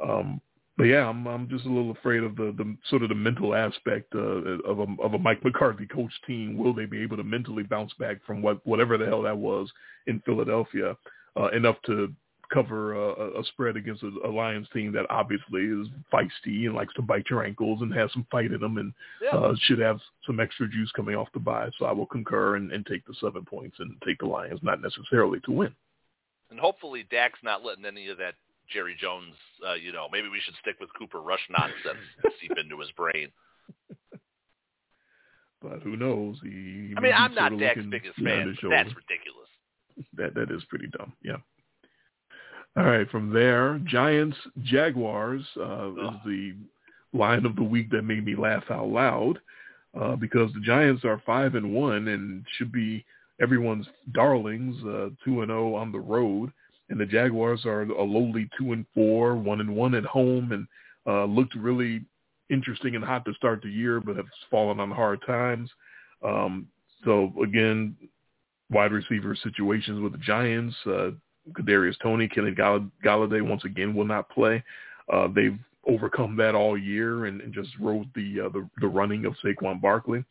[0.08, 0.42] Um,
[0.78, 3.54] but yeah, I'm I'm just a little afraid of the, the sort of the mental
[3.54, 6.58] aspect uh, of a of a Mike McCarthy coach team.
[6.58, 9.72] Will they be able to mentally bounce back from what whatever the hell that was
[10.08, 10.98] in Philadelphia
[11.40, 12.12] uh, enough to
[12.52, 16.94] cover a, a spread against a, a Lions team that obviously is feisty and likes
[16.94, 19.30] to bite your ankles and has some fight in them and Yeah.
[19.32, 21.70] uh, should have some extra juice coming off the bye.
[21.80, 24.82] So I will concur and, and take the seven points and take the Lions, not
[24.82, 25.74] necessarily to win.
[26.52, 28.36] And hopefully Dak's not letting any of that
[28.74, 29.36] Jerry Jones,
[29.68, 32.04] uh, you know, maybe we should stick with Cooper Rush nonsense
[32.42, 33.30] seep into his brain.
[35.62, 36.38] But who knows?
[36.44, 39.50] He, I mean, I'm not Dak's biggest fan, that's ridiculous.
[40.18, 41.14] That that is pretty dumb.
[41.24, 41.38] Yeah.
[42.76, 43.08] All right.
[43.12, 46.56] From there, Giants Jaguars uh, is the
[47.14, 49.40] line of the week that made me laugh out loud
[50.00, 53.06] uh, because the Giants are five and one and should be
[53.40, 56.52] everyone's darlings, uh, two and zero on the road,
[56.90, 60.68] and the Jaguars are a lowly two and four, one and one at home, and
[61.08, 62.04] uh, looked really
[62.50, 65.70] interesting and hot to start the year, but have fallen on hard times.
[66.24, 66.68] Um,
[67.04, 67.96] so again,
[68.70, 70.76] wide receiver situations with the Giants.
[70.86, 71.12] Uh,
[71.52, 74.64] Kadarius Toney, Kenny Gall- Golladay once again will not play.
[75.12, 79.26] Uh, they've overcome that all year and, and just rode the, uh, the the running
[79.26, 80.24] of Saquon Barkley.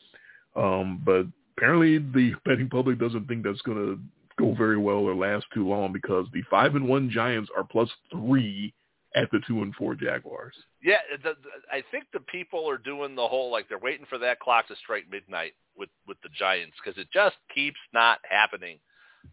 [0.56, 1.26] Um, but
[1.56, 3.98] apparently, the betting public doesn't think that's going to
[4.42, 7.88] go very well or last too long because the five and one Giants are plus
[8.10, 8.74] three
[9.14, 10.54] at the two and four Jaguars.
[10.82, 14.18] Yeah, the, the, I think the people are doing the whole like they're waiting for
[14.18, 18.78] that clock to strike midnight with with the Giants because it just keeps not happening.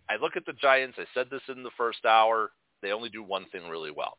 [0.10, 0.98] I look at the Giants.
[1.00, 2.52] I said this in the first hour.
[2.82, 4.18] They only do one thing really well,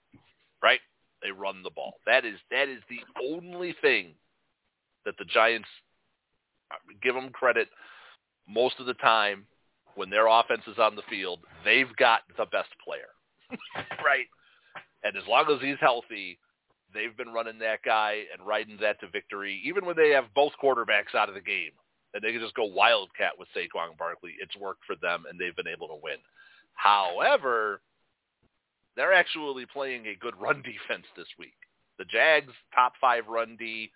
[0.62, 0.81] right?
[1.23, 1.95] They run the ball.
[2.07, 4.15] That is that is the only thing
[5.05, 5.69] that the Giants
[6.71, 7.69] uh, give them credit
[8.49, 9.47] most of the time
[9.95, 11.41] when their offense is on the field.
[11.65, 13.11] They've got the best player,
[14.05, 14.27] right?
[15.03, 16.39] And as long as he's healthy,
[16.93, 19.61] they've been running that guy and riding that to victory.
[19.65, 21.73] Even when they have both quarterbacks out of the game,
[22.12, 25.57] and they can just go wildcat with Saquon Barkley, it's worked for them, and they've
[25.57, 26.17] been able to win.
[26.75, 27.81] However,
[28.97, 31.55] they're actually playing a good run defense this week.
[31.99, 33.91] The Jags top five run D.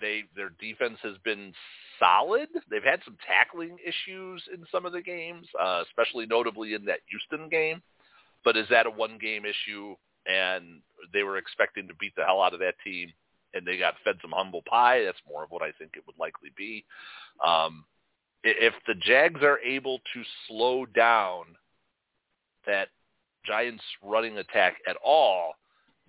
[0.00, 1.52] They their defense has been
[1.98, 2.48] solid.
[2.70, 7.00] They've had some tackling issues in some of the games, uh, especially notably in that
[7.08, 7.82] Houston game.
[8.44, 9.94] But is that a one game issue?
[10.26, 10.80] And
[11.12, 13.12] they were expecting to beat the hell out of that team,
[13.54, 15.04] and they got fed some humble pie.
[15.04, 16.84] That's more of what I think it would likely be.
[17.46, 17.84] Um,
[18.42, 21.44] if the Jags are able to slow down
[22.66, 22.88] that
[23.44, 25.54] Giants running attack at all,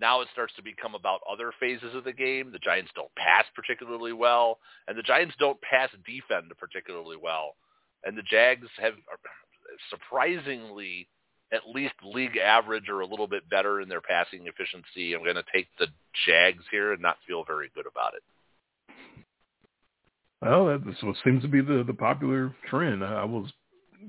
[0.00, 2.52] now it starts to become about other phases of the game.
[2.52, 7.56] The Giants don't pass particularly well, and the Giants don't pass defend particularly well.
[8.04, 8.94] And the Jags have
[9.90, 11.08] surprisingly
[11.52, 15.14] at least league average or a little bit better in their passing efficiency.
[15.14, 15.86] I'm going to take the
[16.26, 18.22] Jags here and not feel very good about it.
[20.40, 23.02] Well, what seems to be the the popular trend.
[23.02, 23.50] I was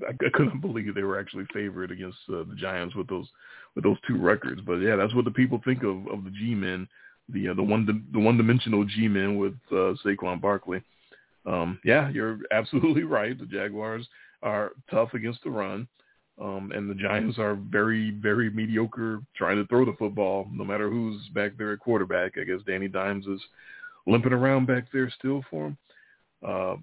[0.08, 3.26] I couldn't believe they were actually favored against uh, the Giants with those
[3.74, 4.60] with those two records.
[4.64, 6.88] But yeah, that's what the people think of of the G-men,
[7.28, 10.82] the uh, the one the one dimensional G-men with uh, Saquon Barkley.
[11.46, 13.38] Um, yeah, you're absolutely right.
[13.38, 14.06] The Jaguars
[14.42, 15.86] are tough against the run,
[16.40, 20.48] um, and the Giants are very very mediocre trying to throw the football.
[20.52, 23.40] No matter who's back there at quarterback, I guess Danny Dimes is
[24.06, 25.78] limping around back there still for him.
[26.46, 26.76] Uh,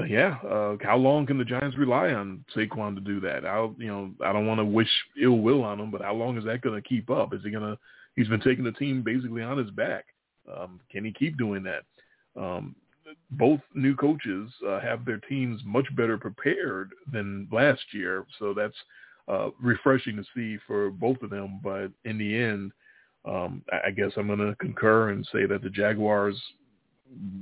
[0.00, 3.44] but yeah, uh, how long can the Giants rely on Saquon to do that?
[3.44, 4.88] I, you know, I don't want to wish
[5.22, 7.34] ill will on him, but how long is that going to keep up?
[7.34, 7.78] Is he going to?
[8.16, 10.06] He's been taking the team basically on his back.
[10.50, 11.82] Um, can he keep doing that?
[12.34, 12.74] Um,
[13.32, 18.76] both new coaches uh, have their teams much better prepared than last year, so that's
[19.28, 21.60] uh, refreshing to see for both of them.
[21.62, 22.72] But in the end,
[23.26, 26.40] um, I guess I'm going to concur and say that the Jaguars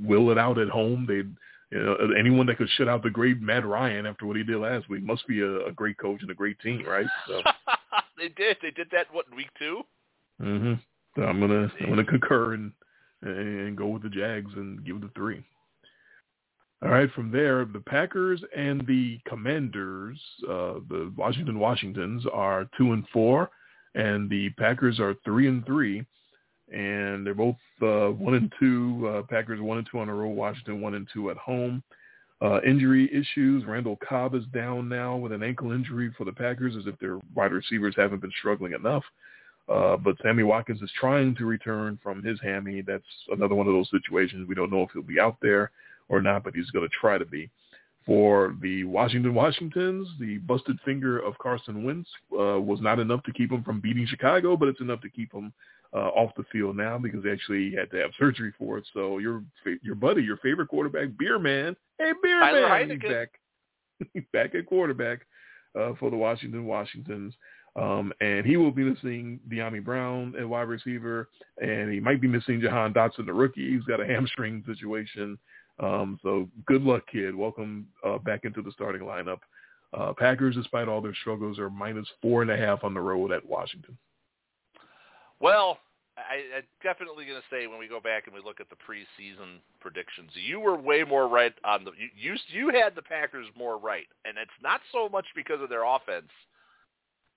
[0.02, 1.06] will it out at home.
[1.06, 1.22] They
[1.70, 4.56] you know, anyone that could shut out the great Matt Ryan after what he did
[4.56, 7.06] last week must be a, a great coach and a great team, right?
[7.26, 7.42] So.
[8.18, 8.56] they did.
[8.62, 9.82] They did that what week two?
[10.40, 10.74] Mm-hmm.
[11.16, 12.72] So I'm gonna I'm gonna concur and
[13.22, 15.42] and go with the Jags and give it a three.
[16.80, 22.92] All right, from there, the Packers and the Commanders, uh, the Washington Washingtons are two
[22.92, 23.50] and four,
[23.96, 26.06] and the Packers are three and three
[26.72, 29.08] and they're both uh, one and two.
[29.08, 30.30] Uh, Packers one and two on the road.
[30.30, 31.82] Washington one and two at home.
[32.40, 33.64] Uh, injury issues.
[33.64, 37.18] Randall Cobb is down now with an ankle injury for the Packers, as if their
[37.34, 39.02] wide receivers haven't been struggling enough.
[39.68, 42.80] Uh, but Sammy Watkins is trying to return from his hammy.
[42.80, 44.48] That's another one of those situations.
[44.48, 45.70] We don't know if he'll be out there
[46.08, 47.50] or not, but he's going to try to be.
[48.06, 53.32] For the Washington Washingtons, the busted finger of Carson Wentz uh, was not enough to
[53.32, 55.52] keep him from beating Chicago, but it's enough to keep him
[55.94, 58.84] uh, off the field now because they actually had to have surgery for it.
[58.92, 59.42] So your
[59.82, 63.28] your buddy, your favorite quarterback, Beer Man, hey Beer Tyler Man, he's back,
[64.12, 65.20] he's back at quarterback
[65.78, 67.34] uh, for the Washington Washingtons.
[67.76, 71.28] Um, and he will be missing Dyami Brown at wide receiver,
[71.62, 73.70] and he might be missing Jahan Dotson, the rookie.
[73.72, 75.38] He's got a hamstring situation.
[75.78, 77.34] Um, so good luck, kid.
[77.34, 79.38] Welcome uh, back into the starting lineup.
[79.96, 83.30] Uh, Packers, despite all their struggles, are minus four and a half on the road
[83.30, 83.96] at Washington.
[85.40, 85.78] Well,
[86.18, 88.76] I, I'm definitely going to say when we go back and we look at the
[88.76, 93.46] preseason predictions, you were way more right on the you you, you had the Packers
[93.56, 96.30] more right, and it's not so much because of their offense.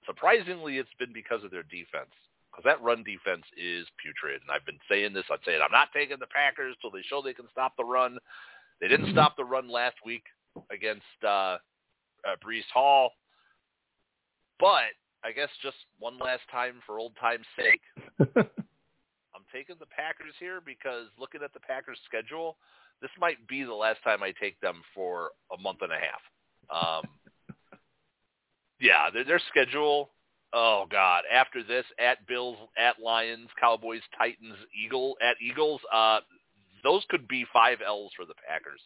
[0.06, 2.10] Surprisingly, it's been because of their defense.
[2.52, 5.24] Because that run defense is putrid, and I've been saying this.
[5.32, 8.18] I'm saying I'm not taking the Packers till they show they can stop the run.
[8.82, 10.24] They didn't stop the run last week
[10.70, 11.58] against uh,
[12.28, 13.12] uh, Breece Hall,
[14.60, 14.92] but
[15.24, 17.82] I guess just one last time for old time's sake,
[18.20, 22.58] I'm taking the Packers here because looking at the Packers schedule,
[23.02, 27.04] this might be the last time I take them for a month and a half.
[27.04, 27.10] Um,
[28.80, 30.10] yeah, their, their schedule.
[30.54, 31.24] Oh God!
[31.32, 36.20] After this, at Bills, at Lions, Cowboys, Titans, Eagle, at Eagles, uh,
[36.84, 38.82] those could be five L's for the Packers.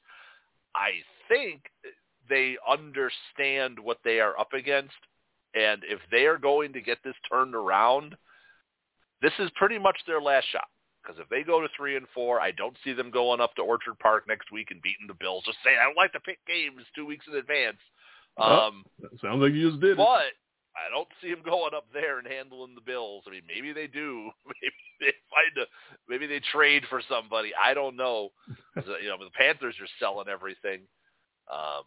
[0.75, 0.91] I
[1.27, 1.63] think
[2.29, 4.93] they understand what they are up against
[5.55, 8.15] and if they are going to get this turned around,
[9.21, 10.67] this is pretty much their last shot
[11.01, 13.61] Because if they go to three and four, I don't see them going up to
[13.61, 15.43] Orchard Park next week and beating the Bills.
[15.45, 17.77] Just saying, I don't like to pick games two weeks in advance.
[18.37, 19.95] Um, oh, sounds like you just did.
[19.95, 20.35] But
[20.75, 23.23] I don't see them going up there and handling the Bills.
[23.25, 24.29] I mean, maybe they do.
[24.45, 25.65] Maybe they find a.
[26.09, 27.51] Maybe they trade for somebody.
[27.55, 28.29] I don't know.
[28.75, 30.81] you know, the Panthers are selling everything.
[31.51, 31.83] Um,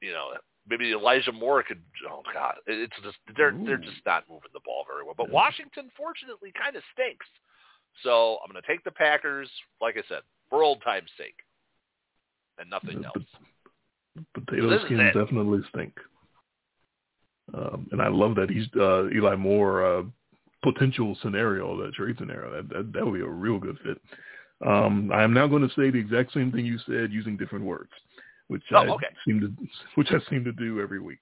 [0.00, 0.32] you know,
[0.68, 1.80] maybe Elijah Moore could.
[2.08, 3.64] Oh God, it's just they're Ooh.
[3.64, 5.14] they're just not moving the ball very well.
[5.16, 7.26] But Washington, fortunately, kind of stinks.
[8.02, 11.36] So I'm going to take the Packers, like I said, for old time's sake,
[12.58, 13.24] and nothing else.
[14.34, 15.92] The potato so skins definitely stink.
[17.54, 20.02] Um, and I love that he's uh, Eli Moore uh,
[20.62, 22.50] potential scenario, that trade scenario.
[22.50, 24.00] That, that that would be a real good fit.
[24.66, 27.64] Um, I am now going to say the exact same thing you said using different
[27.64, 27.90] words,
[28.48, 29.06] which oh, I okay.
[29.26, 29.52] seem to
[29.94, 31.18] which I seem to do every week.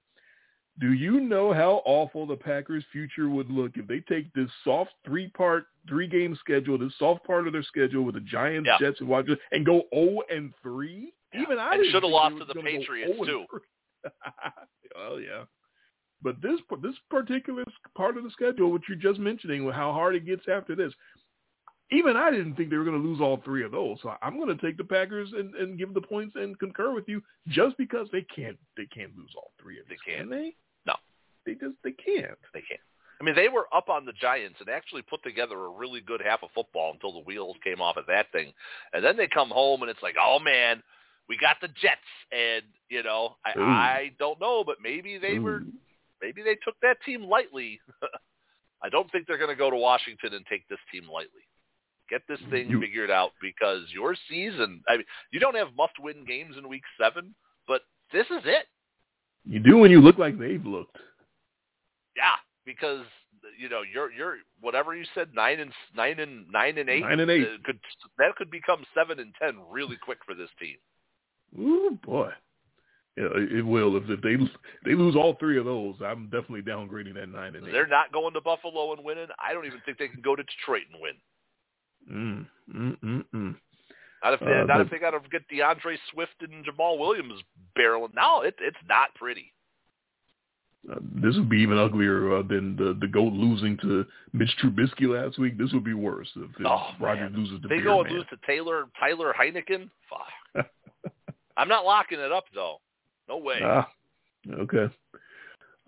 [0.80, 4.92] Do you know how awful the Packers' future would look if they take this soft
[5.04, 8.78] three-part, three-game schedule, this soft part of their schedule with the Giants, yeah.
[8.78, 11.12] Jets, and Washington, and go 0 and 3?
[11.38, 13.44] Even I should have lost to the Patriots oh too.
[14.96, 15.44] oh yeah.
[16.22, 17.64] But this this particular
[17.96, 20.92] part of the schedule, which you're just mentioning, how hard it gets after this,
[21.90, 23.98] even I didn't think they were going to lose all three of those.
[24.02, 27.08] So I'm going to take the Packers and, and give the points and concur with
[27.08, 29.98] you, just because they can't they can't lose all three of these.
[30.06, 30.30] They can't.
[30.30, 30.54] Can they?
[30.86, 30.94] No,
[31.46, 32.38] they just they can't.
[32.54, 32.80] They can't.
[33.20, 36.22] I mean, they were up on the Giants and actually put together a really good
[36.24, 38.52] half of football until the wheels came off of that thing,
[38.92, 40.82] and then they come home and it's like, oh man,
[41.28, 42.00] we got the Jets,
[42.32, 45.42] and you know, I, I don't know, but maybe they Ooh.
[45.42, 45.62] were
[46.22, 47.80] maybe they took that team lightly.
[48.82, 51.42] I don't think they're going to go to Washington and take this team lightly.
[52.10, 56.24] Get this thing You- figured out because your season, I mean, you don't have must-win
[56.24, 57.34] games in week seven,
[57.68, 57.82] but
[58.12, 58.66] this is it.
[59.44, 60.96] You do when you look like they've looked.
[62.16, 62.34] Yeah,
[62.66, 63.06] because
[63.58, 67.20] you know you're you're whatever you said nine and nine and nine and eight Nine
[67.20, 67.42] and eight.
[67.46, 67.78] uh, could
[68.18, 70.76] that could become seven and ten really quick for this team.
[71.58, 72.30] Ooh boy.
[73.16, 73.96] Yeah, it it will.
[73.96, 74.36] If, if they
[74.84, 77.72] they lose all three of those, I'm definitely downgrading that nine and eight.
[77.72, 79.28] They're not going to Buffalo and winning.
[79.38, 81.14] I don't even think they can go to Detroit and win.
[82.10, 83.56] Mm, mm, mm, mm.
[84.22, 86.98] Not if they, Uh, not but- if they got to get D'Andre Swift and Jamaal
[86.98, 87.42] Williams
[87.76, 88.14] barreling.
[88.14, 89.52] No, it, it's not pretty.
[90.90, 95.06] Uh, this would be even uglier uh, than the the goat losing to Mitch Trubisky
[95.08, 95.58] last week.
[95.58, 98.18] This would be worse if, if Oh, loses to They Beer go and Man.
[98.18, 99.90] lose to Taylor Tyler Heineken.
[100.08, 100.66] Fuck.
[101.58, 102.80] I'm not locking it up though.
[103.28, 103.60] No way.
[103.62, 103.90] Ah,
[104.50, 104.86] okay.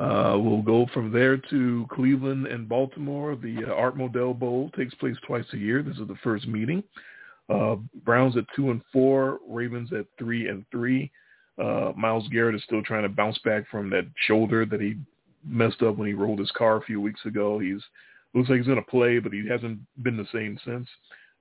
[0.02, 3.36] Uh, we'll go from there to Cleveland and Baltimore.
[3.36, 5.80] The uh, Art Modell Bowl takes place twice a year.
[5.80, 6.82] This is the first meeting.
[7.48, 11.08] Uh, Browns at two and four, Ravens at three and three.
[11.56, 14.96] Uh, Myles Garrett is still trying to bounce back from that shoulder that he
[15.46, 17.60] messed up when he rolled his car a few weeks ago.
[17.60, 17.82] He's
[18.34, 20.88] looks like he's going to play, but he hasn't been the same since.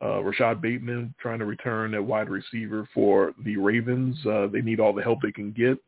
[0.03, 4.17] Uh, Rashod Bateman trying to return at wide receiver for the Ravens.
[4.23, 5.79] Uh, they need all the help they can get.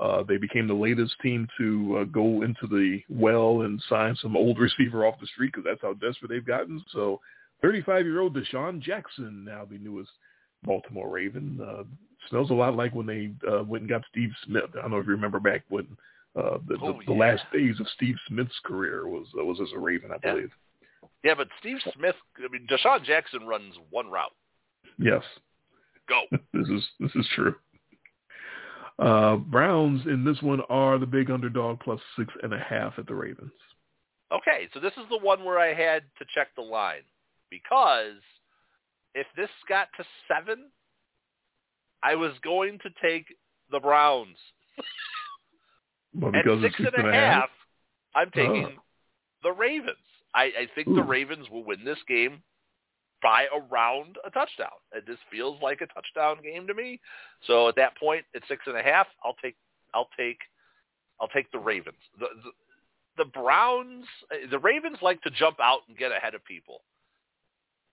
[0.00, 4.36] Uh, they became the latest team to uh, go into the well and sign some
[4.36, 6.82] old receiver off the street because that's how desperate they've gotten.
[6.92, 7.20] So
[7.62, 10.10] 35-year-old DeSean Jackson, now the newest
[10.64, 11.82] Baltimore Raven, uh,
[12.28, 14.70] smells a lot like when they uh, went and got Steve Smith.
[14.74, 15.86] I don't know if you remember back when
[16.36, 17.18] uh, the, Oh, the, the yeah.
[17.18, 20.32] last days of Steve Smith's career was uh, was as a Raven, I Yeah.
[20.34, 20.50] believe.
[21.22, 22.14] Yeah, but Steve Smith.
[22.38, 24.32] I mean, DeSean Jackson runs one route.
[24.98, 25.22] Yes.
[26.08, 26.22] Go.
[26.54, 27.54] this is this is true.
[29.00, 33.06] Uh, Browns in this one are the big underdog plus six and a half at
[33.06, 33.50] the Ravens.
[34.30, 37.02] Okay, so this is the one where I had to check the line
[37.50, 38.20] because
[39.14, 40.66] if this got to seven,
[42.02, 43.26] I was going to take
[43.70, 44.36] the Browns.
[46.14, 47.50] Well, At six it's and a half,
[48.14, 48.82] I'm taking Oh.
[49.42, 49.96] the Ravens.
[50.34, 52.42] I, I think the Ravens will win this game
[53.22, 54.68] by around a touchdown.
[54.92, 57.00] It just feels like a touchdown game to me.
[57.46, 59.56] So at that point, at six and a half, I'll take
[59.94, 60.38] I'll take
[61.20, 61.98] I'll take the Ravens.
[62.18, 64.06] The, the the Browns,
[64.50, 66.82] the Ravens like to jump out and get ahead of people.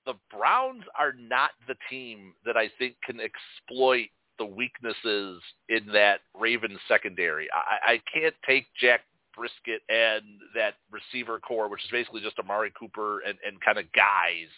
[0.06, 6.22] The Browns are not the team that I think can exploit the weaknesses in that
[6.40, 7.50] Ravens secondary.
[7.52, 9.04] I, I can't take Jacoby
[9.38, 13.86] Brissett and that receiver core, which is basically just Amari Cooper and, and kind of
[13.94, 14.50] guys,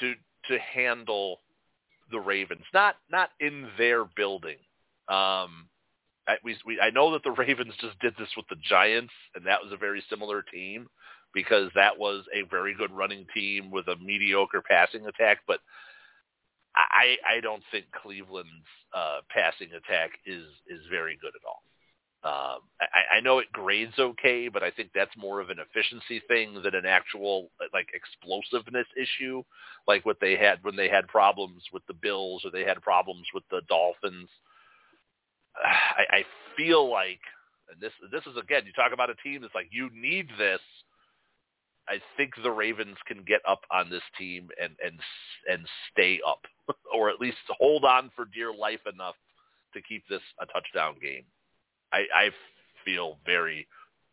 [0.00, 0.14] to
[0.48, 1.40] to handle
[2.10, 2.64] the Ravens.
[2.72, 4.58] Not not in their building.
[5.08, 5.68] Um,
[6.28, 9.46] I, we, we, I know that the Ravens just did this with the Giants, and
[9.46, 10.88] that was a very similar team
[11.32, 15.38] because that was a very good running team with a mediocre passing attack.
[15.46, 15.60] But
[16.74, 18.50] I, I don't think Cleveland's
[18.94, 21.62] uh, passing attack is is very good at all.
[22.26, 26.20] Um, I, I know it grades okay, but I think that's more of an efficiency
[26.26, 29.44] thing than an actual like explosiveness issue,
[29.86, 33.26] like what they had when they had problems with the Bills or they had problems
[33.32, 34.28] with the Dolphins.
[35.64, 36.24] I, I
[36.56, 37.20] feel like,
[37.70, 40.60] and this this is again, you talk about a team that's like you need this.
[41.88, 44.98] I think the Ravens can get up on this team and and
[45.48, 46.40] and stay up,
[46.92, 49.14] or at least hold on for dear life enough
[49.74, 51.22] to keep this a touchdown game.
[51.96, 52.30] I, I
[52.84, 53.66] feel very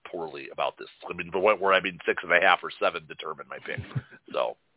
[0.09, 0.87] poorly about this.
[1.09, 3.59] I mean, the point where I mean six and a half or seven determine my
[3.65, 3.79] pick.
[4.31, 4.57] So.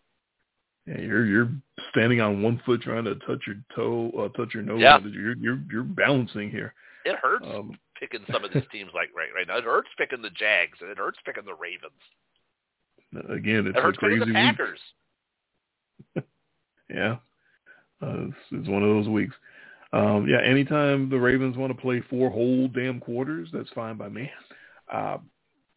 [0.88, 1.50] Yeah, you're you're
[1.90, 4.78] standing on one foot trying to touch your toe, uh, touch your nose.
[4.80, 5.00] Yeah.
[5.00, 6.74] You're you're you're balancing here.
[7.04, 9.56] It hurts Um, picking some of these teams like right right now.
[9.58, 11.90] It hurts picking the Jags and it hurts picking the Ravens.
[13.28, 14.38] again, it's It a hurts picking crazy the
[16.14, 16.24] week.
[16.88, 17.16] Yeah,
[18.00, 19.34] uh, it's, it's one of those weeks.
[19.96, 24.10] Um, yeah, anytime the Ravens want to play four whole damn quarters, that's fine by
[24.10, 24.30] me.
[24.92, 25.18] Uh,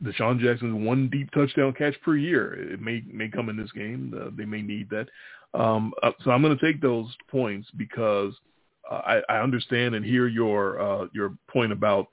[0.03, 2.73] DeSean Jackson's one deep touchdown catch per year.
[2.73, 4.13] It may may come in this game.
[4.19, 5.07] Uh, they may need that.
[5.53, 8.33] Um, uh, so I'm going to take those points because
[8.91, 12.07] uh, I, I understand and hear your uh, your point about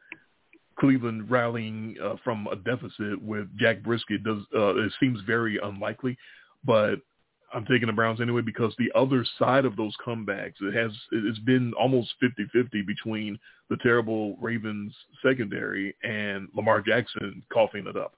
[0.78, 4.22] Cleveland rallying uh, from a deficit with Jacoby Brissett.
[4.22, 6.16] Does uh, it seems very unlikely,
[6.64, 7.00] but
[7.54, 11.38] I'm taking the Browns anyway because the other side of those comebacks, it has it's
[11.40, 13.38] been almost 50-50 between
[13.70, 18.14] the terrible Ravens secondary and Lamar Jackson coughing it up.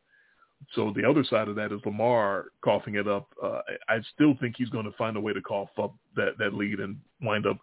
[0.75, 3.29] So the other side of that is Lamar coughing it up.
[3.43, 6.55] Uh, I still think he's going to find a way to cough up that that
[6.55, 7.59] lead and wind up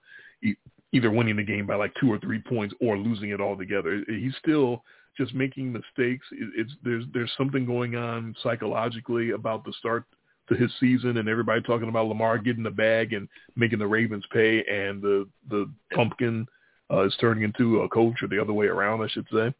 [0.93, 4.03] either winning the game by like two or three points or losing it altogether.
[4.07, 4.83] He's still
[5.17, 6.25] just making mistakes.
[6.31, 10.05] It's there's there's something going on psychologically about the start
[10.49, 14.26] to his season and everybody talking about Lamar getting the bag and making the Ravens
[14.31, 16.47] pay and the the pumpkin
[16.91, 19.53] uh, is turning into a coach or the other way around, I should say.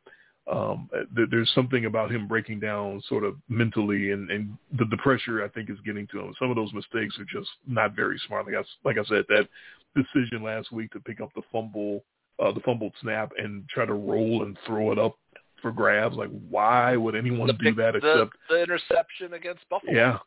[0.48, 4.98] Um, th- there's something about him breaking down sort of mentally and, and the, the
[4.98, 6.36] pressure I think is getting to him.
[6.38, 8.46] Some of those mistakes are just not very smart.
[8.46, 9.48] Like I, like I said, that
[9.96, 12.04] decision last week to pick up the fumble,
[12.40, 15.18] uh, the fumbled snap and try to roll and throw it up
[15.64, 16.16] for grabs.
[16.16, 19.94] Like why would anyone The do that the, except, the interception against Buffalo.
[19.94, 20.20] yeah,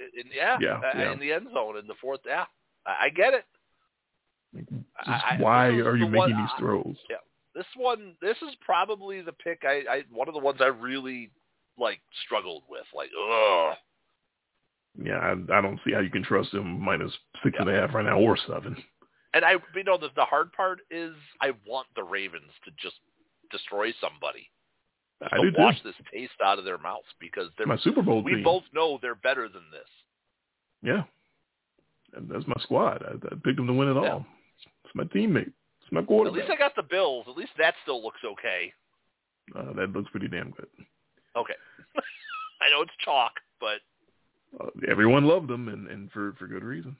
[0.00, 1.12] In, yeah, Yeah, uh, yeah.
[1.12, 2.20] in the end zone in the fourth.
[2.26, 2.44] Yeah,
[2.86, 3.44] I, I get it.
[5.04, 6.96] I- why are you making one- these throws?
[7.10, 7.16] Yeah,
[7.54, 9.62] this one, this is probably the pick.
[9.64, 11.30] I, I one of the ones I really
[11.78, 12.84] like struggled with.
[12.94, 13.76] Like, ugh.
[15.02, 17.12] Yeah, I, I don't see how you can trust him minus
[17.42, 18.76] six and a half right now or seven.
[19.34, 21.12] And I, you know, the, the hard part is
[21.42, 22.96] I want the Ravens to just
[23.50, 24.48] destroy somebody.
[25.22, 25.56] I do too.
[25.58, 27.66] wash this taste out of their mouths because they're.
[27.66, 28.44] My Super Bowl we team.
[28.44, 29.88] both know they're better than this.
[30.82, 31.02] Yeah,
[32.14, 33.02] and that's my squad.
[33.02, 34.26] I, I picked them to win it all.
[34.84, 35.46] It's my teammate.
[35.82, 36.42] It's my quarterback.
[36.42, 37.24] At least I got the Bills.
[37.28, 38.72] At least that still looks okay.
[39.56, 40.68] uh, that looks pretty damn good.
[41.36, 41.54] Okay.
[42.60, 43.80] I know it's chalk, but
[44.60, 46.96] Uh, everyone loved them, and, and for for good reason.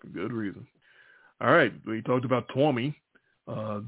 [0.00, 0.66] For good reason.
[1.40, 2.94] All right, we talked about Tommy.
[3.46, 3.80] Uh,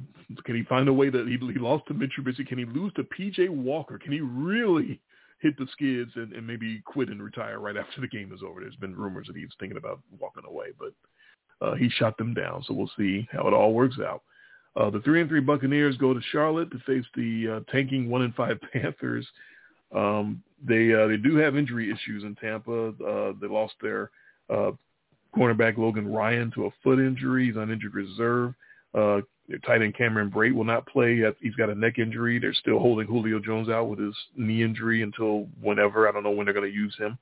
[0.45, 2.47] can he find a way that he, he lost to Mitch Trubisky?
[2.47, 3.49] Can he lose to P.J.
[3.49, 3.99] Walker?
[3.99, 5.01] Can he really
[5.41, 8.61] hit the skids and, and maybe quit and retire right after the game is over?
[8.61, 12.63] There's been rumors that he's thinking about walking away, but uh, he shot them down.
[12.67, 14.23] So we'll see how it all works out.
[14.77, 18.23] Uh, the three and three Buccaneers go to Charlotte to face the uh, tanking one
[18.23, 19.27] and five Panthers.
[19.95, 22.89] Um, they uh, they do have injury issues in Tampa.
[22.89, 24.11] Uh, they lost their
[24.51, 24.73] uh,
[25.35, 27.47] cornerback Logan Ryan to a foot injury.
[27.47, 28.55] He's on injured reserve.
[28.95, 31.23] Uh, their tight end Cameron Brate will not play.
[31.41, 32.39] He's got a neck injury.
[32.39, 36.09] They're still holding Julio Jones out with his knee injury until whenever.
[36.09, 37.19] I don't know when they're going to use him.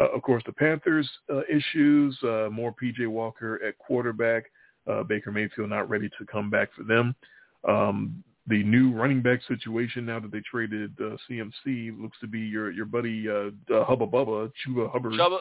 [0.00, 3.06] Uh, of course, the Panthers uh, issues, uh, more P.J.
[3.06, 4.44] Walker at quarterback.
[4.88, 7.14] Uh, Baker Mayfield not ready to come back for them.
[7.68, 12.40] Um, the new running back situation now that they traded uh, CMC looks to be
[12.40, 15.14] your your buddy uh, uh, Hubba Bubba, Chuba Hubbard.
[15.14, 15.38] Chubba,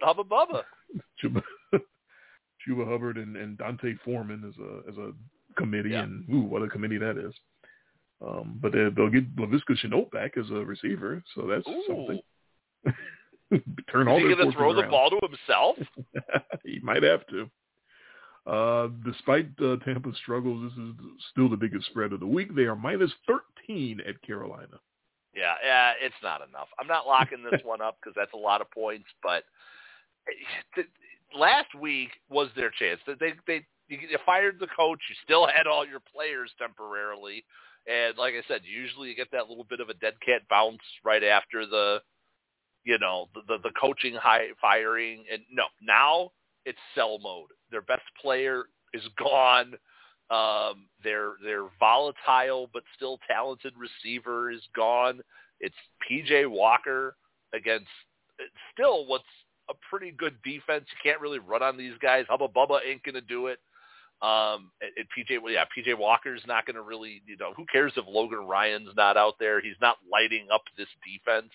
[0.00, 0.62] Hubba Bubba.
[1.24, 1.42] Chuba,
[1.72, 5.12] Chuba Hubbard and, and D'Onta Foreman as a as a
[5.56, 6.02] committee, Yeah.
[6.02, 7.34] and ooh, what a committee that is.
[8.26, 11.84] Um, but they, they'll get Laviska Shenault back as a receiver, so that's Ooh.
[11.86, 12.20] something.
[13.90, 15.76] Turn all Is he going to throw the ball to himself?
[16.64, 17.50] he might have to.
[18.46, 20.94] Uh, despite uh, Tampa's struggles, this is
[21.32, 22.54] still the biggest spread of the week.
[22.54, 24.78] They are minus 13 at Carolina.
[25.34, 26.68] Yeah, yeah, it's not enough.
[26.80, 29.06] I'm not locking this one up because that's a lot of points.
[29.22, 29.42] But
[31.36, 33.00] last week was their chance.
[33.06, 35.00] They they you you fired the coach.
[35.08, 37.44] You still had all your players temporarily,
[37.86, 40.80] and like I said, usually you get that little bit of a dead cat bounce
[41.04, 42.00] right after the,
[42.84, 45.24] you know, the the, the coaching high firing.
[45.32, 46.32] And no, now
[46.64, 47.50] it's sell mode.
[47.70, 49.74] Their best player is gone.
[50.28, 55.20] Um, their their volatile but still talented receiver is gone.
[55.60, 55.76] It's
[56.10, 57.16] PJ Walker
[57.54, 57.86] against
[58.72, 59.24] still what's
[59.70, 60.84] a pretty good defense.
[60.90, 62.24] You can't really run on these guys.
[62.28, 63.60] Hubba Bubba ain't gonna do it.
[64.22, 68.04] Um, and, PJ, well, yeah, PJ Walker's not gonna really, you know, who cares if
[68.08, 69.60] Logan Ryan's not out there?
[69.60, 71.52] He's not lighting up this defense.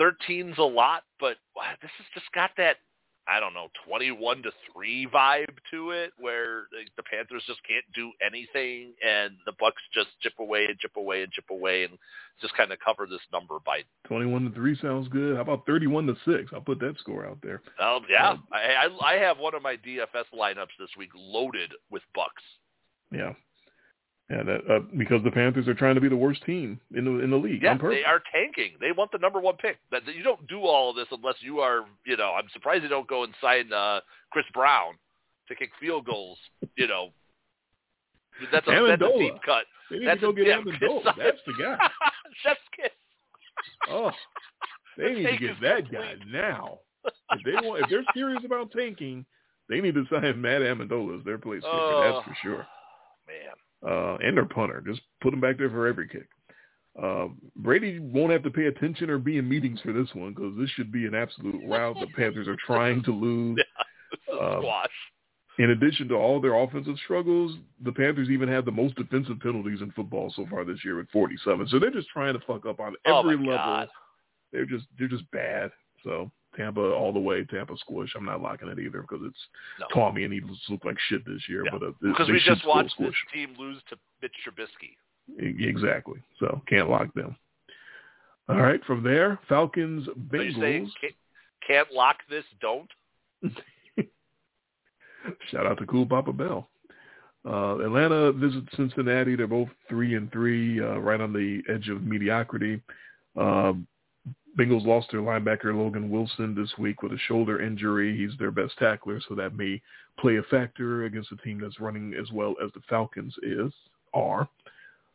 [0.00, 1.36] 13's a lot, but
[1.80, 2.78] this has just got that
[3.26, 6.64] I don't know, 21 to 3 vibe to it where
[6.96, 11.22] the Panthers just can't do anything and the Bucs just chip away and chip away
[11.22, 11.98] and chip away and
[12.40, 15.36] just kind of cover this number by 21 to 3 sounds good.
[15.36, 16.50] How about 31 to 6?
[16.52, 17.62] I'll put that score out there.
[17.80, 21.72] Um, yeah, um, I, I I have one of my DFS lineups this week loaded
[21.90, 22.44] with Bucs.
[23.10, 23.32] Yeah.
[24.30, 27.22] Yeah, that, uh, because the Panthers are trying to be the worst team in the
[27.22, 27.62] in the league.
[27.62, 28.72] Yeah, they are tanking.
[28.80, 29.76] They want the number one pick.
[29.90, 32.32] That you don't do all of this unless you are, you know.
[32.32, 34.94] I'm surprised they don't go and sign uh, Chris Brown
[35.48, 36.38] to kick field goals.
[36.74, 37.10] You know,
[38.50, 39.64] that's a, that's a deep cut.
[39.90, 41.16] They need that's to go a, get yeah, Ammendola.
[41.18, 41.76] That's the guy.
[42.42, 42.90] Chef's kiss.
[43.90, 44.10] oh,
[44.96, 46.78] they need to get that guy now.
[47.04, 49.26] If they want, if they're serious about tanking,
[49.68, 51.74] they need to sign Matt Ammendola as their place kicker.
[51.74, 52.66] Oh, that's for sure.
[53.26, 53.52] Man
[53.86, 54.82] uh, and their punter.
[54.86, 56.26] Just put them back there for every kick.
[57.00, 60.52] Uh, Brady won't have to pay attention or be in meetings for this one because
[60.58, 61.96] this should be an absolute rout.
[62.00, 63.58] The Panthers are trying to lose.
[64.28, 64.88] Squash.
[65.58, 69.80] In addition to all their offensive struggles, the Panthers even have the most defensive penalties
[69.82, 71.68] in football so far this year at 47.
[71.68, 73.46] So they're just trying to fuck up on every oh level.
[73.46, 73.88] God.
[74.52, 75.70] They're just they're just bad.
[76.02, 77.44] So Tampa all the way.
[77.44, 78.12] Tampa squish.
[78.16, 79.38] I'm not locking it either because it's
[79.80, 79.86] no.
[79.92, 81.64] Tommy and he look like shit this year.
[81.64, 81.70] Yeah.
[81.72, 84.96] But uh, because we just watched this team lose to Mitch Trubisky.
[85.38, 86.20] Exactly.
[86.38, 87.36] So can't lock them.
[88.48, 88.84] All right.
[88.84, 90.60] From there, Falcons Bengals.
[90.60, 90.90] Saying
[91.66, 92.44] can't lock this.
[92.60, 92.90] Don't.
[95.50, 96.68] Shout out to Cool Papa Bell.
[97.46, 99.36] Uh, Atlanta visits Cincinnati.
[99.36, 102.80] They're both three and three, uh, right on the edge of mediocrity.
[103.38, 103.74] Uh,
[104.58, 108.16] Bengals lost their linebacker Logan Wilson this week with a shoulder injury.
[108.16, 109.82] He's their best tackler, so that may
[110.18, 113.72] play a factor against a team that's running as well as the Falcons is
[114.12, 114.48] are.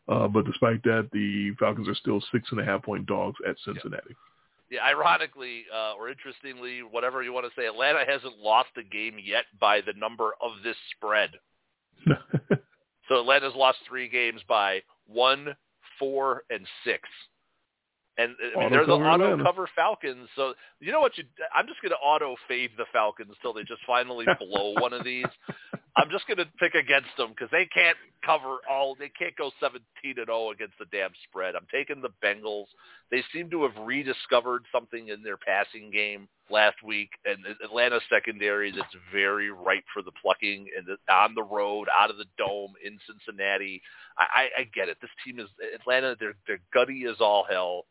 [0.10, 3.56] Uh, but despite that, the Falcons are still six and a half point dogs at
[3.64, 4.16] Cincinnati.
[4.70, 9.16] Yeah, ironically uh, or interestingly, whatever you want to say, Atlanta hasn't lost a game
[9.24, 11.32] yet by the number of this spread.
[13.08, 15.56] so Atlanta's lost three games by one,
[15.98, 17.02] four, and six.
[18.20, 19.44] And I mean, they're the auto Atlanta.
[19.44, 20.28] cover Falcons.
[20.36, 21.18] So you know what?
[21.18, 21.24] You,
[21.56, 25.06] I'm just going to auto fade the Falcons until they just finally blow one of
[25.06, 25.26] these.
[25.96, 28.96] I'm just going to pick against them because they can't cover all.
[29.00, 29.82] They can't go 17
[30.18, 31.56] and 0 against the damn spread.
[31.56, 32.68] I'm taking the Bengals.
[33.10, 38.72] They seem to have rediscovered something in their passing game last week, and Atlanta secondary
[38.72, 42.74] that's very ripe for the plucking and the, on the road, out of the dome
[42.86, 43.82] in Cincinnati.
[44.18, 44.98] I, I, I get it.
[45.02, 46.16] This team is Atlanta.
[46.20, 47.86] They're they're gutty as all hell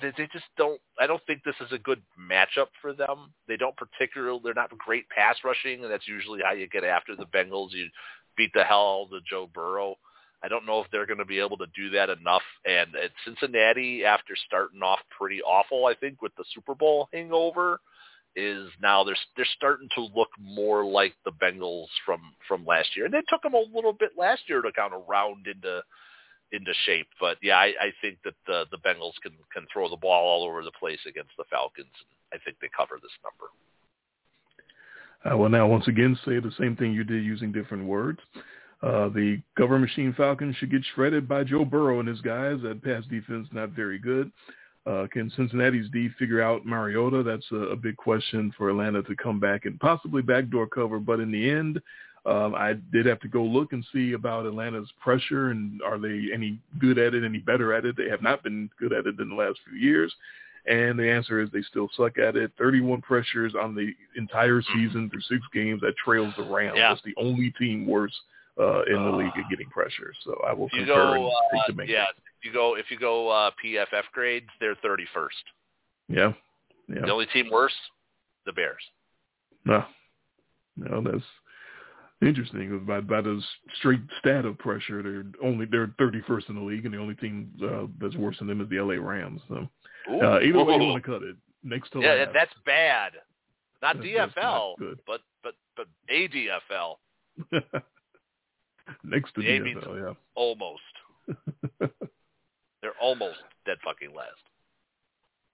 [0.00, 0.80] they, just don't.
[1.00, 3.32] I don't think this is a good matchup for them.
[3.46, 4.40] They don't particularly.
[4.42, 7.72] They're not great pass rushing, and that's usually how you get after the Bengals.
[7.72, 7.88] You
[8.36, 9.96] beat the hell out of Joe Burrow.
[10.42, 12.42] I don't know if they're going to be able to do that enough.
[12.64, 17.80] And at Cincinnati, after starting off pretty awful, I think with the Super Bowl hangover,
[18.34, 23.06] is now they're they're starting to look more like the Bengals from from last year.
[23.06, 25.82] And it took them a little bit last year to kind of round into
[26.52, 27.08] into shape.
[27.18, 30.46] But yeah, I, I think that the the Bengals can can throw the ball all
[30.46, 31.92] over the place against the Falcons.
[32.32, 33.50] I think they cover this number.
[35.24, 38.18] I will now once again say the same thing you did using different words.
[38.82, 42.58] Uh, the cover machine Falcons should get shredded by Joe Burrow and his guys.
[42.62, 44.32] That pass defense not very good.
[44.84, 47.22] Uh, can Cincinnati's D figure out Mariota?
[47.22, 50.98] That's a, a big question for Atlanta to come back and possibly backdoor cover.
[50.98, 51.80] But in the end,
[52.24, 56.28] um, I did have to go look and see about Atlanta's pressure and are they
[56.32, 57.96] any good at it, any better at it?
[57.96, 60.14] They have not been good at it in the last few years.
[60.64, 62.52] And the answer is they still suck at it.
[62.56, 65.80] 31 pressures on the entire season through six games.
[65.80, 66.74] That trails the Rams.
[66.76, 66.90] Yeah.
[66.90, 68.14] That's the only team worse
[68.60, 70.12] uh, in the Uh, league at getting pressure.
[70.22, 71.88] So I will You concur go, and take uh, the Bengals.
[71.88, 72.04] yeah.
[72.44, 75.28] You go if you go uh, PFF grades, they're 31st.
[76.08, 76.32] Yeah.
[76.88, 77.00] Yeah.
[77.06, 77.74] The only team worse,
[78.46, 78.82] the Bears.
[79.64, 79.84] No.
[80.76, 81.24] No, that's
[82.22, 82.84] interesting.
[82.86, 83.40] By by the
[83.78, 87.50] straight stat of pressure, they're only they're 31st in the league, and the only team
[87.62, 89.40] uh, that's worse than them is the LA Rams.
[89.48, 89.68] So
[90.10, 92.30] uh, either way you want to cut it, next to yeah, last.
[92.34, 93.12] that's bad.
[93.82, 96.96] Not That's- that's not DFL, but but but ADFL
[99.04, 100.82] next to The means- NFL, almost.
[102.82, 104.30] They're almost dead fucking last.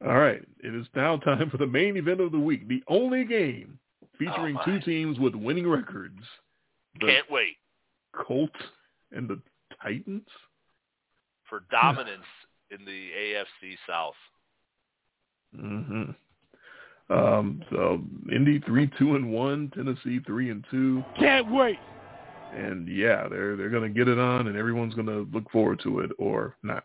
[0.07, 3.24] All right, it is now time for the main event of the week, the only
[3.24, 3.78] game
[4.19, 6.20] featuring Oh, two teams with winning records.
[7.01, 7.57] The Can't wait
[8.15, 8.55] Colts
[9.12, 9.41] and the
[9.83, 10.27] Titans.
[11.49, 12.25] for dominance
[12.70, 14.15] in the AFC South.
[15.55, 16.11] hmm
[17.11, 21.79] Um, so Indy three two and one, Tennessee three and two, Can't wait.
[22.55, 26.11] and yeah, they're they're gonna get it on, and everyone's gonna look forward to it
[26.19, 26.85] or not.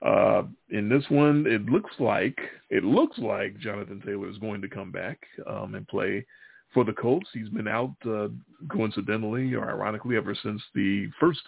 [0.00, 2.38] Uh, in this one, it looks like
[2.70, 6.24] it looks like Jonathan Taylor is going to come back um, and play
[6.72, 7.28] for the Colts.
[7.32, 8.28] He's been out uh,
[8.70, 11.40] coincidentally or ironically ever since the first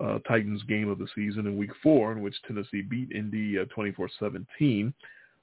[0.00, 3.64] uh, Titans game of the season in Week Four, in which Tennessee beat Indy uh,
[3.76, 4.92] 24-17,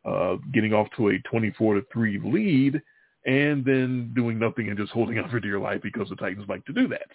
[0.05, 2.81] uh, getting off to a 24 to three lead,
[3.25, 6.65] and then doing nothing and just holding on for dear life because the Titans like
[6.65, 7.07] to do that.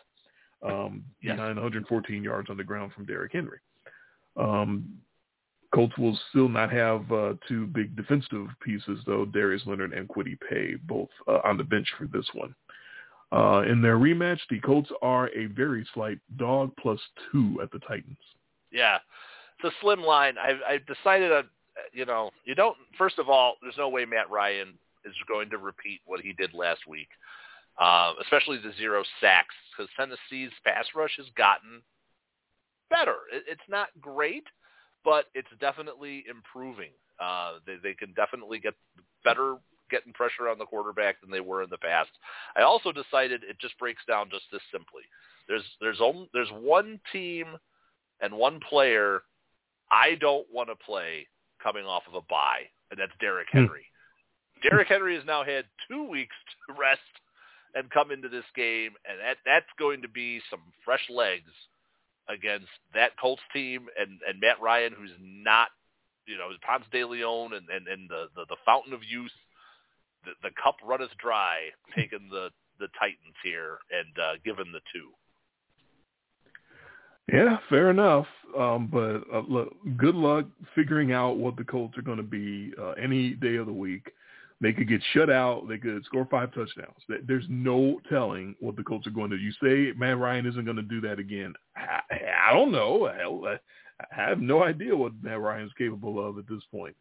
[0.67, 1.37] Um, Yes.
[1.37, 3.59] Behind 114 yards on the ground from Derrick Henry.
[4.37, 4.99] Um,
[5.75, 10.39] Colts will still not have uh, two big defensive pieces, though, Darius Leonard and Kwity
[10.49, 12.55] Paye, both uh, on the bench for this one.
[13.31, 16.99] Uh, in their rematch, the Colts are a very slight dog plus
[17.31, 18.17] two at the Titans.
[18.73, 18.97] Yeah,
[19.59, 20.37] it's a slim line.
[20.39, 21.45] I've, I've decided, on,
[21.93, 22.77] you know, you don't.
[22.97, 24.73] First of all, there's no way Matt Ryan
[25.05, 27.09] is going to repeat what he did last week,
[27.79, 31.83] uh, especially the zero sacks, because Tennessee's pass rush has gotten
[32.89, 33.17] better.
[33.31, 34.45] It, it's not great,
[35.05, 36.91] but it's definitely improving.
[37.21, 38.75] Uh, they, they can definitely get
[39.25, 39.57] better
[39.91, 42.11] getting pressure on the quarterback than they were in the past.
[42.57, 45.03] I also decided it just breaks down just this simply.
[45.49, 47.47] There's there's only there's one team
[48.21, 49.23] and one player
[49.91, 51.27] I don't want to play
[51.63, 53.59] coming off of a bye, and that's Derrick Hmm.
[53.59, 53.87] Henry.
[54.63, 56.35] Derrick Henry has now had two weeks
[56.67, 57.01] to rest
[57.75, 61.51] and come into this game, and that that's going to be some fresh legs
[62.29, 65.69] against that Colts team and and Matt Ryan, who's not,
[66.27, 69.33] you know, Ponce de Leon and and, and the, the the fountain of youth,
[70.25, 75.11] the, the cup runneth dry, taking the the Titans here and uh, given the two.
[77.33, 78.27] Yeah, fair enough.
[78.59, 82.73] Um, but uh, look, good luck figuring out what the Colts are going to be
[82.81, 84.11] uh, any day of the week.
[84.61, 85.69] They could get shut out.
[85.69, 86.99] They could score five touchdowns.
[87.27, 89.43] There's no telling what the Colts are going to do.
[89.43, 91.55] You say Matt Ryan isn't going to do that again.
[91.77, 92.01] I,
[92.49, 93.07] I don't know.
[93.07, 96.97] I, I have no idea what Matt Ryan's capable of at this point.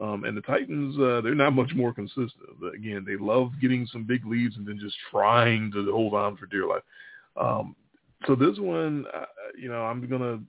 [0.00, 2.32] Um, and the Titans, uh, they're not much more consistent.
[2.74, 6.46] Again, they love getting some big leads and then just trying to hold on for
[6.46, 6.82] dear life.
[7.36, 7.74] Um,
[8.26, 9.24] so this one, uh,
[9.60, 10.40] you know, I'm gonna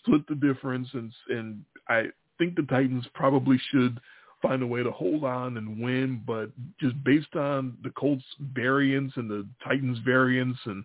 [0.00, 2.06] split the difference, and and I
[2.38, 4.00] think the Titans probably should
[4.42, 6.50] find a way to hold on and win, but
[6.80, 8.24] just based on the Colts
[8.54, 10.84] variance and the Titans variance and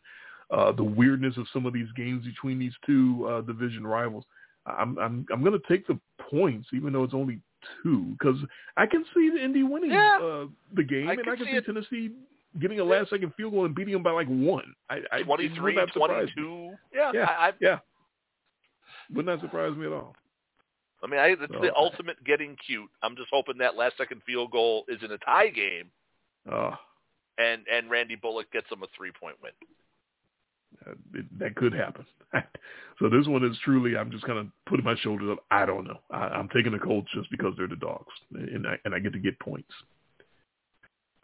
[0.52, 4.24] uh, the weirdness of some of these games between these two uh, division rivals,
[4.66, 6.00] I'm I'm I'm gonna take the
[6.32, 7.40] points, even though it's only
[7.84, 8.38] two, because
[8.78, 10.20] I can see the Indy winning Yeah.
[10.22, 11.62] uh, the game, I and can I can see see.
[11.62, 12.12] Tennessee
[12.60, 14.74] getting a last second field goal and beating them by like one.
[14.90, 16.72] I, I would 23, not surprise 22.
[16.94, 17.24] Yeah, Yeah.
[17.26, 17.80] I, I, Yeah.
[19.14, 20.16] Would not surprise me at all.
[21.04, 22.90] I mean, I, it's So- the ultimate getting cute.
[23.02, 25.92] I'm just hoping that last second field goal is in a tie game,
[26.50, 26.76] Uh,
[27.38, 29.52] and and Randy Bullock gets them a three point win.
[31.14, 32.06] it, that could happen.
[33.00, 35.44] so this one is truly, I'm just kind of putting my shoulders up.
[35.52, 36.00] I don't know.
[36.10, 39.14] I, I'm taking the Colts just because they're the dogs, and I, and I get
[39.14, 39.72] to get points.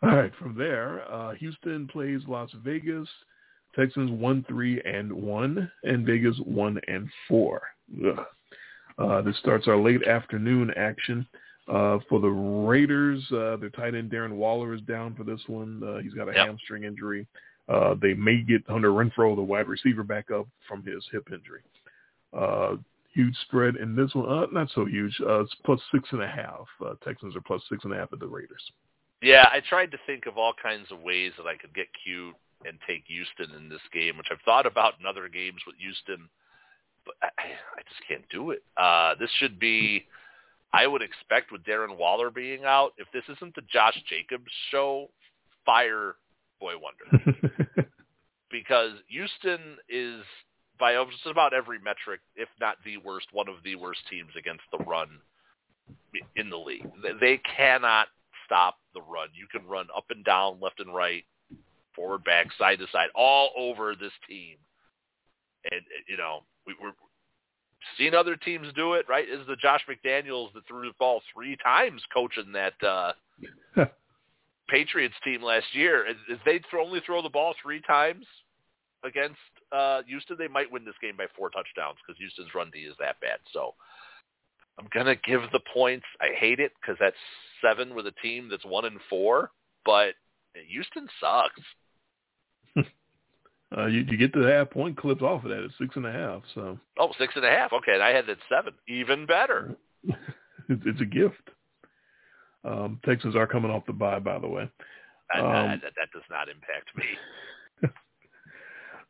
[0.02, 3.08] All right, from there, uh, Houston plays Las Vegas.
[3.76, 7.62] Texans one three and one, and Vegas one and four.
[8.06, 8.26] Ugh.
[9.00, 11.26] Uh, this starts our late afternoon action.
[11.68, 15.82] Uh, for the Raiders, uh, their tight end Darren Waller is down for this one.
[15.86, 16.48] Uh, he's got a Yep.
[16.48, 17.28] hamstring injury.
[17.68, 21.62] Uh, they may get Hunter Renfrow, the wide receiver, back up from his hip injury.
[22.34, 22.78] Uh,
[23.14, 24.28] huge spread in this one.
[24.28, 25.16] Uh, not so huge.
[25.22, 26.68] Uh, it's plus six and a half.
[26.84, 28.72] Uh, Texans are plus six and a half at the Raiders.
[29.22, 32.36] Yeah, I tried to think of all kinds of ways that I could get cute
[32.66, 36.28] and take Houston in this game, which I've thought about in other games with Houston,
[37.10, 37.44] but I,
[37.78, 38.64] I just can't do it.
[38.78, 40.06] Uh, this should be,
[40.74, 45.10] I would expect with Darren Waller being out, if this isn't the Josh Jacobs show,
[45.66, 46.16] fire
[46.60, 47.90] Boy Wonder.
[48.52, 50.22] because Houston is
[50.80, 54.64] by just about every metric, if not the worst, one of the worst teams against
[54.72, 55.10] the run
[56.36, 56.90] in the league.
[57.20, 58.08] They- cannot
[58.46, 59.30] stop the run.
[59.34, 61.26] You can run up and down, left and right,
[61.96, 64.56] forward, back, side to side, all over this team.
[65.70, 66.94] And you know, we, we're
[67.98, 69.06] seen other teams do it.
[69.10, 69.28] Right?
[69.28, 73.14] Is the Josh McDaniels that threw the ball three times coaching that uh,
[74.70, 76.06] Patriots team last year?
[76.08, 78.26] If if they throw, only throw the ball three times
[79.04, 79.38] against
[79.72, 82.96] uh, Houston, they might win this game by four touchdowns because Houston's run D is
[83.00, 83.40] that bad.
[83.54, 83.74] So
[84.78, 86.06] I'm gonna give the points.
[86.22, 87.16] I hate it because that's
[87.62, 89.52] seven with a team that's one and four,
[89.86, 90.14] but
[90.68, 91.62] Houston sucks.
[93.76, 96.12] Uh, you, you get the half point clips off of that at six and a
[96.12, 96.42] half.
[96.56, 97.72] So oh, six and a half.
[97.72, 98.74] Okay, and I had that seven.
[98.88, 99.76] Even better.
[100.04, 101.50] it's, it's a gift.
[102.66, 104.70] Um, Texans are coming off the bye, by the way.
[105.34, 107.06] That, Um, that, that does not impact me.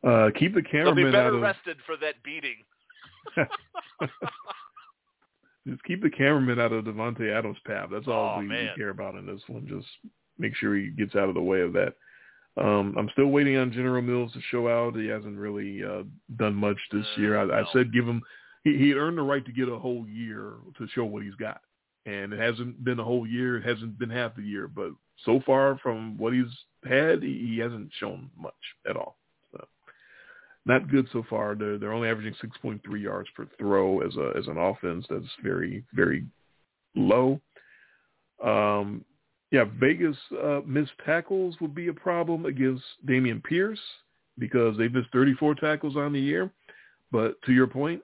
[0.02, 2.56] Uh, keep the They'll be cameraman out better of rested for that beating.
[5.68, 7.90] just keep the cameraman out of Davante Adams' path.
[7.92, 9.68] That's all Oh, we, we care about in this one.
[9.68, 9.88] Just
[10.38, 11.96] make sure he gets out of the way of that.
[12.58, 14.96] Um, I'm still waiting on General Mills to show out.
[14.96, 16.04] He hasn't really uh,
[16.38, 17.38] done much this Uh, year.
[17.38, 18.22] I, I said give him.
[18.64, 21.62] He, he earned the right to get a whole year to show what he's got,
[22.06, 23.58] and it hasn't been a whole year.
[23.58, 24.92] It hasn't been half the year, but
[25.26, 26.46] so far from what he's
[26.84, 28.54] had, he, he hasn't shown much
[28.90, 29.18] at all.
[29.54, 29.66] So
[30.66, 31.56] not good so far.
[31.56, 35.06] They're they're only averaging 6.3 yards per throw as a as an offense.
[35.10, 36.26] That's very very
[36.96, 37.40] low.
[38.44, 39.06] Um,
[39.52, 43.80] yeah, Vegas uh, missed tackles would be a problem against Dameon Pierce
[44.38, 46.52] because they missed 34 tackles on the year.
[47.12, 48.02] But to your point,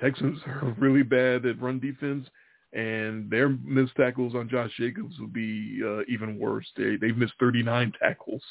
[0.00, 2.26] Texans are really bad at run defense,
[2.72, 6.66] and their missed tackles on Josh Jacobs would be uh, even worse.
[6.76, 8.42] They they've missed 39 tackles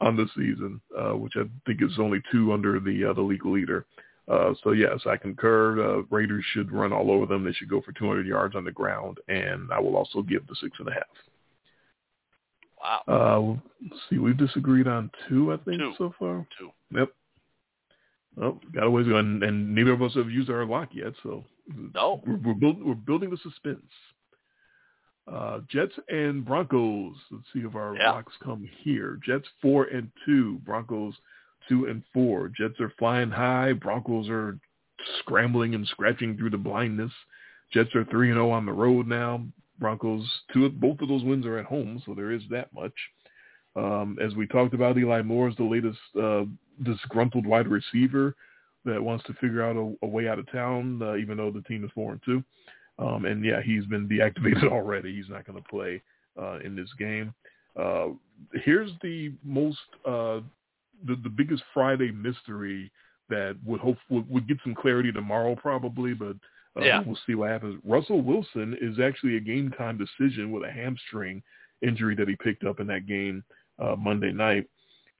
[0.00, 3.46] on the season, uh, which I think is only two under the uh, the league
[3.46, 3.86] leader.
[4.26, 5.80] Uh, so yes, I concur.
[5.80, 7.44] Uh, Raiders should run all over them.
[7.44, 10.56] They should go for 200 yards on the ground, and I will also give the
[10.60, 11.02] six and a half.
[12.84, 13.02] Wow.
[13.08, 15.94] Uh, let's see, we've disagreed on two, I think, Two.
[15.98, 16.46] so far.
[16.58, 16.70] Two.
[16.96, 17.08] Yep.
[18.42, 20.90] Oh, got a ways to go, and, and neither of us have used our lock
[20.92, 21.44] yet, so
[21.94, 22.20] No.
[22.26, 23.86] we're we're, build, we're building the suspense.
[25.26, 27.16] Uh, Jets and Broncos.
[27.30, 28.10] Let's see if our Yeah.
[28.10, 29.18] locks come here.
[29.24, 30.58] Jets four and two.
[30.66, 31.14] Broncos
[31.68, 32.48] two and four.
[32.50, 33.72] Jets are flying high.
[33.72, 34.58] Broncos are
[35.20, 37.12] scrambling and scratching through the blindness.
[37.72, 39.42] Jets are three and zero on the road now.
[39.78, 40.68] Broncos two.
[40.70, 42.94] Both of those wins are at home, so there is that much.
[43.76, 46.44] Um, as we talked about, Eli Moore is the latest uh,
[46.84, 48.36] disgruntled wide receiver
[48.84, 51.62] that wants to figure out a, a way out of town, uh, even though the
[51.62, 52.42] team is four and two.
[52.98, 55.14] Um, and yeah, he's been deactivated already.
[55.14, 56.02] He's not going to play
[56.40, 57.34] uh, in this game.
[57.76, 58.08] Uh,
[58.64, 60.40] here's the most, uh,
[61.06, 62.90] the, the biggest Friday mystery
[63.28, 66.36] that would hope would, would get some clarity tomorrow, probably, but
[66.76, 67.02] uh, Yeah.
[67.04, 67.80] we'll see what happens.
[67.84, 71.42] Russell Wilson is actually a game time decision with a hamstring
[71.82, 73.44] injury that he picked up in that game
[73.78, 74.66] uh, Monday night.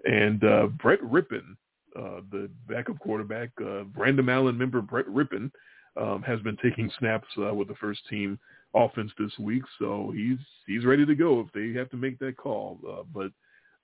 [0.04, 1.56] And uh, Brett Rypien,
[1.96, 5.50] uh, the backup quarterback, uh, Brandon Allen member Brett Rypien,
[5.96, 8.38] um, has been taking snaps uh, with the first team
[8.74, 12.36] offense this week, so he's he's ready to go if they have to make that
[12.36, 12.80] call.
[12.88, 13.30] Uh, but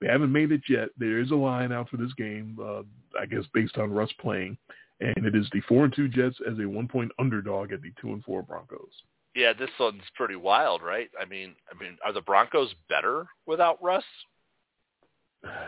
[0.01, 0.89] they haven't made it yet.
[0.97, 2.81] There is a line out for this game, uh,
[3.19, 4.57] I guess, based on Russ playing,
[5.01, 7.91] and it is the four and two Jets as a one point underdog at the
[7.99, 8.91] two and four Broncos.
[9.35, 11.09] Yeah, this one's pretty wild, right?
[11.19, 14.03] I mean, I mean, are the Broncos better without Russ?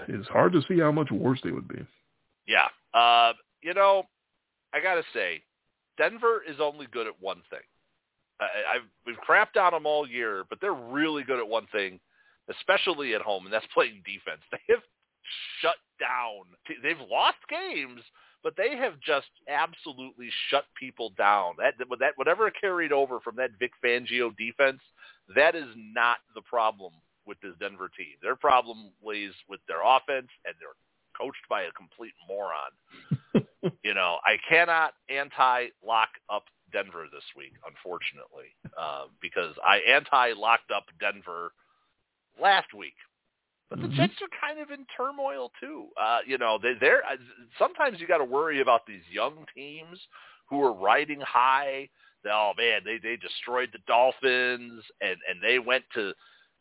[0.07, 1.84] It's hard to see how much worse they would be.
[2.45, 2.68] Yeah.
[2.93, 4.03] Uh, you know,
[4.73, 5.41] I gotta say,
[5.97, 7.60] Denver is only good at one thing.
[8.39, 11.99] I, I've we've crapped on them all year, but they're really good at one thing,
[12.49, 14.41] especially at home, and that's playing defense.
[14.51, 14.84] They have
[15.61, 16.43] shut down.
[16.84, 18.01] They've lost games,
[18.44, 21.56] but they have just absolutely shut people down.
[21.57, 24.82] That that whatever carried over from that Vic Fangio defense,
[25.36, 26.91] that is not the problem
[27.26, 28.15] with this Denver team.
[28.22, 30.78] Their problem lays with their offense, and they're
[31.18, 33.72] coached by a complete moron.
[33.84, 40.86] you know, I cannot anti-lock up Denver this week, unfortunately, uh, because I anti-locked up
[40.99, 41.53] Denver
[42.41, 42.95] last week.
[43.69, 43.95] But the Mhm.
[43.95, 45.91] Jets are kind of in turmoil too.
[45.98, 47.18] Uh, you know, they, they're uh,
[47.57, 50.07] sometimes you got to worry about these young teams
[50.45, 51.90] who are riding high.
[52.23, 56.14] They, oh man, they they destroyed the Dolphins and and they went to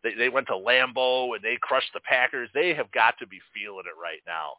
[0.03, 2.49] they they went to Lambeau and they crushed the Packers.
[2.55, 4.55] They have got to be feeling it right now.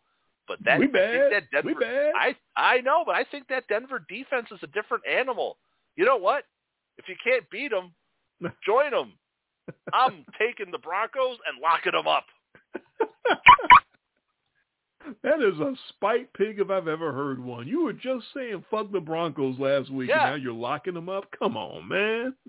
[0.47, 2.13] But that we I think that Denver we bad.
[2.15, 5.57] I I know, but I think that Denver defense is a different animal.
[5.95, 6.43] You know what?
[6.97, 7.93] If you can't beat them,
[8.65, 9.13] join them.
[9.93, 12.25] I'm taking the Broncos and locking them up.
[15.23, 17.67] that is a spite pig if I've ever heard one.
[17.67, 20.23] You were just saying fuck the Broncos last week, Yeah.
[20.23, 21.25] and now you're locking them up.
[21.37, 22.35] Come on, man.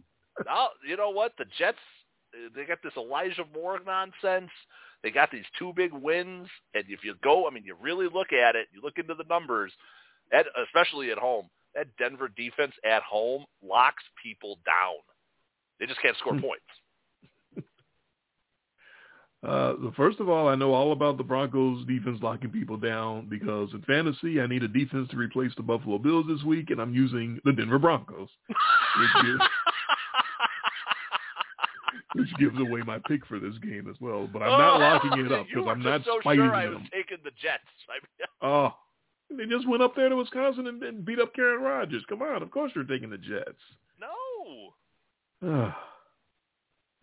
[0.46, 1.32] Now, you know what?
[1.38, 1.78] The Jets,
[2.56, 4.50] they got this Elijah Moore nonsense.
[5.04, 8.32] They got these two big wins, and if you go, I mean, you really look
[8.32, 9.72] at it, you look into the numbers,
[10.32, 11.46] at, especially at home.
[11.76, 14.96] That Denver defense at home locks people down.
[15.78, 16.40] They just can't score Hmm.
[16.40, 16.64] points.
[19.44, 23.68] Uh, first of all, I know all about the Broncos defense locking people down because
[23.74, 26.94] in fantasy, I need a defense to replace the Buffalo Bills this week, and I'm
[26.94, 28.28] using the Denver Broncos.
[28.48, 29.40] Which is,
[32.14, 34.26] which gives away my pick for this game as well.
[34.32, 36.88] But I'm not locking it up because I'm not so spiting sure I was them.
[36.92, 37.64] taking the Jets.
[37.90, 38.72] I mean, Oh,
[39.36, 42.04] they just went up there to Wisconsin and, and beat up Karen Rodgers.
[42.08, 43.58] Come on, of course you're taking the Jets.
[45.42, 45.74] no.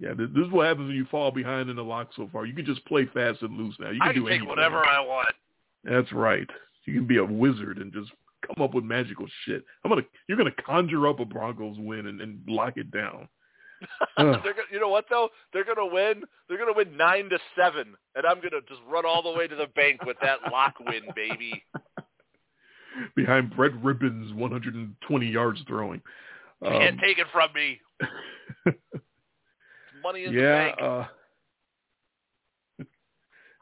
[0.02, 2.46] yeah, this, this is what happens when you fall behind in the lock so far.
[2.46, 3.92] You can just play fast and loose now.
[3.92, 4.50] You can I do can take anything.
[4.50, 5.36] whatever I want.
[5.84, 6.48] That's right.
[6.86, 8.10] You can be a wizard and just
[8.48, 9.64] come up with magical shit.
[9.86, 13.28] I'm gonna you're gonna conjure up a Broncos win and, and lock it down.
[14.18, 14.40] Gonna,
[14.72, 15.30] you know what though?
[15.54, 16.22] They're gonna win.
[16.48, 19.56] They're gonna win nine to seven, and I'm gonna just run all the way to
[19.56, 21.64] the bank with that lock win, baby.
[23.16, 26.02] Behind Brett Rypien's 120 yards throwing.
[26.62, 27.80] You can't Um, take it from me.
[30.02, 30.78] Money in the yeah, bank.
[30.82, 31.04] uh,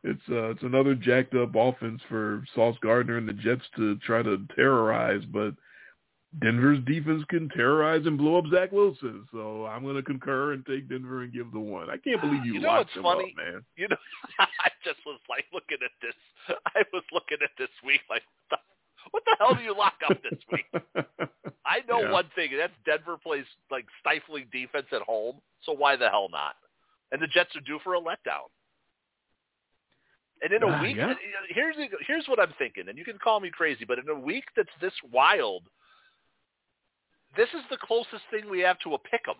[0.03, 4.21] it's uh, it's another jacked up offense for Sauce Gardner and the Jets to try
[4.21, 5.53] to terrorize, but
[6.37, 9.27] Denver's defense can terrorize and blow up Zach Wilson.
[9.31, 11.89] So I'm going to concur and take Denver and give the one.
[11.89, 13.33] I can't believe you, You know locked them funny?
[13.35, 13.65] up, man.
[13.75, 13.97] You know,
[14.39, 16.13] I just was like looking at this.
[16.75, 18.78] I was looking at this week like, what the,
[19.11, 20.65] what the hell do you lock up this week?
[21.65, 22.11] I know Yeah.
[22.11, 25.41] one thing, and that's Denver plays like stifling defense at home.
[25.63, 26.55] So why the hell not?
[27.11, 28.49] And the Jets are due for a letdown.
[30.41, 31.13] And in a Ah, week, yeah.
[31.49, 31.75] here's
[32.07, 34.69] here's what I'm thinking, and you can call me crazy, but in a week that's
[34.81, 35.63] this wild,
[37.35, 39.35] this is the closest thing we have to a pick 'em.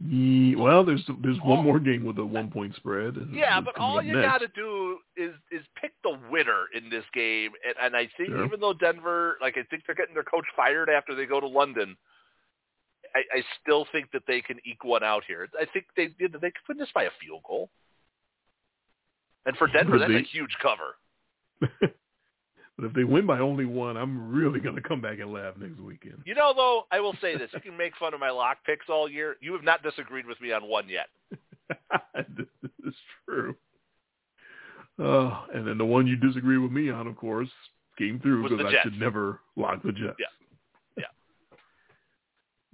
[0.00, 3.16] Ye- well, there's there's one more game with a one point spread.
[3.32, 7.50] Yeah, but all you got to do is is pick the winner in this game,
[7.66, 8.44] and, and I think Sure.
[8.44, 11.48] even though Denver, like I think they're getting their coach fired after they go to
[11.48, 11.96] London,
[13.16, 15.48] I, I still think that they can eke one out here.
[15.60, 17.68] I think they they could win this by a field goal,
[19.46, 20.94] and for Denver, that's a huge cover.
[22.78, 25.54] but if they win by only one, I'm really going to come back and laugh
[25.58, 26.22] next weekend.
[26.24, 28.86] You know, though, I will say this: you can make fun of my lock picks
[28.88, 29.36] all year.
[29.40, 31.08] You have not disagreed with me on one yet.
[32.36, 32.46] this
[32.86, 32.94] is
[33.24, 33.56] true.
[34.96, 37.48] Uh, and then the one you disagree with me on, of course,
[37.98, 38.84] came through because I Jets.
[38.84, 40.16] should never lock the Jets.
[40.20, 40.26] Yeah.
[40.96, 41.04] Yeah.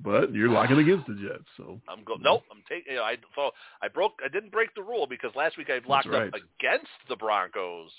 [0.01, 2.16] But you're locking against the Jets, so I'm go.
[2.20, 2.93] Nope, I'm taking.
[2.93, 4.12] You know, I so I broke.
[4.22, 6.28] I didn't break the rule because last week I locked right.
[6.28, 7.90] up against the Broncos.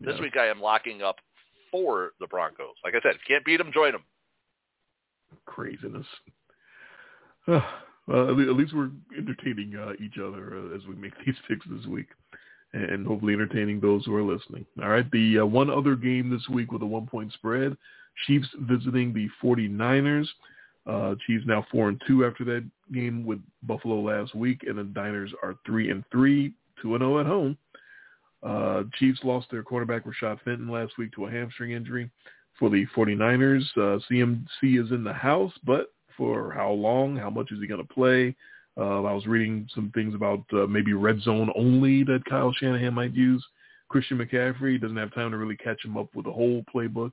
[0.00, 0.22] This yeah.
[0.22, 1.16] week I am locking up
[1.72, 2.76] for the Broncos.
[2.84, 4.04] Like I said, can't beat them, join them.
[5.46, 6.06] craziness.
[8.08, 11.86] Well, at least we're entertaining uh, each other uh, as we make these picks this
[11.86, 12.08] week,
[12.72, 14.66] and hopefully entertaining those who are listening.
[14.82, 17.76] All right, the uh, one other game this week with a one-point spread:
[18.26, 20.26] Chiefs visiting the 49ers.
[20.84, 24.84] Uh, Chiefs now four and two after that game with Buffalo last week, and the
[25.00, 27.56] Niners are three and three, two and zero at home.
[28.42, 32.10] Uh, Chiefs lost their quarterback Rashad Fenton last week to a hamstring injury
[32.58, 33.62] for the 49ers.
[33.76, 37.16] Uh, CMC is in the house, but for how long?
[37.16, 38.34] How much is he going to play?
[38.76, 42.94] Uh, I was reading some things about uh, maybe red zone only that Kyle Shanahan
[42.94, 43.44] might use.
[43.88, 47.10] Christian McCaffrey doesn't have time to really catch him up with the whole playbook.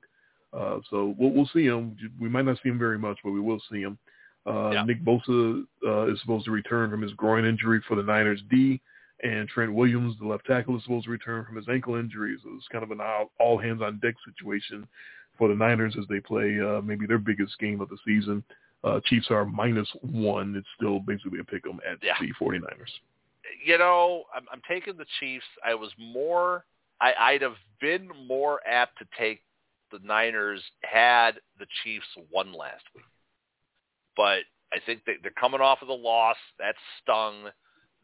[0.52, 1.96] Uh, so we'll, we'll see him.
[2.18, 3.98] We might not see him very much, but we will see him.
[4.46, 4.84] Uh, Yeah.
[4.84, 8.80] Nick Bosa uh, is supposed to return from his groin injury for the Niners D,
[9.22, 12.36] and Trent Williams, the left tackle, is supposed to return from his ankle injury.
[12.42, 14.86] So it's kind of an all, all hands on deck situation
[15.36, 18.42] for the Niners as they play uh, maybe their biggest game of the season.
[18.82, 20.56] Uh, Chiefs are minus one.
[20.56, 22.14] It's still basically a pick 'em at Yeah.
[22.20, 22.90] the 49ers.
[23.64, 25.44] You know, I'm, I'm taking the Chiefs.
[25.64, 26.64] I was more.
[27.00, 29.42] I, I'd have been more apt to take
[29.90, 33.04] the Niners had the Chiefs won last week,
[34.16, 34.40] but
[34.72, 36.36] I think they, they're coming off of the loss.
[36.58, 37.50] That stung.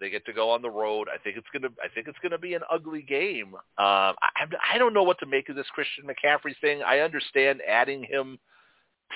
[0.00, 1.08] They get to go on the road.
[1.12, 1.72] I think it's gonna.
[1.82, 3.54] I think it's gonna be an ugly game.
[3.54, 6.82] Um, I, I don't know what to make of this Christian McCaffrey thing.
[6.82, 8.38] I understand adding him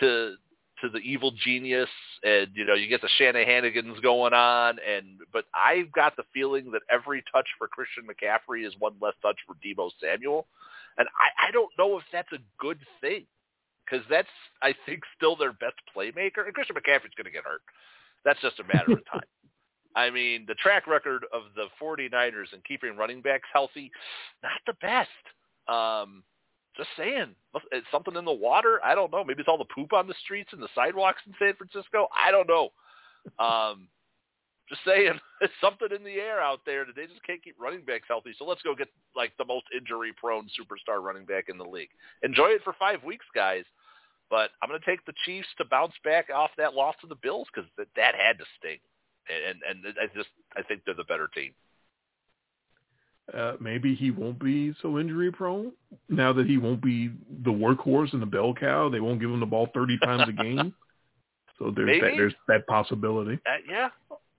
[0.01, 0.37] to
[0.81, 1.91] to the evil genius,
[2.23, 6.71] and you know you get the Shanahanigans going on, and but I've got the feeling
[6.73, 10.47] that every touch for Christian McCaffrey is one less touch for Deebo Samuel,
[10.97, 13.27] and I, I don't know if that's a good thing
[13.85, 14.29] because that's
[14.63, 17.63] I think still their best playmaker, and Christian McCaffrey's going to get hurt.
[18.25, 19.23] That's just a matter of time.
[19.97, 23.91] I mean, the track record of the 49ers in keeping running backs healthy,
[24.43, 25.09] not the best.
[25.69, 26.23] Um,
[26.77, 27.35] just saying,
[27.73, 28.81] it's something in the water.
[28.85, 29.25] I don't know.
[29.25, 32.07] Maybe it's all the poop on the streets and the sidewalks in San Francisco.
[32.17, 32.71] I don't know.
[33.45, 33.89] Um,
[34.69, 37.85] just saying, it's something in the air out there that they just can't keep running
[37.85, 38.33] backs healthy.
[38.39, 41.91] So let's go get like the most injury-prone superstar running back in the league.
[42.23, 43.65] Enjoy it for five weeks, guys.
[44.31, 47.17] But I'm going to take the Chiefs to bounce back off that loss to the
[47.17, 48.79] Bills because that, that had to sting.
[49.49, 51.53] And and I just I think they're the better team.
[53.33, 55.71] Uh, maybe he won't be so injury prone
[56.09, 57.11] now that he won't be
[57.45, 58.89] the workhorse and the bell cow.
[58.89, 60.75] They won't give him the ball 30 times a game.
[61.59, 62.01] So there's Maybe.
[62.01, 63.39] that, there's that possibility.
[63.47, 63.89] Uh, yeah.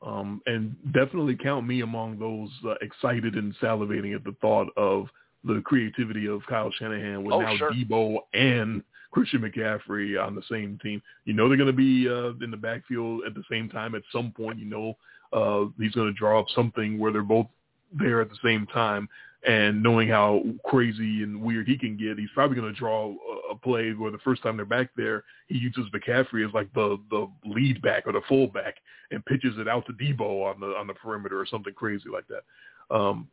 [0.05, 5.07] Um, and definitely count me among those uh, excited and salivating at the thought of
[5.43, 7.72] the creativity of Kyle Shanahan with Oh, now sure.
[7.72, 11.01] Deebo and Christian McCaffrey on the same team.
[11.25, 14.03] You know they're going to be uh, in the backfield at the same time at
[14.11, 14.59] some point.
[14.59, 14.97] You know
[15.33, 17.47] uh, he's going to draw up something where they're both
[17.93, 19.07] there at the same time.
[19.47, 23.11] And knowing how crazy and weird he can get, he's probably going to draw
[23.49, 26.97] a, play where the first time they're back there, he uses McCaffrey as like the
[27.09, 28.75] the lead back or the fullback
[29.09, 32.25] and pitches it out to Deebo on the on the perimeter or something crazy like
[32.27, 32.95] that.
[32.95, 33.27] Um,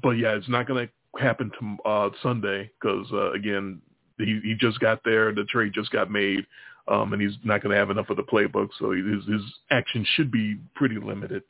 [0.00, 3.80] but yeah, it's not going to happen to uh, Sunday because uh, again,
[4.18, 6.46] he he just got there, the trade just got made,
[6.88, 10.06] um, and he's not going to have enough of the playbook, so his his action
[10.14, 11.42] should be pretty limited.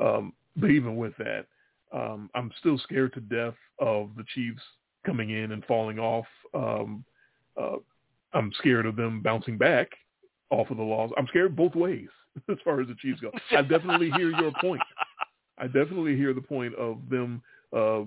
[0.00, 1.46] Um, but even with that,
[1.92, 4.62] um, I'm still scared to death of the Chiefs
[5.04, 6.26] coming in and falling off.
[6.54, 7.04] Um,
[7.60, 7.76] uh,
[8.34, 9.90] I'm scared of them bouncing back
[10.50, 11.10] off of the loss.
[11.16, 12.08] I'm scared both ways
[12.50, 13.30] as far as the Chiefs go.
[13.50, 14.82] I definitely hear your point.
[15.58, 17.42] I definitely hear the point of them
[17.76, 18.02] uh,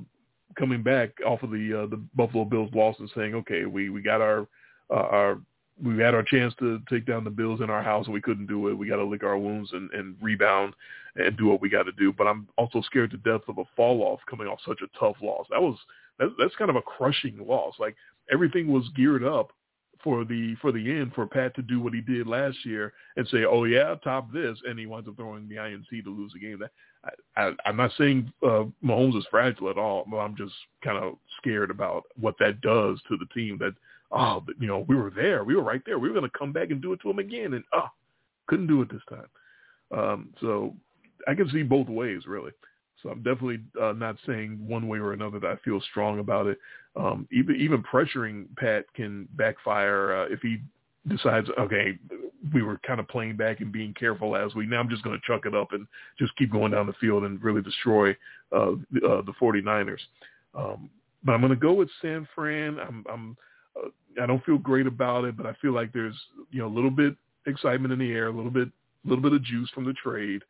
[0.58, 4.02] coming back off of the uh, the Buffalo Bills loss and saying, okay, we we
[4.02, 4.48] got our
[4.90, 5.40] uh, our
[5.84, 8.48] we had our chance to take down the Bills in our house and we couldn't
[8.48, 8.78] do it.
[8.78, 10.74] We got to lick our wounds and, and rebound
[11.18, 12.14] and do what we got to do.
[12.14, 15.18] But I'm also scared to death of a fall off coming off such a tough
[15.22, 15.48] loss.
[15.50, 15.78] That was
[16.18, 17.76] that's, that's kind of a crushing loss.
[17.80, 17.96] Like
[18.32, 19.52] everything was geared up
[20.06, 23.28] for the for the end for Pat to do what he did last year and
[23.28, 26.40] say, "Oh yeah, top this," and he winds up throwing the INT to lose the
[26.40, 26.60] game.
[26.60, 26.72] That
[27.36, 30.54] I, I, I'm not saying uh, Mahomes is fragile at all, but I'm just
[30.84, 33.58] kind of scared about what that does to the team.
[33.58, 33.74] That
[34.12, 36.54] oh, you know, we were there, we were right there, we were going to come
[36.54, 37.88] back and do it to him again, and oh,
[38.46, 39.28] couldn't do it this time.
[39.92, 40.76] Um, so
[41.28, 42.52] I can see both ways really.
[43.06, 46.48] So I'm definitely uh, not saying one way or another that I feel strong about
[46.48, 46.58] it.
[46.96, 50.58] Um, even even pressuring Pat can backfire uh, if he
[51.08, 52.00] decides, okay,
[52.52, 54.70] we were kind of playing back and being careful last week.
[54.70, 55.86] Now I'm just going to chuck it up and
[56.18, 58.12] just keep going down the field and really destroy
[58.52, 60.00] uh, the, uh, the 49ers.
[60.56, 60.90] Um,
[61.24, 62.80] but I'm going to go with San Fran.
[62.80, 63.38] I'm, I'm
[63.76, 66.16] uh, I don't feel great about it, but I feel like there's
[66.50, 67.16] you know a little bit
[67.46, 68.70] excitement in the air, a little bit
[69.06, 70.42] a little bit of juice from the trade.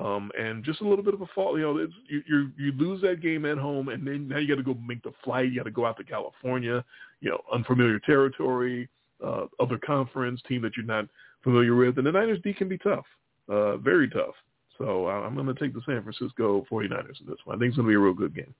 [0.00, 1.58] Um, and just a little bit of a fall.
[1.58, 4.48] You know, it's, you, you you lose that game at home, and then now you
[4.48, 5.50] got to go make the flight.
[5.50, 6.82] You got to go out to California.
[7.20, 8.88] You know, unfamiliar territory,
[9.22, 11.06] uh, other conference team that you're not
[11.44, 13.04] familiar with, and the Niners D can be tough,
[13.48, 14.34] uh, very tough.
[14.78, 17.56] So I'm going to take the San Francisco 49ers in this one.
[17.56, 18.54] I think it's going to be a real good game.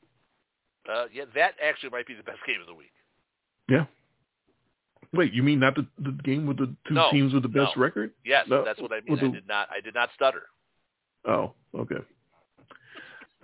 [0.92, 2.92] Uh, yeah, that actually might be the best game of the week.
[3.68, 3.86] Yeah.
[5.12, 7.76] Wait, you mean not the, the game with the two No, teams with the best
[7.76, 7.82] no.
[7.82, 8.12] record?
[8.24, 9.18] Yes, No, that's what I mean.
[9.18, 9.68] I the- did not.
[9.70, 10.42] I did not stutter.
[11.26, 11.96] Oh, okay.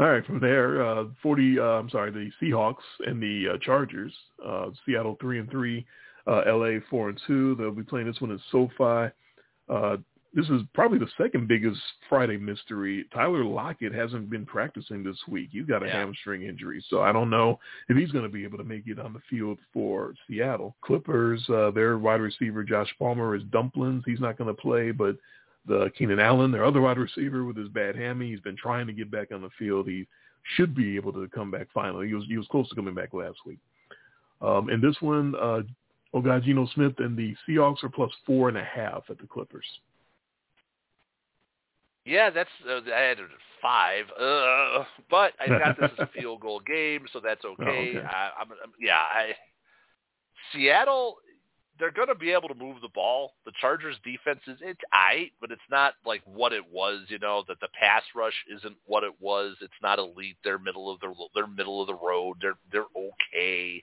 [0.00, 4.14] All right, from there, uh, 40, uh, I'm sorry, the Seahawks and the uh, Chargers,
[4.46, 5.84] uh, Seattle 3 and 3,
[6.28, 7.56] uh, LA 4 and 2.
[7.56, 9.12] They'll be playing this one at SoFi.
[9.68, 9.96] Uh,
[10.34, 13.06] this is probably the second biggest Friday mystery.
[13.12, 15.48] Tyler Lockett hasn't been practicing this week.
[15.50, 15.92] He's got a Yeah.
[15.92, 19.00] hamstring injury, so I don't know if he's going to be able to make it
[19.00, 20.76] on the field for Seattle.
[20.82, 24.04] Clippers, uh, their wide receiver Josh Palmer is dumplings.
[24.06, 25.16] He's not going to play, but
[25.68, 28.92] the Keenan Allen, their other wide receiver with his bad hammy, he's been trying to
[28.92, 29.88] get back on the field.
[29.88, 30.06] He
[30.56, 32.08] should be able to come back finally.
[32.08, 33.58] He was he was close to coming back last week.
[34.40, 35.62] Um, and this one, uh,
[36.14, 39.26] oh God, Geno Smith and the Seahawks are plus four and a half at the
[39.26, 39.66] Clippers.
[42.04, 43.18] Yeah, that's uh, I had
[43.60, 47.62] five, uh, but I got this as a field goal game, so that's okay.
[47.62, 47.98] okay.
[47.98, 49.32] I, I'm, I'm yeah, I
[50.52, 51.16] Seattle,
[51.78, 53.34] they're going to be able to move the ball.
[53.44, 57.02] The Chargers' defense is it's aight, but it's not like what it was.
[57.08, 59.56] You know that the pass rush isn't what it was.
[59.60, 60.36] It's not elite.
[60.42, 62.38] They're middle of the they're middle of the road.
[62.40, 63.82] They're they're okay.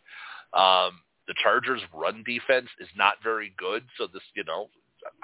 [0.53, 3.83] Um, the Chargers' run defense is not very good.
[3.97, 4.69] So this, you know,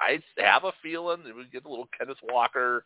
[0.00, 2.84] I have a feeling that we get a little Kenneth Walker,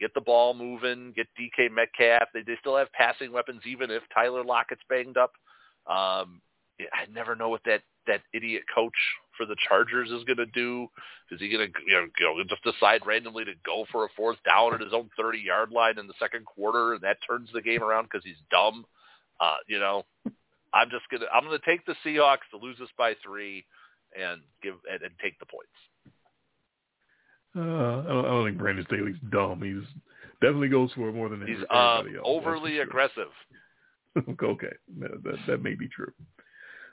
[0.00, 2.28] get the ball moving, get DK Metcalf.
[2.34, 5.32] They they still have passing weapons even if Tyler Lockett's banged up.
[5.86, 6.40] Um,
[6.80, 8.94] I never know what that that idiot coach
[9.36, 10.88] for the Chargers is going to do.
[11.30, 14.08] Is he going to you know, you know just decide randomly to go for a
[14.16, 17.48] fourth down at his own 30 yard line in the second quarter and that turns
[17.52, 18.84] the game around because he's dumb?
[19.40, 20.04] Uh, you know,
[20.72, 23.64] I'm just gonna I'm gonna take the Seahawks to lose this by three
[24.18, 25.68] and give and, and take the points.
[27.56, 29.62] Uh, I, don't, I don't think Brandon Staley's dumb.
[29.62, 29.86] He's
[30.42, 32.06] definitely goes for more than He's uh, else.
[32.24, 33.30] overly aggressive.
[34.42, 36.12] okay, that, that that may be true.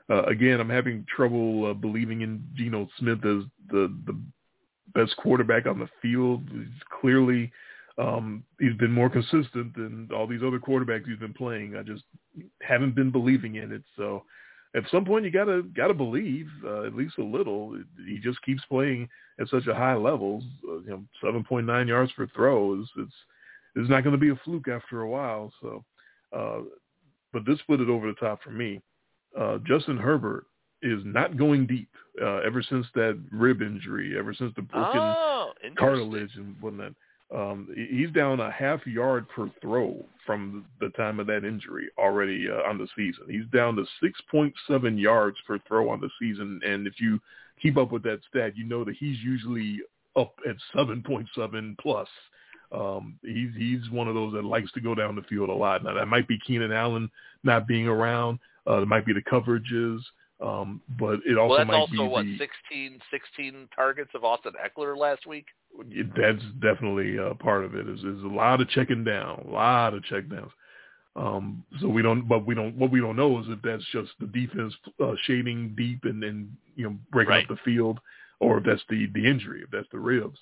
[0.10, 4.20] Uh, again, I'm having trouble uh, believing in Geno Smith as the the
[4.94, 6.44] best quarterback on the field.
[6.52, 6.68] He's
[7.02, 7.52] clearly
[7.98, 11.76] um, he's been more consistent than all these other quarterbacks he's been playing.
[11.76, 12.04] I just
[12.62, 13.84] haven't been believing in it.
[13.96, 14.24] So
[14.76, 17.78] at some point you gotta gotta believe uh, at least a little.
[18.06, 19.08] He just keeps playing
[19.40, 20.44] at such a high level.
[20.68, 23.14] Uh, you know, seven point nine yards per throw is it's
[23.76, 25.52] it's not going to be a fluke after a while.
[25.62, 25.84] So,
[26.36, 26.60] uh,
[27.32, 28.82] but this put it over the top for me.
[29.40, 30.46] Uh, Justin Herbert
[30.82, 31.90] is not going deep
[32.22, 36.94] uh, ever since that rib injury, ever since the broken oh, cartilage and whatnot.
[37.34, 42.48] Um, he's down a half yard per throw from the time of that injury already
[42.48, 43.24] uh, on the season.
[43.28, 43.86] He's down to
[44.34, 47.20] 6.7 yards per throw on the season, and if you
[47.62, 49.80] keep up with that stat, you know that he's usually
[50.16, 52.08] up at 7.7 plus.
[52.74, 55.84] Um, he's he's one of those that likes to go down the field a lot.
[55.84, 57.10] Now that might be Keenan Allen
[57.44, 58.40] not being around.
[58.68, 60.00] Uh, it might be the coverages.
[60.42, 64.26] Um, but it also well, that's might also be what the, 16, 16 targets of
[64.26, 65.46] Austin Ekeler last week.
[66.18, 67.88] That's definitely uh, part of it.
[67.88, 70.52] Is is a lot of checking down, a lot of check downs.
[71.16, 72.76] Um, so we don't, but we don't.
[72.76, 76.52] What we don't know is if that's just the defense uh, shading deep and and
[76.76, 77.50] you know breaking Right.
[77.50, 78.00] up the field,
[78.40, 80.40] or if that's the the injury, if that's the ribs.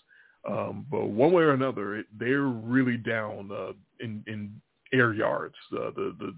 [0.47, 4.59] Um, but one way or another, it, they're really down uh, in in
[4.93, 5.55] air yards.
[5.73, 6.35] Uh, the the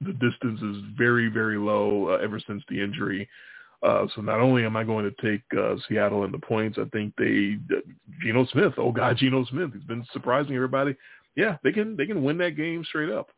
[0.00, 3.28] the distance is very very low uh, ever since the injury.
[3.82, 6.84] Uh, so not only am I going to take uh, Seattle in the points, I
[6.92, 7.58] think they
[8.22, 8.72] Geno Smith.
[8.78, 9.70] Oh God, Geno Smith.
[9.72, 10.96] He's been surprising everybody.
[11.36, 13.28] Yeah, they can they can win that game straight up.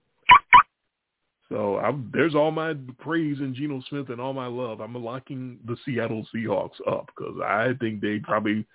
[1.49, 4.81] So I'm, there's all my praise in Geno Smith and all my love.
[4.81, 8.67] I'm locking the Seattle Seahawks up because I think they probably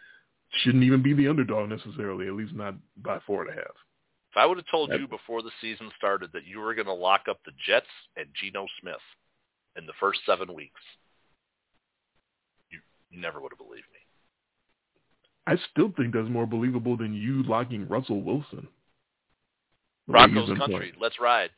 [0.62, 3.76] shouldn't even be the underdog necessarily, at least not by four and a half.
[4.32, 6.88] If I would have told That- you before the season started that you were going
[6.88, 9.02] to lock up the Jets and Geno Smith
[9.76, 10.82] in the first seven weeks,
[12.70, 12.82] you
[13.12, 14.00] never would have believed me.
[15.46, 18.68] I still think that's more believable than you locking Russell Wilson.
[20.08, 20.94] The way Broncos country, playing.
[21.00, 21.52] let's ride.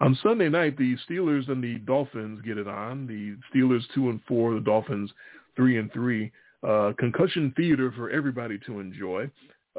[0.00, 3.06] On Sunday night, the Steelers and the Dolphins get it on.
[3.06, 5.10] The Steelers two and four, the Dolphins
[5.56, 6.32] three and three.
[6.66, 9.30] Uh, concussion theater for everybody to enjoy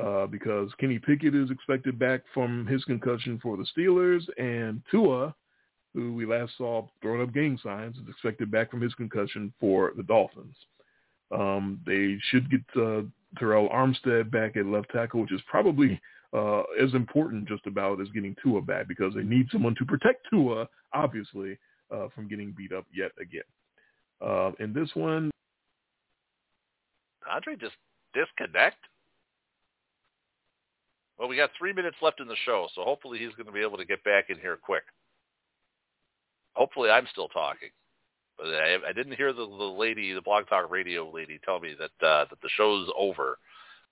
[0.02, 5.36] uh, because Kenny Pickett is expected back from his concussion for the Steelers, and Tua,
[5.94, 9.92] who we last saw throwing up gang signs, is expected back from his concussion for
[9.98, 10.56] the Dolphins.
[11.32, 13.02] Um, they should get uh,
[13.38, 16.00] Terron Armstead back at left tackle, which is probably
[16.32, 20.26] uh, as important just about as getting Tua back because they need someone to protect
[20.30, 21.58] Tua, obviously,
[21.94, 23.42] uh, from getting beat up yet again.
[24.26, 25.32] Uh, in this one,
[27.28, 27.76] Andre just
[28.14, 28.78] disconnect.
[31.18, 33.62] Well, we got three minutes left in the show, so hopefully he's going to be
[33.62, 34.84] able to get back in here quick.
[36.54, 37.70] Hopefully I'm still talking.
[38.38, 41.74] But I, I didn't hear the, the lady, the Blog Talk Radio lady, tell me
[41.80, 43.40] that uh, that the show's over.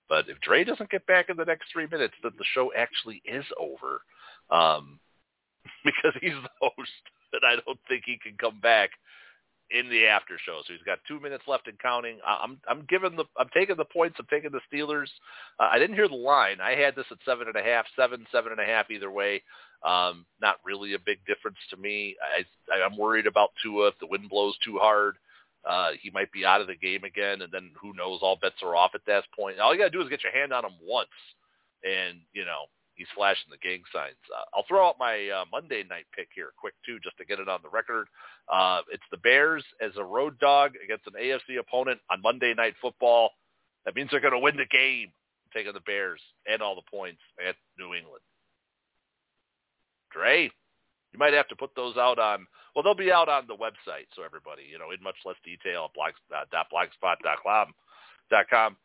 [0.08, 3.22] But if Dre doesn't get back in the next three minutes, then the show actually
[3.24, 4.02] is over,
[4.50, 5.00] um,
[5.84, 6.90] because he's the host,
[7.32, 8.90] and I don't think he can come back
[9.70, 10.60] in the after show.
[10.66, 12.18] So he's got two minutes left and counting.
[12.24, 14.16] I'm I'm giving the I'm taking the points.
[14.18, 15.08] I'm taking the Steelers.
[15.58, 16.58] Uh, I didn't hear the line.
[16.60, 19.42] I had this at seven and a half, seven, seven and a half either way.
[19.82, 22.16] Um, not really a big difference to me.
[22.22, 25.16] I I'm worried about Tua if the wind blows too hard.
[25.68, 28.20] Uh, he might be out of the game again, and then who knows?
[28.22, 29.58] All bets are off at that point.
[29.58, 31.08] All you got to do is get your hand on him once,
[31.82, 32.66] and you know
[32.96, 34.18] he's flashing the gang signs.
[34.34, 37.38] Uh, I'll throw out my uh, Monday night pick here, quick too, just to get
[37.38, 38.08] it on the record.
[38.52, 42.74] Uh, it's the Bears as a road dog against an AFC opponent on Monday Night
[42.80, 43.30] Football.
[43.84, 45.12] That means they're going to win the game,
[45.54, 46.20] taking the Bears
[46.50, 48.22] and all the points at New England.
[50.12, 50.50] Dre,
[51.12, 52.46] you might have to put those out on.
[52.74, 55.90] Well, they'll be out on the website, so everybody, you know, in much less detail,
[55.94, 57.72] blog, uh, blogspot.com.
[58.28, 58.76] Dot com.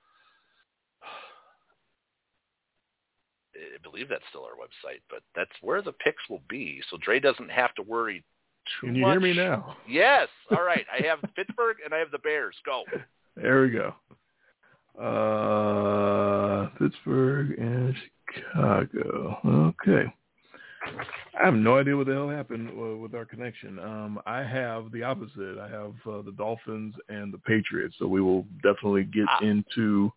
[3.56, 6.82] I believe that's still our website, but that's where the picks will be.
[6.90, 8.24] So Dre doesn't have to worry
[8.80, 8.94] too much.
[8.94, 9.12] can you much.
[9.14, 9.76] hear me now?
[9.88, 10.28] Yes.
[10.52, 10.86] All right.
[10.92, 12.56] I have Pittsburgh and I have the Bears.
[12.66, 12.84] Go.
[13.36, 13.94] There we go.
[15.02, 17.96] Uh, Pittsburgh and
[18.34, 19.38] Chicago.
[19.80, 20.14] Okay.
[21.40, 23.78] I have no idea what the hell happened uh, with our connection.
[23.80, 25.58] Um, I have the opposite.
[25.60, 27.96] I have uh, the Dolphins and the Patriots.
[28.00, 29.40] So we will definitely get Ah.
[29.44, 30.12] into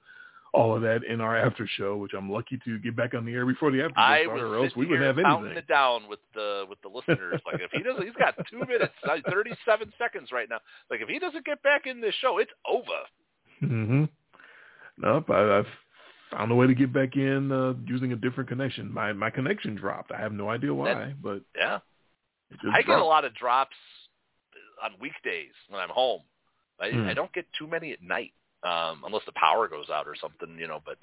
[0.55, 3.33] all of that in our after show, which I'm lucky to get back on the
[3.33, 5.57] air before the after show I was or else we wouldn't have anything.
[5.59, 7.41] it down with the with the listeners.
[7.45, 10.61] Like if he doesn't, he's got two minutes, uh, thirty-seven seconds right now.
[10.91, 13.01] Like if he doesn't get back in this show, it's over.
[13.63, 14.05] Mm-hmm.
[14.99, 15.67] Nope, I, I've
[16.31, 18.93] found a way to get back in uh, using a different connection.
[18.93, 20.13] My my connection dropped.
[20.13, 21.79] I have no idea why, That- but Yeah.
[22.73, 23.75] I get a lot of drops
[24.85, 26.21] on weekdays when I'm home.
[26.81, 27.07] I, Hmm.
[27.09, 28.33] I don't get too many at night,
[28.65, 30.81] um, unless the power goes out or something, you know.
[30.85, 30.99] But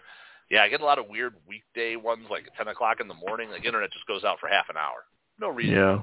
[0.50, 3.14] yeah, I get a lot of weird weekday ones, like at ten o'clock in the
[3.14, 3.50] morning.
[3.50, 5.06] Like internet just goes out for half an hour,
[5.40, 5.76] no reason.
[5.76, 6.02] Yeah.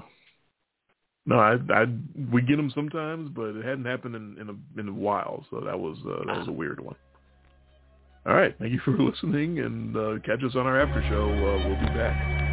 [1.25, 1.85] No, I, I
[2.31, 5.59] we get them sometimes, but it hadn't happened in in a, in a while, so
[5.59, 6.95] that was uh, that was a weird one.
[8.25, 11.29] All right, thank you for listening, and uh, catch us on our after show.
[11.29, 12.48] Uh, we'll be back.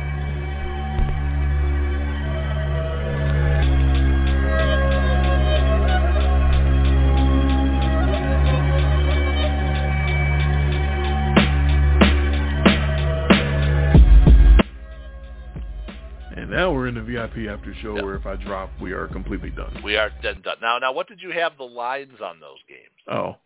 [16.66, 19.80] Now we're in the VIP after show where if I drop, we are completely done.
[19.84, 20.56] We are then done.
[20.60, 22.90] Now, now, what did you have the lines on those games?
[23.08, 23.36] Oh.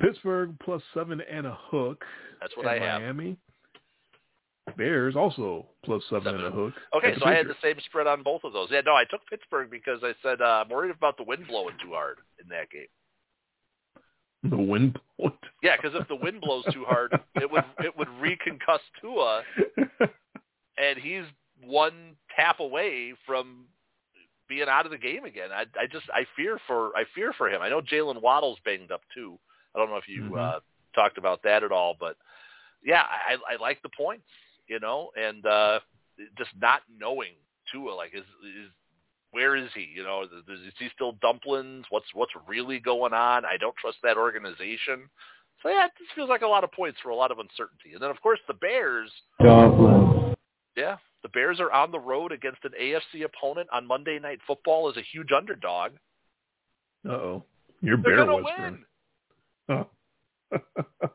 [0.00, 2.04] Pittsburgh plus seven and a hook.
[2.40, 3.00] That's what at I have.
[3.02, 3.36] Miami.
[4.76, 6.40] Bears also plus seven, Seven.
[6.44, 6.74] and a hook.
[6.96, 8.70] Okay, so I had the same spread on both of those.
[8.72, 11.76] Yeah, no, I took Pittsburgh because I said uh, I'm worried about the wind blowing
[11.80, 14.50] too hard in that game.
[14.50, 15.32] the wind point.
[15.62, 19.42] Yeah, because if the wind blows too hard, it would it would reconcuss Tua,
[20.76, 21.22] and he's
[21.66, 23.66] one tap away from
[24.48, 25.50] being out of the game again.
[25.52, 27.62] I I just I fear for I fear for him.
[27.62, 29.38] I know Jaylen Waddle's banged up too.
[29.74, 30.38] I don't know if you Mhm.
[30.38, 30.60] uh,
[30.94, 32.16] talked about that at all, but
[32.82, 34.28] yeah, I I like the points,
[34.68, 35.80] you know, and uh
[36.38, 37.32] just not knowing
[37.70, 38.70] Tua like is is
[39.32, 39.82] where is he?
[39.82, 41.84] You know, is is he still dumplings?
[41.90, 43.44] What's what's really going on?
[43.44, 45.10] I don't trust that organization.
[45.62, 47.94] So yeah, it just feels like a lot of points for a lot of uncertainty.
[47.94, 49.10] And then of course the Bears,
[50.76, 50.96] yeah,
[51.26, 54.96] the Bears are on the road against an AFC opponent on Monday Night Football as
[54.96, 55.92] a huge underdog.
[57.08, 57.44] Uh oh.
[57.82, 58.84] You're They're Bear gonna whispering.
[59.68, 59.86] win.
[60.52, 61.10] Oh.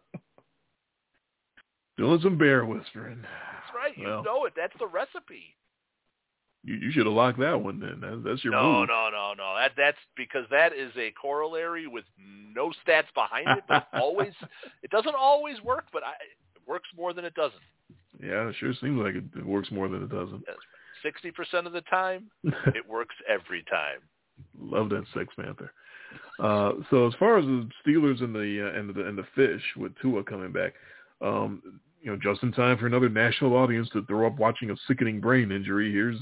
[1.98, 3.22] Doing some bear whispering.
[3.22, 3.98] That's right.
[3.98, 4.54] You Well, know it.
[4.56, 5.56] That's the recipe.
[6.64, 8.00] you, you should have locked that one then.
[8.02, 8.90] That, that's your No, move.
[8.90, 9.56] no, no, no.
[9.58, 13.64] That that's because that is a corollary with no stats behind it.
[13.68, 14.34] But always,
[14.84, 17.62] it doesn't always work, but I, it works more than it doesn't.
[18.22, 20.44] Yeah, it sure seems like it, it works more than it doesn't.
[21.04, 24.00] Sixty percent of the time, it works every time.
[24.60, 25.72] Love that Sex Panther.
[26.40, 29.62] Uh, so as far as the Steelers and the uh, and the and the fish
[29.78, 30.74] with Tua coming back,
[31.22, 31.62] um,
[32.02, 35.20] you know, just in time for another national audience to throw up watching a sickening
[35.20, 35.92] brain injury.
[35.92, 36.18] Here's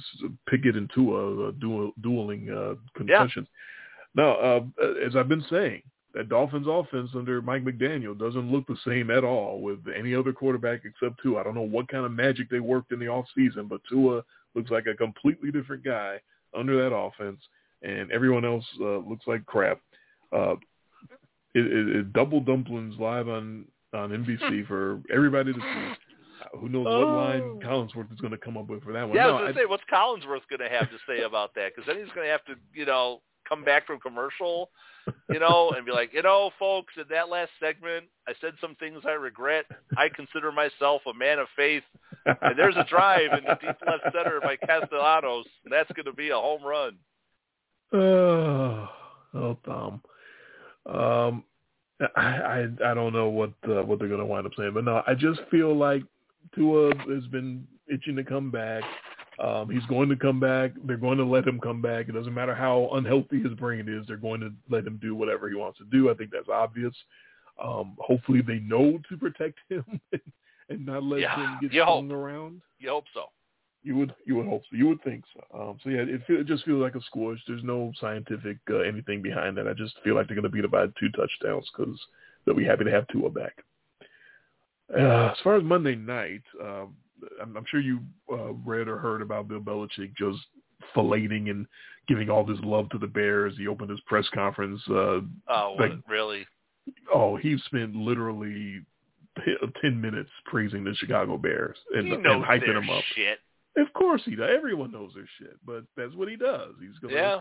[0.48, 3.48] Pickett and Tua uh, dual, dueling uh, concussions.
[4.16, 4.62] Now, uh,
[5.06, 5.82] as I've been saying,
[6.14, 10.34] that Dolphins offense under Mike McDaniel doesn't look the same at all with any other
[10.34, 11.40] quarterback except Tua.
[11.40, 14.24] I don't know what kind of magic they worked in the off season, but Tua
[14.56, 16.20] looks like a completely different guy
[16.58, 17.40] under that offense,
[17.84, 19.80] and everyone else uh, looks like crap.
[20.36, 20.56] Uh,
[21.56, 25.66] it, it, it double dumplings live on on NBC for everybody to see.
[26.46, 27.16] Uh, Who knows what Oh.
[27.16, 29.16] line Collinsworth is going to come up with for that one?
[29.16, 31.74] Yeah, I was going to say, what's Collinsworth going to have to say about that?
[31.76, 34.70] Because then he's going to have to, you know, come back from commercial,
[35.30, 38.76] you know, and be like, you know, folks, in that last segment, I said some
[38.76, 39.66] things I regret.
[39.98, 41.84] I consider myself a man of faith,
[42.26, 45.46] and there's a drive in the deep left center by Castellanos.
[45.66, 46.98] And that's going to be a home run.
[47.92, 48.88] Oh,
[49.34, 50.02] oh, Tom.
[50.86, 51.44] Um,
[52.16, 54.86] I, I I don't know what uh, what they're going to wind up saying, but
[54.86, 56.04] no, I just feel like
[56.56, 58.84] Tua has been itching to come back.
[59.40, 60.72] Um, he's going to come back.
[60.84, 62.10] They're going to let him come back.
[62.10, 64.06] It doesn't matter how unhealthy his brain is.
[64.06, 66.10] They're going to let him do whatever he wants to do.
[66.10, 66.94] I think that's obvious.
[67.64, 69.84] Um, hopefully, they know to protect him
[70.70, 72.62] and not let Yeah, him get swung around.
[72.80, 73.26] You hope so.
[73.82, 74.76] You would you would hope so.
[74.76, 75.60] You would think so.
[75.60, 77.40] Um, so yeah, it, feel, it just feels like a squish.
[77.48, 79.70] There's no scientific uh, anything behind that.
[79.70, 81.98] I just feel like they're going to beat it by two touchdowns because
[82.46, 83.64] they'll be happy to have Tua back.
[84.94, 86.96] Uh, as far as Monday night, um,
[87.42, 88.00] I'm, I'm sure you
[88.32, 90.40] uh, read or heard about Bill Belichick just
[90.96, 91.66] filleting and
[92.08, 93.54] giving all this love to the Bears.
[93.58, 94.82] He opened his press conference.
[94.90, 96.46] Uh, Oh, Like- really?
[97.14, 98.84] oh, he spent literally
[99.82, 103.04] ten minutes praising the Chicago Bears and, He and hyping them up.
[103.16, 103.40] shit.
[103.78, 104.50] Of course he does.
[104.54, 106.74] Everyone knows their shit, but that's what he does.
[106.82, 107.40] He's gonna Yeah.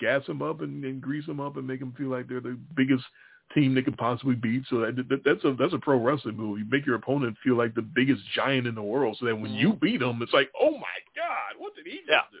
[0.00, 2.58] gas them up and, and grease them up and make them feel like they're the
[2.76, 3.04] biggest
[3.54, 4.62] team they could possibly beat.
[4.68, 6.58] So that, that that's a that's a pro wrestling move.
[6.58, 9.52] You make your opponent feel like the biggest giant in the world, so that when
[9.52, 12.20] you beat them, it's like, oh my god, what did he just Yeah.
[12.30, 12.38] do?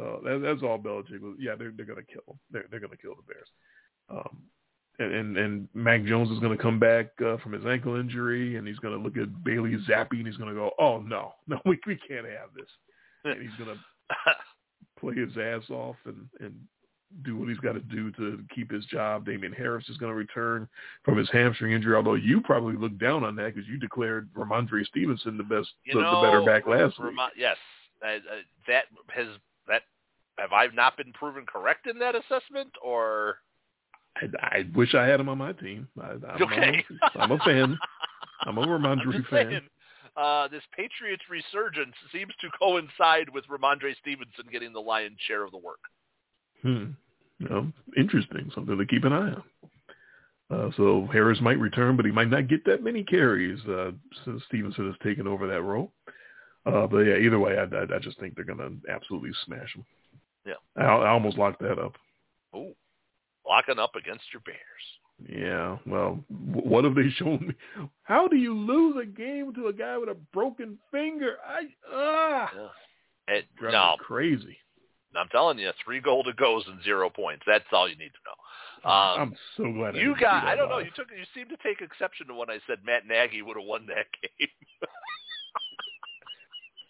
[0.00, 1.36] So that, that's all Belichick was.
[1.38, 2.38] Yeah, they're they're gonna kill them.
[2.50, 3.48] They're they're gonna kill the Bears.
[4.10, 4.38] Um,
[4.98, 8.56] and, and and Mac Jones is going to come back uh, from his ankle injury,
[8.56, 11.32] and he's going to look at Bailey Zappe, and he's going to go, "Oh no,
[11.48, 12.68] no, we we can't have this."
[13.24, 14.34] And he's going to
[15.00, 16.54] play his ass off and and
[17.24, 19.24] do what he's got to do to keep his job.
[19.24, 20.68] Damien Harris is going to return
[21.04, 24.84] from his hamstring injury, although you probably looked down on that because you declared Rhamondre
[24.86, 27.14] Stevenson the best, the, know, the better back last week.
[27.36, 27.56] Yes,
[28.02, 28.20] that
[29.08, 29.26] has
[29.68, 29.82] that.
[30.38, 33.36] Have I not been proven correct in that assessment, or
[34.16, 35.88] I, I wish I had him on my team.
[36.00, 36.84] I, I'm, okay?
[37.14, 37.78] I'm, a, I'm a fan.
[38.42, 39.48] I'm a I'm Rhamondre just fan.
[39.50, 39.60] saying,
[40.16, 45.50] uh, this Patriots resurgence seems to coincide with Rhamondre Stevenson getting the lion's share of
[45.50, 45.80] the work.
[46.64, 46.84] Hmm.
[47.38, 48.50] No, interesting.
[48.54, 49.42] Something to keep an eye on.
[50.50, 53.90] Uh, so Harris might return, but he might not get that many carries uh,
[54.24, 55.92] since Stevenson has taken over that role.
[56.66, 59.74] Uh, but yeah, either way, I, I, I just think they're going to absolutely smash
[59.74, 59.84] them.
[60.46, 61.94] Yeah, I, I almost locked that up.
[62.54, 62.74] Oh,
[63.46, 64.58] locking up against your Bears.
[65.28, 67.88] Yeah, well, what have they shown me?
[68.02, 71.36] How do you lose a game to a guy with a broken finger?
[71.46, 72.50] I ah,
[73.28, 73.36] yeah.
[73.36, 74.56] it, no, crazy.
[75.16, 77.42] I'm telling you, three goal to goes and zero points.
[77.46, 78.90] That's all you need to know.
[78.90, 80.44] Um, I'm so glad you got.
[80.44, 80.78] I don't know.
[80.78, 81.08] You took.
[81.10, 84.06] You seem to take exception to when I said Matt Nagy would have won that
[84.20, 84.48] game.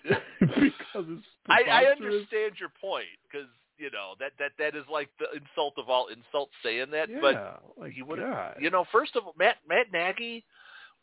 [0.40, 3.48] because it's I, I understand your point because
[3.78, 7.08] you know that that that is like the insult of all insults saying that.
[7.08, 8.56] Yeah, but like he would God.
[8.60, 10.44] you know first of all Matt Matt Nagy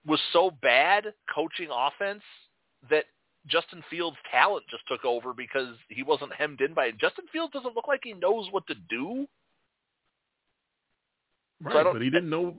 [0.06, 2.24] was so bad coaching offense
[2.90, 3.06] that
[3.48, 6.98] Justin Fields' talent just took over because he wasn't hemmed in by it.
[7.00, 9.28] Justin Fields doesn't look like he knows what to do.
[11.64, 12.56] Right, So but he didn't know.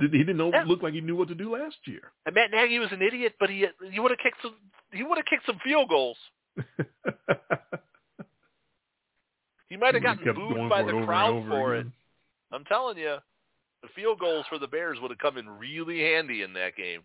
[0.00, 0.50] He didn't know.
[0.52, 0.64] Yeah.
[0.66, 2.12] Look like he knew what to do last year.
[2.26, 4.54] And Matt Nagy was an idiot, but he he would have kicked some
[4.92, 6.18] he would have kicked some field goals.
[9.72, 11.86] He might have gotten booed by the crowd for it.
[12.52, 13.16] I'm telling you,
[13.80, 17.00] the field goals for the Bears would have come in really handy in that game.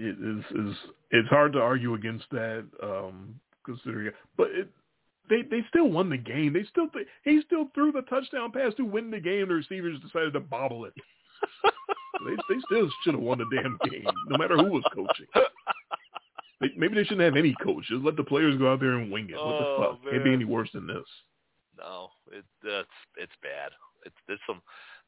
[0.00, 0.76] It is is
[1.10, 4.68] it's hard to argue against that um considering but it
[5.28, 6.52] they they still won the game.
[6.54, 6.86] They still
[7.24, 9.48] he still threw the touchdown pass to win the game.
[9.48, 10.94] The receivers decided to bobble it.
[12.26, 15.26] They they still should have won the damn game no matter who was coaching.
[16.60, 19.12] They, maybe they shouldn't have any coach just let the players go out there and
[19.12, 19.36] wing it.
[19.36, 20.12] What Oh, the fuck?
[20.12, 21.04] Can't be any worse than this.
[21.78, 23.70] No, it that's it's bad.
[24.04, 24.60] It's it's some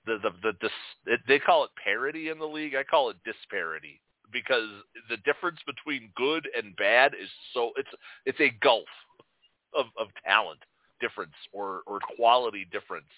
[0.07, 0.71] the the the dis,
[1.07, 2.77] it, they call it parity in the league.
[2.77, 4.01] I call it disparity
[4.33, 4.69] because
[5.09, 7.89] the difference between good and bad is so it's
[8.27, 8.89] it's a gulf
[9.75, 10.61] of of talent
[11.01, 13.11] difference or or quality difference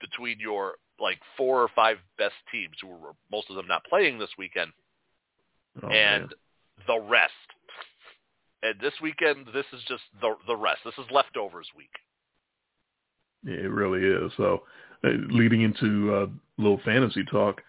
[0.00, 4.18] between your like four or five best teams who were most of them not playing
[4.18, 4.72] this weekend
[5.82, 6.30] oh, and man.
[6.86, 7.32] the rest.
[8.62, 10.80] And this weekend, this is just the the rest.
[10.84, 11.92] This is leftovers week.
[13.44, 14.32] Yeah, it really is.
[14.36, 14.62] So,
[15.04, 16.26] uh, leading into uh,
[16.60, 17.62] little fantasy talk.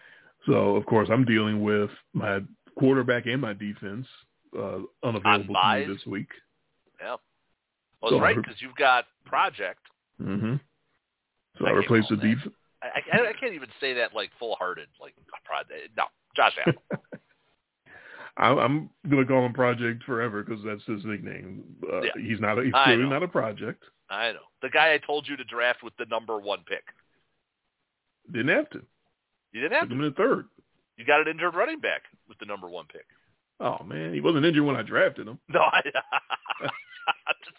[0.46, 2.40] So, of course, I'm dealing with my
[2.80, 4.06] quarterback and my defense
[4.58, 6.28] uh, unavailable to me this week.
[7.00, 7.16] Yeah.
[8.02, 9.80] Well, So it's right because you've got project.
[10.20, 10.54] hmm
[11.58, 12.54] So I I, replaced the defense.
[12.82, 14.88] I, I, I can't even say that like full hearted.
[15.00, 15.90] Like project.
[15.96, 16.04] No,
[16.34, 16.78] Josh Allen.
[18.36, 21.62] I'm gonna call him Project forever because that's his nickname.
[21.92, 22.10] Uh, Yeah.
[22.16, 22.58] He's not.
[22.58, 23.84] A, he's clearly not a project.
[24.08, 26.84] I know the guy I told you to draft with the number one pick.
[28.32, 28.82] Didn't have to.
[29.52, 30.04] You didn't have Took him to.
[30.06, 30.46] in the third.
[31.00, 33.06] You got an injured running back with the number one pick.
[33.58, 35.38] Oh man, he wasn't injured when I drafted him.
[35.48, 35.80] No, I.
[36.62, 37.56] I'm just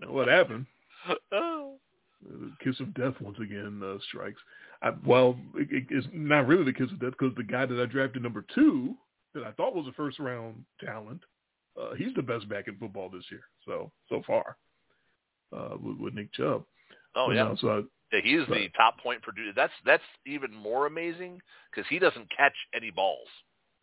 [0.00, 0.12] saying.
[0.12, 0.66] What happened?
[1.32, 1.78] Oh.
[2.24, 4.40] The kiss of death once again uh, strikes.
[4.80, 7.80] I, well, it, it- it's not really the kiss of death because the guy that
[7.80, 8.94] I drafted number two,
[9.34, 11.20] that I thought was a first round talent,
[11.76, 13.40] uh, he's the best back in football this year.
[13.66, 14.56] So so far,
[15.52, 16.62] uh, with, with Nick Chubb.
[17.16, 17.42] Oh yeah.
[17.42, 17.80] no, so I,
[18.12, 19.52] Yeah, he is the top point producer.
[19.56, 21.40] That's that's even more amazing
[21.70, 23.28] because he doesn't catch any balls.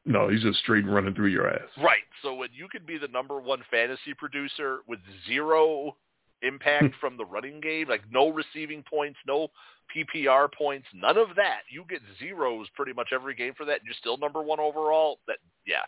[0.05, 1.67] no, he's just straight running through your ass.
[1.77, 2.05] Right.
[2.21, 5.95] So when you could be the number one fantasy producer with zero
[6.41, 9.47] impact from the running game, like no receiving points, no
[9.95, 13.85] PPR points, none of that, you get zeros pretty much every game for that, and
[13.85, 15.19] you're still number one overall.
[15.27, 15.83] That yeah,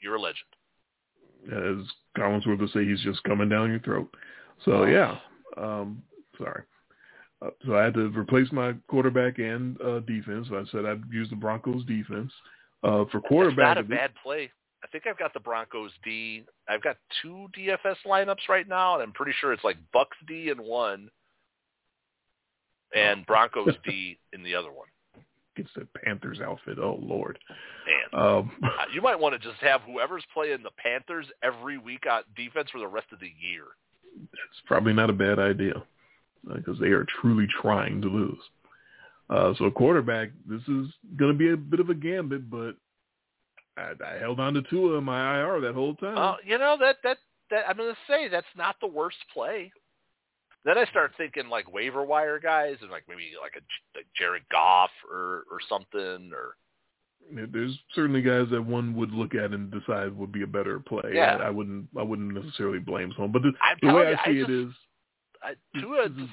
[0.00, 0.48] you're a legend.
[1.46, 1.86] As
[2.16, 4.12] Collinsworth would say, he's just coming down your throat.
[4.64, 5.18] So yeah,
[5.56, 6.02] um,
[6.36, 6.62] sorry.
[7.40, 10.48] Uh, so I had to replace my quarterback and uh, defense.
[10.52, 12.32] I said I'd use the Broncos defense
[12.82, 13.76] uh, for That's quarterback.
[13.76, 14.50] not a bad play.
[14.82, 16.44] I think I've got the Broncos D.
[16.68, 20.50] I've got two DFS lineups right now, and I'm pretty sure it's like Bucks D
[20.50, 21.08] in one,
[22.94, 23.24] and Oh.
[23.26, 24.88] Broncos D in the other one.
[25.56, 26.78] Gets the Panthers outfit.
[26.78, 27.38] Oh Lord.
[27.86, 32.04] Man, Um, Uh, you might want to just have whoever's playing the Panthers every week
[32.10, 33.64] on defense for the rest of the year.
[34.14, 35.82] it's probably not a bad idea
[36.54, 38.38] because they are truly trying to lose.
[39.30, 40.86] Uh, so quarterback, this is
[41.16, 42.76] going to be a bit of a gambit, but
[43.76, 46.16] I, I held on to Tua in my IR that whole time.
[46.16, 47.18] Uh, you know that that
[47.50, 49.70] that I'm going to say that's not the worst play.
[50.64, 53.62] Then I start thinking like waiver wire guys and like maybe like a
[53.96, 56.56] like Jared Goff or or something or
[57.52, 61.12] There's certainly guys that one would look at and decide would be a better play.
[61.14, 61.36] Yeah.
[61.36, 61.88] I, I wouldn't.
[61.98, 63.52] I wouldn't necessarily blame someone, but the,
[63.82, 64.74] the way I you, see I just- is,
[65.42, 66.06] I, Tua.
[66.06, 66.28] is-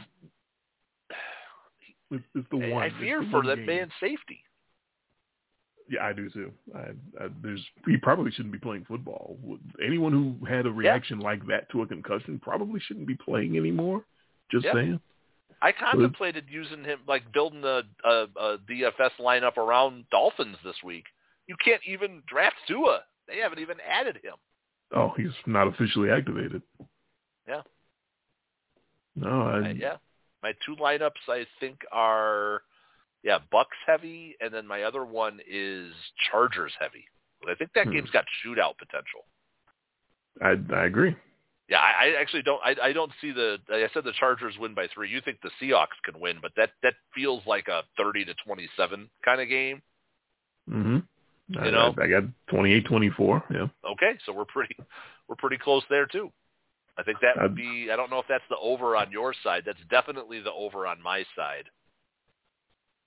[2.11, 2.84] it's, it's the I- one.
[2.84, 3.65] I It's fear the for that game.
[3.65, 4.41] man's safety.
[5.88, 6.52] Yeah, I do too.
[6.76, 6.80] I,
[7.23, 9.38] I, there's he probably shouldn't be playing football.
[9.86, 11.27] Anyone who had a reaction yeah.
[11.27, 14.03] like that to a concussion probably shouldn't be playing anymore.
[14.52, 14.73] Just yeah.
[14.73, 14.99] saying.
[15.61, 21.06] I contemplated using him, like building a, a, a DFS lineup around Dolphins this week.
[21.48, 23.02] You can't even draft Tua.
[23.27, 24.34] They haven't even added him.
[24.95, 26.61] Oh, he's not officially activated.
[27.48, 27.61] Yeah.
[29.16, 29.98] No, I, uh, yeah.
[30.44, 32.62] My two lineups I think are
[33.24, 35.94] yeah, Bucks heavy and then my other one is
[36.30, 37.06] Chargers heavy.
[37.42, 37.94] But I think that hmm.
[37.94, 39.26] game's got shootout potential.
[40.42, 41.16] I I agree.
[41.68, 42.62] Yeah, I, I actually don't.
[42.64, 43.58] I, I don't see the.
[43.70, 45.10] I said the Chargers win by three.
[45.10, 49.10] You think the Seahawks can win, but that that feels like a thirty to twenty-seven
[49.24, 49.82] kind of game.
[50.70, 50.98] Mm-hmm.
[51.48, 53.44] You I, know, I, I got twenty-eight, twenty-four.
[53.52, 53.68] Yeah.
[53.84, 54.76] Okay, so we're pretty
[55.28, 56.32] we're pretty close there too.
[56.97, 57.89] I think that would be.
[57.91, 59.63] I don't know if that's the over on your side.
[59.65, 61.65] That's definitely the over on my side.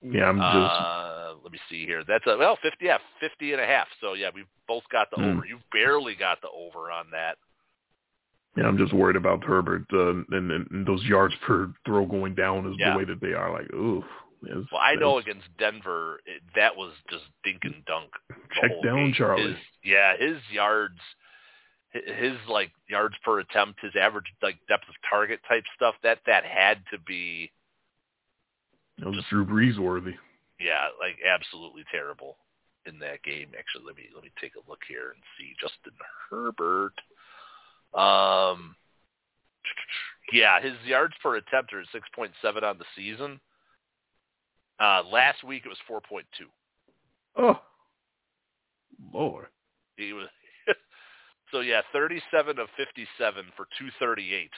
[0.01, 0.47] Yeah, I'm just.
[0.47, 2.03] Uh, let me see here.
[2.07, 2.85] That's a well, fifty.
[2.85, 3.87] Yeah, fifty and a half.
[3.99, 5.37] So yeah, we've both got the Mm.
[5.37, 5.45] over.
[5.45, 7.37] You've barely got the over on that.
[8.55, 12.65] Yeah, I'm just worried about Herbert uh, and, and those yards per throw going down
[12.67, 12.91] is Yeah.
[12.93, 13.51] the way that they are.
[13.51, 14.03] Like, oof.
[14.41, 18.09] It's, Well, I know against Denver, it, that was just dink and dunk.
[18.59, 19.13] Check down, game.
[19.13, 19.47] Charlie.
[19.49, 20.97] His, yeah, his yards,
[21.91, 25.95] his like yards per attempt, his average like depth of target type stuff.
[26.03, 27.51] That that had to be,
[28.99, 30.15] It was Drew Brees worthy.
[30.59, 32.37] yeah, like absolutely terrible
[32.85, 33.47] in that game.
[33.57, 35.93] Actually, let me let me take a look here and see Justin
[36.29, 36.93] Herbert.
[37.93, 38.75] Um,
[40.31, 43.39] yeah, his yards per attempt are six point seven on the season.
[44.79, 46.45] Uh, last week it was four point two.
[47.35, 47.59] Oh,
[49.13, 49.47] Lord.
[49.97, 50.27] He was
[51.51, 54.51] so yeah, thirty-seven of fifty-seven for two thirty-eight.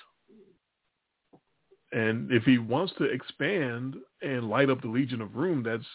[1.94, 5.86] And if he wants to expand and light up the Legion of Boom, that's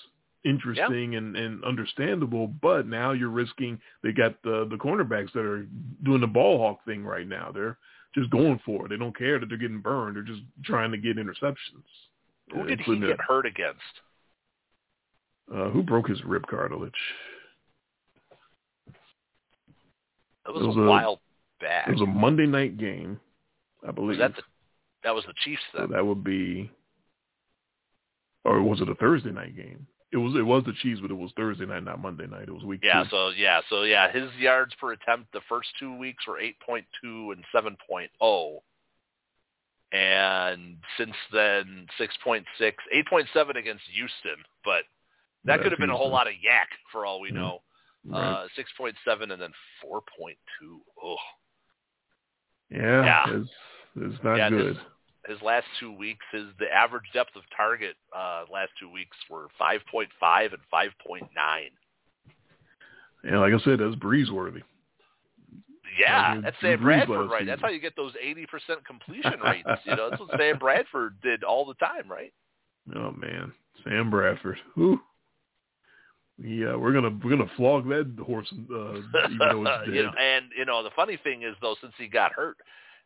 [0.45, 2.47] interesting and, and understandable.
[2.47, 5.67] But now you're risking they got the the cornerbacks that are
[6.05, 7.51] doing the ball hawk thing right now.
[7.53, 7.79] They're
[8.15, 8.89] just going for it.
[8.91, 10.17] They don't care that they're getting burned.
[10.17, 11.85] They're just trying to get interceptions.
[12.53, 13.81] Who did he get hurt against?
[15.53, 16.93] Uh, who broke his rib cartilage?
[20.47, 21.21] That was, It was a, a- while
[21.61, 21.89] back.
[21.89, 23.19] It was a Monday night game,
[23.87, 24.19] I believe.
[24.19, 24.43] Was that the
[25.05, 26.71] that was the Chiefs so that would be,
[28.45, 29.87] or was it a Thursday night game?
[30.13, 30.35] It was.
[30.37, 32.45] It was the Chiefs, but it was Thursday night, not Monday night.
[32.49, 33.09] It was week yeah, two.
[33.11, 36.85] so yeah, so yeah, his yards per attempt the first two weeks were eight point
[37.03, 38.63] two and seven point oh.
[39.93, 44.83] And since then, six point six, eight point seven against Houston, but
[45.45, 47.35] that could have been a whole lot of YAC for all we Yeah.
[47.41, 47.63] know.
[48.09, 48.45] Right.
[48.45, 48.49] Uh,
[48.81, 49.53] 6.7 and then
[49.85, 50.01] 4.2.
[51.03, 51.17] Oh,
[52.71, 53.25] yeah, yeah.
[53.29, 53.51] It's,
[53.97, 54.77] it's not Yeah, good.
[54.77, 54.83] this-
[55.29, 59.49] his last two weeks, his the average depth of target uh, last two weeks were
[59.61, 61.27] 5.5 and 5.9.
[63.25, 64.61] Yeah, like I said, that's Brees worthy.
[65.99, 67.41] Yeah, Like, that's Sam Bradford, right?
[67.41, 67.47] season.
[67.49, 69.69] That's how you get those 80% completion rates.
[69.85, 72.33] You know, that's what Sam Bradford did all the time, right?
[72.95, 73.53] Oh man,
[73.83, 74.59] Sam Bradford.
[74.77, 75.01] Whew.
[76.43, 78.53] Yeah, we're gonna we're gonna flog that horse.
[78.53, 79.95] Uh, even though it's dead.
[79.95, 82.59] you know, and you know, the funny thing is though, since he got hurt,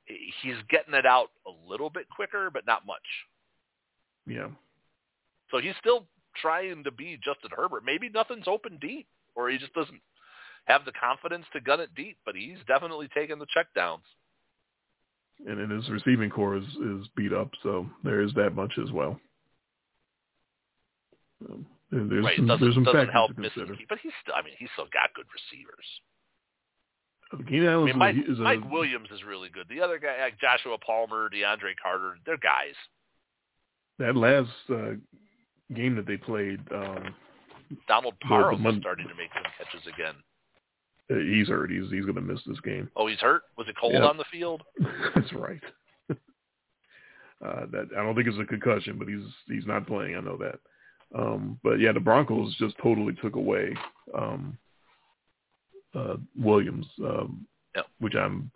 [0.06, 2.98] he's getting it out a little bit quicker, but not much.
[4.26, 4.48] yeah,
[5.52, 6.06] So he's still
[6.40, 7.84] trying to be Justin Herbert.
[7.84, 10.00] Maybe nothing's open deep, or he just doesn't
[10.64, 12.16] have the confidence to gun it deep.
[12.26, 14.02] But he's definitely taking the checkdowns.
[15.46, 18.90] and then his receiving corps is is beat up, so there is that much as
[18.90, 19.20] well.
[21.48, 22.36] Um, there's right?
[22.36, 24.34] some, doesn't, there's some doesn't help missing, but he's still.
[24.34, 25.86] I mean, he's still got good receivers.
[27.48, 29.66] Keenan I mean, Mike, is a, Mike Williams is really good.
[29.68, 32.74] The other guy, like Joshua Palmer, DeAndre Carter, they're guys.
[33.98, 34.94] that last uh,
[35.74, 36.60] game that they played.
[36.74, 37.14] Um,
[37.86, 40.14] Donald The- the is starting to make some catches again.
[41.10, 41.70] uh, he's hurt.
[41.70, 42.90] He's he's gonna miss this game.
[42.96, 43.42] Oh, he's hurt.
[43.56, 44.06] Was it cold Yeah.
[44.06, 44.62] on the field?
[45.14, 45.62] That's right.
[46.10, 50.16] uh, that I don't think it's a concussion, but he's he's not playing.
[50.16, 50.58] I know that.
[51.14, 53.74] Um, but yeah, the Broncos just totally took away
[54.16, 54.56] um,
[55.94, 57.46] uh, Williams, um,
[57.76, 57.86] Yep.
[58.00, 58.50] which I'm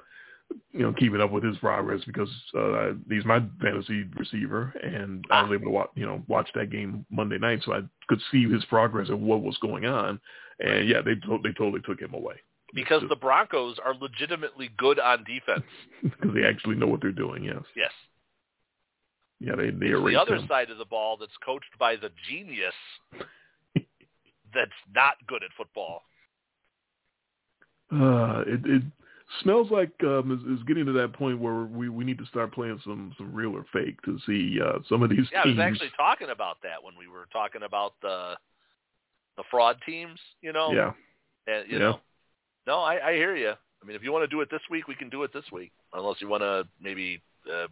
[0.72, 5.42] you know keeping up with his progress because uh, he's my fantasy receiver, and I
[5.42, 5.54] was Ah.
[5.54, 8.64] able to watch you know watch that game Monday night, so I could see his
[8.66, 10.20] progress and what was going on.
[10.60, 12.36] And yeah, they to- they totally took him away
[12.74, 15.64] Because the Broncos are legitimately good on defense.
[16.02, 17.44] because they actually know what they're doing.
[17.44, 17.62] Yes.
[17.76, 17.92] Yes.
[19.44, 20.48] Yeah, they they the other him.
[20.48, 22.72] side of the ball that's coached by the genius
[24.54, 26.02] that's not good at football.
[27.92, 28.82] Uh, it it
[29.42, 32.52] smells like um, is, is getting to that point where we, we need to start
[32.54, 35.58] playing some some real or fake to see uh, some of these Yeah, I was
[35.58, 38.34] actually talking about that when we were talking about the
[39.36, 40.18] the fraud teams.
[40.40, 40.72] You know.
[40.72, 40.92] Yeah.
[41.46, 41.84] And, you Yeah.
[41.90, 42.00] know.
[42.66, 43.50] No, I, I hear you.
[43.50, 45.44] I mean, if you want to do it this week, we can do it this
[45.52, 45.72] week.
[45.92, 47.20] Unless you want to maybe.
[47.46, 47.66] Uh,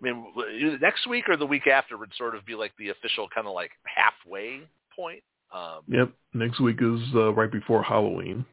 [0.00, 3.28] I mean, next week or the week after would sort of be like the official
[3.34, 4.60] kind of like halfway
[4.94, 5.22] point.
[5.52, 6.10] Um, Yep.
[6.34, 8.44] Next week is uh, right before Halloween.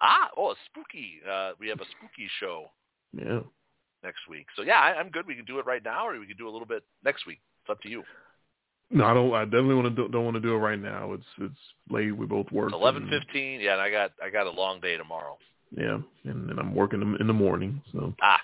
[0.00, 1.20] Ah, oh, a spooky.
[1.30, 2.66] Uh, we have a spooky show
[3.16, 3.40] Yeah.
[4.02, 4.46] next week.
[4.56, 5.26] So yeah, I, I'm good.
[5.26, 7.40] We can do it right now, or we can do a little bit next week.
[7.62, 8.02] It's up to you.
[8.90, 9.32] No, I don't.
[9.34, 11.12] I definitely want to do, don't want to do it right now.
[11.14, 11.58] It's it's
[11.90, 12.14] late.
[12.16, 12.72] We both work.
[12.72, 13.08] Eleven.
[13.10, 15.38] Yeah, and I got I got a long day tomorrow.
[15.76, 17.82] Yeah, and, and I'm working in- in the morning.
[17.92, 18.40] So, Ah,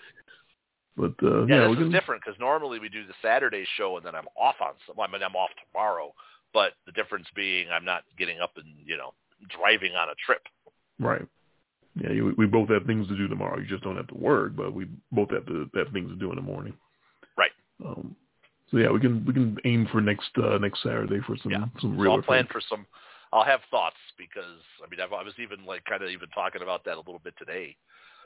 [1.01, 1.91] but uh, yeah, yeah, this is can.
[1.91, 4.75] different because normally we do the Saturday show and then I'm off on.
[4.87, 6.13] some- I mean, I'm off tomorrow,
[6.53, 9.15] but the difference being I'm not getting up and you know
[9.49, 10.43] driving on a trip.
[10.99, 11.27] Right.
[12.01, 13.59] Yeah, you, we both have things to do tomorrow.
[13.59, 16.31] You just don't have to work, but we both have to have things to do
[16.31, 16.75] in the morning.
[17.37, 17.51] Right.
[17.85, 18.15] Um,
[18.71, 21.65] so yeah, we can we can aim for next uh, next Saturday for some Yeah.
[21.81, 22.13] some So real.
[22.13, 22.87] I'll plan for some.
[23.33, 26.63] I'll have thoughts because I mean I've, I was even like kind of even talking
[26.63, 27.77] about that a little bit today.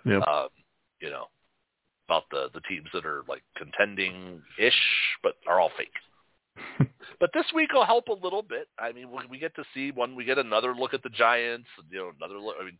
[0.05, 0.19] Yeah.
[0.19, 0.49] um,
[1.01, 1.29] you know,
[2.09, 4.81] about the the teams that are like contending ish,
[5.23, 6.89] but are all fake.
[7.21, 8.69] but this week will help a little bit.
[8.79, 10.15] I mean, we, we get to see one.
[10.15, 11.67] We get another look at the Giants.
[11.91, 12.57] You know, another look.
[12.61, 12.79] I mean,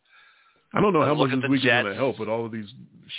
[0.73, 2.67] I don't know how much this week is going to help with all of these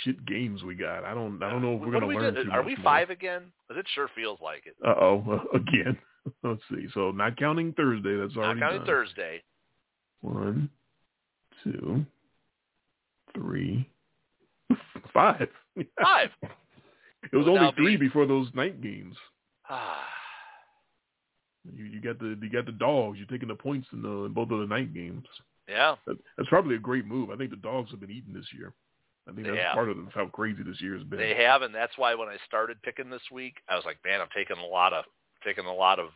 [0.03, 1.03] shit games we got.
[1.03, 2.83] I don't I don't know if we're going to learn too Are we more.
[2.83, 3.43] five again?
[3.67, 4.75] 'Cause it sure feels like it.
[4.85, 5.97] Uh oh, again.
[6.43, 6.87] Let's see.
[6.93, 8.87] So not counting Thursday, that's already Not counting done.
[8.87, 9.43] Thursday.
[10.21, 10.69] One,
[11.63, 12.05] two,
[13.33, 13.87] three,
[15.13, 15.47] five.
[16.01, 16.29] Five.
[17.31, 19.15] it was only three be- before those night games.
[19.69, 20.05] Ah,
[21.75, 23.17] You, you got the you got the dogs.
[23.17, 25.25] You're taking the points in, the, in both of the night games.
[25.67, 25.95] yeah.
[26.05, 27.29] That, that's probably a great move.
[27.29, 28.73] I think the dogs have been eating this year.
[29.29, 31.19] I think that's part of how crazy this year has been.
[31.19, 34.21] They have, and that's why when I started picking this week, I was like, man,
[34.21, 35.03] I'm taking a lot of
[35.43, 36.07] taking a lot of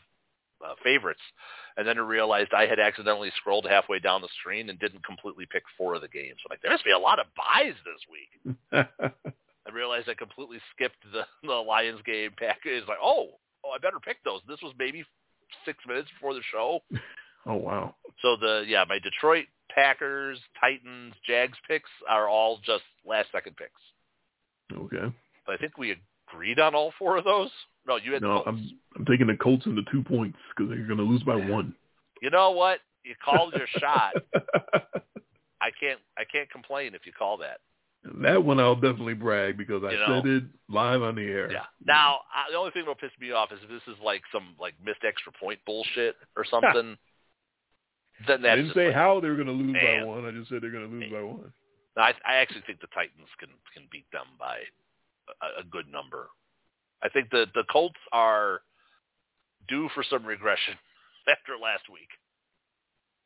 [0.66, 1.20] uh, favorites,
[1.76, 5.46] and then I realized I had accidentally scrolled halfway down the screen and didn't completely
[5.52, 6.38] pick four of the games.
[6.46, 8.56] I'm like, there must be a lot of byes this week.
[9.72, 12.32] I realized I completely skipped the the Lions game.
[12.38, 13.30] Packers like, oh,
[13.66, 14.42] oh, I better pick those.
[14.48, 15.04] This was maybe
[15.66, 16.80] six minutes before the show.
[17.46, 17.96] oh wow.
[18.22, 23.72] So the yeah, my Detroit Packers, Titans, Jags picks are all just last second picks.
[24.74, 25.14] Okay.
[25.46, 25.96] But I think we
[26.30, 27.50] agreed on all four of those.
[27.88, 28.44] No, you had No.
[28.46, 31.36] I'm I'm taking the Colts in the two points because they're going to lose by
[31.36, 31.74] one.
[32.22, 32.80] You know what?
[33.04, 34.14] You called your shot.
[35.62, 36.00] I can't.
[36.18, 37.60] I can't complain if you call that.
[38.22, 40.22] That one I'll definitely brag because I You know.
[40.22, 41.52] said it live on the air.
[41.52, 41.66] Yeah.
[41.86, 44.56] Now uh, the only thing that'll piss me off is if this is like some
[44.60, 46.98] like missed extra point bullshit or something.
[48.28, 50.02] then I didn't say like, how they were going to lose Man.
[50.02, 50.26] by one.
[50.26, 51.54] I just said they're going to lose by one.
[51.98, 54.58] I, I actually think the Titans can can beat them by
[55.42, 56.30] a, a good number.
[57.04, 58.62] I think the the Colts are
[59.68, 60.74] due for some regression
[61.30, 62.10] after last week.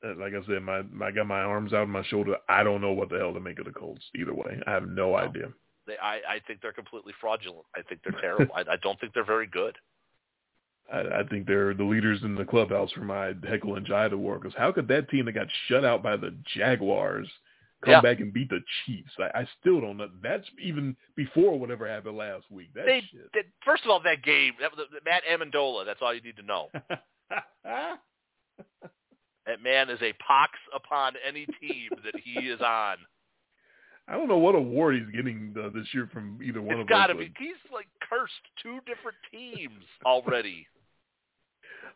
[0.03, 2.35] Uh, Like I said, my, my I got my arms out on my shoulder.
[2.49, 4.03] I don't know what the hell to make of the Colts.
[4.15, 5.48] Either way, I have no idea.
[5.88, 7.65] They, I, I think they're completely fraudulent.
[7.75, 8.53] I think they're terrible.
[8.56, 9.75] I, I don't think they're very good.
[10.93, 14.41] I, I think they're the leaders in the clubhouse for my heckle and jive award.
[14.41, 17.27] Because how could that team that got shut out by the Jaguars
[17.83, 18.01] come Yeah.
[18.01, 19.11] back and beat the Chiefs?
[19.17, 20.09] I, I still don't know.
[20.22, 22.69] That's even before whatever happened last week.
[22.75, 23.32] That They, shit.
[23.33, 25.85] they first of all that game, that, was Matt Ammendola.
[25.85, 26.69] That's all you need to know.
[29.45, 32.98] That man is a pox upon any team that he is on.
[34.07, 36.88] I don't know what award he's getting uh, this year from either one It's of
[36.90, 37.19] got to us.
[37.19, 37.33] be.
[37.40, 40.67] He's like cursed two different teams already.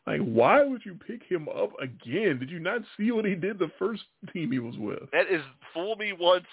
[0.07, 2.39] Like, why would you pick him up again?
[2.39, 5.11] Did you not see what he did the first team he was with?
[5.11, 5.41] That is
[5.73, 6.45] fool me once,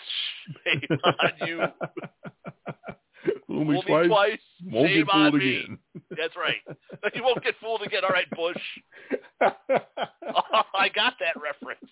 [0.64, 1.62] shame on you.
[3.46, 5.56] Fool Fool me twice, twice, won't shame get fooled on me.
[5.56, 5.78] again.
[6.10, 6.62] That's right.
[7.14, 8.02] You won't get fooled again.
[8.04, 8.56] All right, Bush.
[9.42, 9.50] Oh,
[10.78, 11.90] I got that reference.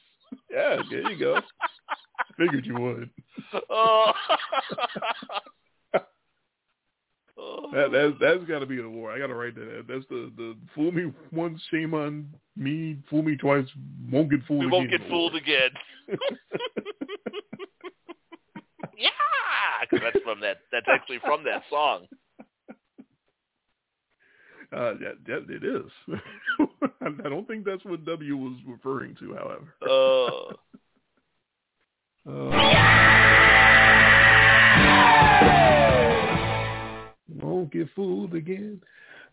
[0.51, 1.41] yeah, there you go.
[2.39, 3.11] Figured you would.
[3.71, 4.13] Oh.
[7.37, 7.69] Oh.
[7.73, 9.15] That that that's got to be an award.
[9.15, 9.85] I got to write that.
[9.89, 12.97] That's the the fool me once, shame on me.
[13.11, 13.67] Fool me twice,
[14.11, 14.79] won't get fooled we again.
[14.79, 15.71] won't get fooled again.
[18.97, 19.11] yeah,
[19.91, 20.59] 'cause that's from that.
[20.73, 22.07] That's actually from that song.
[24.73, 25.91] uh, it is.
[27.01, 29.35] I don't think that's what W was referring to.
[29.35, 30.53] However, Oh.
[37.43, 38.81] won't get fooled again.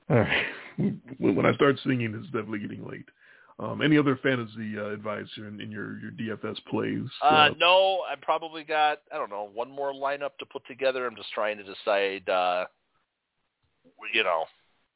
[0.09, 0.45] All right.
[1.19, 3.07] When I start singing, it's definitely getting late.
[3.59, 7.07] Um, any other fantasy uh, advice in, in your, your DFS plays?
[7.21, 11.05] Uh, no, I probably got I don't know one more lineup to put together.
[11.05, 12.65] I'm just trying to decide, uh,
[14.13, 14.45] you know,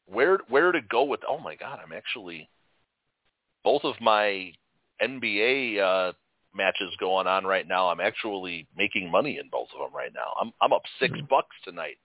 [0.08, 1.20] where where to go with.
[1.28, 2.50] Oh my God, I'm actually
[3.64, 4.52] both of my
[5.02, 6.14] NBA uh,
[6.56, 7.90] matches going on right now.
[7.90, 10.34] I'm actually making money in both of them right now.
[10.40, 11.28] I'm I'm up six Mhm.
[11.30, 11.98] bucks tonight.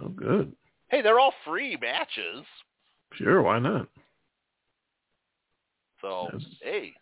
[0.00, 0.54] Oh, good.
[0.88, 2.44] Hey, they're all free matches.
[3.14, 3.88] Sure, why not?
[6.00, 6.30] So
[6.62, 6.92] hey,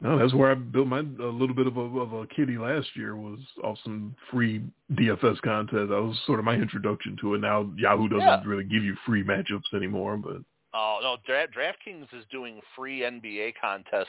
[0.00, 2.88] No, that's where I built my a little bit of a of a kitty last
[2.96, 5.88] year was off some free DFS contest.
[5.88, 7.38] That was sort of my introduction to it.
[7.40, 8.42] Now Yahoo doesn't Yeah.
[8.44, 10.42] really give you free matchups anymore, but
[10.74, 14.08] oh no, Dra- DraftKings is doing free NBA contests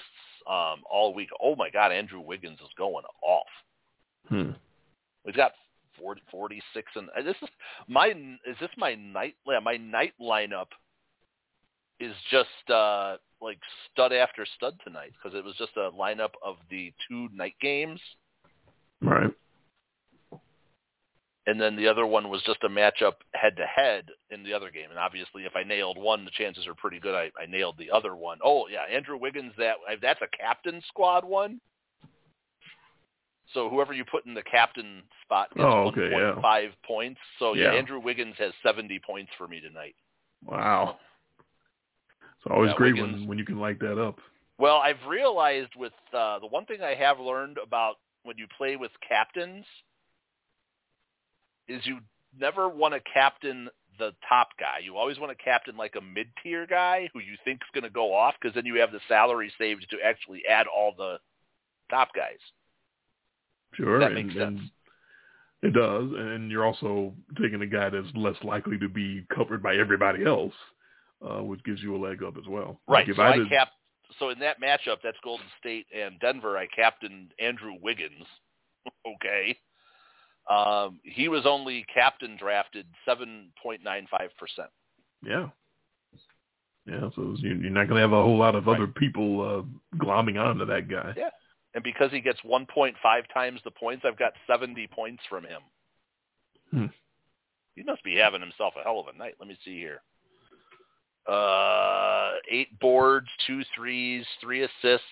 [0.49, 1.29] um, all week.
[1.41, 3.47] Oh my God, Andrew Wiggins is going off.
[4.29, 4.51] hmm.
[5.25, 5.53] We've got
[5.99, 7.49] 40, 46 and uh, this is
[7.87, 8.07] my
[8.45, 10.67] is this my night yeah, my night lineup
[11.99, 13.59] is just uh like
[13.91, 17.99] stud after stud tonight because it was just a lineup of the two night games
[19.01, 19.31] right.
[21.47, 24.71] and then the other one was just a matchup head to head in the other
[24.71, 27.75] game and obviously if I nailed one the chances are pretty good I, I nailed
[27.77, 28.39] the other one.
[28.43, 31.59] Oh yeah, Andrew Wiggins that that's a captain squad one.
[33.53, 36.67] So whoever you put in the captain spot gets Oh, okay, yeah.
[36.85, 37.19] points.
[37.39, 37.77] So yeah, Yeah.
[37.77, 39.95] Andrew Wiggins has 70 points for me tonight.
[40.43, 40.97] Wow.
[42.45, 44.19] It's always Yeah, great Wiggins- when when you can light that up.
[44.57, 48.75] Well, I've realized with uh, the one thing I have learned about when you play
[48.75, 49.65] with captains
[51.67, 51.99] is you
[52.37, 54.79] never want to captain the top guy.
[54.83, 57.89] You always want to captain like a mid-tier guy who you think is going to
[57.89, 61.17] go off because then you have the salary saved to actually add all the
[61.89, 62.39] top guys.
[63.73, 63.99] Sure.
[63.99, 64.59] That and, makes sense.
[64.59, 64.71] and
[65.63, 69.75] it does, and you're also taking a guy that's less likely to be covered by
[69.75, 70.53] everybody else,
[71.21, 72.79] uh, which gives you a leg up as well.
[72.87, 72.99] Right.
[73.01, 73.69] Like if so I, did- cap.
[74.19, 76.57] So in that matchup, that's Golden State and Denver.
[76.57, 78.25] I captained Andrew Wiggins.
[79.07, 79.57] okay.
[80.49, 84.69] Um, he was only captain drafted seven point nine five percent.
[85.25, 85.47] Yeah.
[86.85, 88.75] Yeah, so you- you're not going to have a whole lot of Right.
[88.75, 91.13] other people uh, glomming onto that guy.
[91.17, 91.31] Yeah.
[91.73, 95.43] And because he gets one point five times the points, I've got seventy points from
[95.45, 95.61] him.
[96.71, 96.85] Hmm.
[97.75, 99.33] He must be having himself a hell of a night.
[99.39, 100.01] Let me see here.
[101.27, 105.05] Uh, eight boards, two threes, three assists,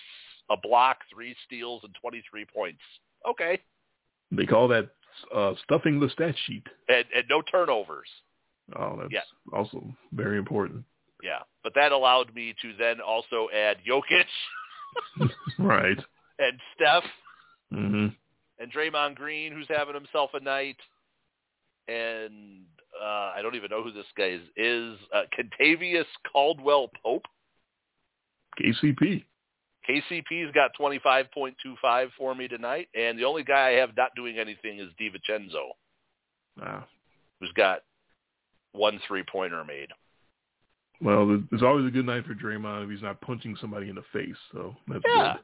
[0.52, 2.82] a block, three steals, and twenty-three points.
[3.28, 3.60] Okay.
[4.32, 4.90] They call that
[5.34, 6.64] uh, stuffing the stat sheet.
[6.90, 8.08] and, and no turnovers.
[8.78, 9.22] Oh, that's Yeah.
[9.58, 10.84] also very important.
[11.22, 14.26] Yeah, but that allowed me to then also add Jokic
[15.60, 15.98] right.
[16.40, 17.04] and Steph
[17.74, 18.08] Mm-hmm.
[18.60, 20.78] and Draymond Green, who's having himself a night,
[21.88, 22.66] and
[23.02, 24.42] uh, I don't even know who this guy is.
[24.56, 27.26] Is uh, Kentavious Caldwell Pope?
[28.60, 29.24] KCP.
[29.90, 33.72] KCP's got twenty five point two five for me tonight, and the only guy I
[33.74, 35.72] have not doing anything is DiVincenzo,
[36.62, 36.86] Ah.
[37.40, 37.80] who's got
[38.72, 39.90] one three pointer made.
[41.02, 44.04] Well, it's always a good night for Draymond if he's not punching somebody in the
[44.14, 44.38] face.
[44.54, 45.34] So that's Yeah.
[45.34, 45.44] good.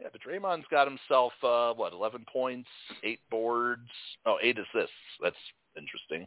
[0.00, 2.68] Yeah, but Draymond's got himself uh what, eleven points,
[3.04, 3.88] eight boards,
[4.26, 4.94] oh, eight assists.
[5.22, 5.36] That's
[5.78, 6.26] interesting.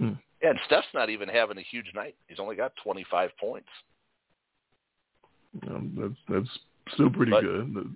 [0.00, 2.14] Yeah, and Steph's not even having a huge night.
[2.26, 3.68] He's only got twenty five points.
[5.66, 6.58] Um, that's that's
[6.94, 7.94] still pretty But- good.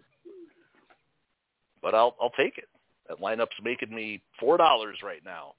[1.83, 2.69] But- I'll I'll take it.
[3.09, 5.55] That lineup's making me four dollars right now.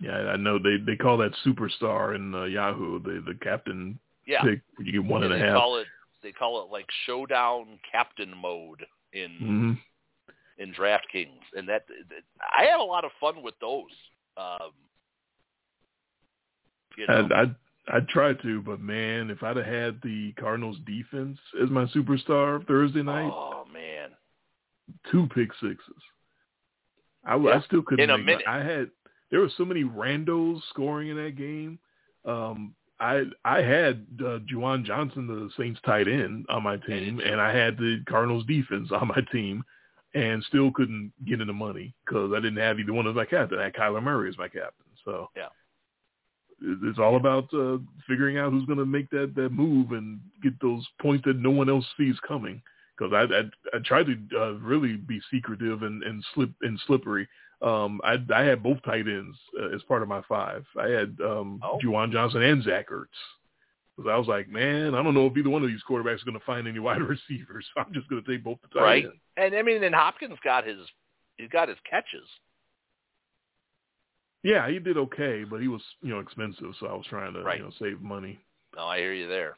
[0.00, 4.42] Yeah, I know they they call that superstar in uh, Yahoo the the captain Yeah.
[4.42, 4.60] pick.
[4.80, 5.58] You get one and and a they half.
[5.60, 5.86] call it
[6.22, 9.72] they call it like showdown captain mode in hmm
[10.60, 12.24] in DraftKings, and that, that
[12.58, 13.92] I have a lot of fun with those.
[14.36, 14.72] Um,
[16.98, 20.76] you know, I I I tried to, but man, if I'd have had the Cardinals
[20.86, 24.10] defense as my superstar Thursday night, oh man,
[25.10, 26.02] two pick sixes.
[27.24, 27.62] I, w- I Yeah.
[27.62, 28.46] still couldn't In a make my- minute.
[28.46, 28.90] I had
[29.30, 31.78] there were so many randos scoring in that game.
[32.24, 37.40] Um, I I had uh, Juwan Johnson, the Saints tight end, on my team, and
[37.40, 39.62] I had the Cardinals defense on my team,
[40.14, 43.24] and still couldn't get in the money because I didn't have either one of my
[43.24, 43.60] captains.
[43.60, 44.86] I had Kyler Murray as my captain.
[45.04, 45.48] So Yeah.
[46.62, 47.78] It- it's all about uh,
[48.08, 51.50] figuring out who's going to make that that move and get those points that no
[51.50, 52.60] one else sees coming
[52.96, 57.28] because I, I I tried to uh, really be secretive and and slip and slippery.
[57.62, 60.64] Um, I I had both tight ends uh, as part of my five.
[60.78, 61.78] I had um, Oh.
[61.84, 63.06] Juwan Johnson and Zach Ertz.
[63.96, 66.22] Because I was like, man, I don't know if either one of these quarterbacks is
[66.22, 67.66] going to find any wide receivers.
[67.74, 69.04] So I'm just going to take both the tight Right.
[69.06, 69.16] ends.
[69.36, 70.78] and I mean, and Hopkins got his
[71.36, 72.28] he's got his catches.
[74.42, 77.42] Yeah, he did okay, but he was you know expensive, so I was trying to
[77.42, 77.58] Right.
[77.58, 78.38] you know save money.
[78.76, 79.56] No, I hear you there.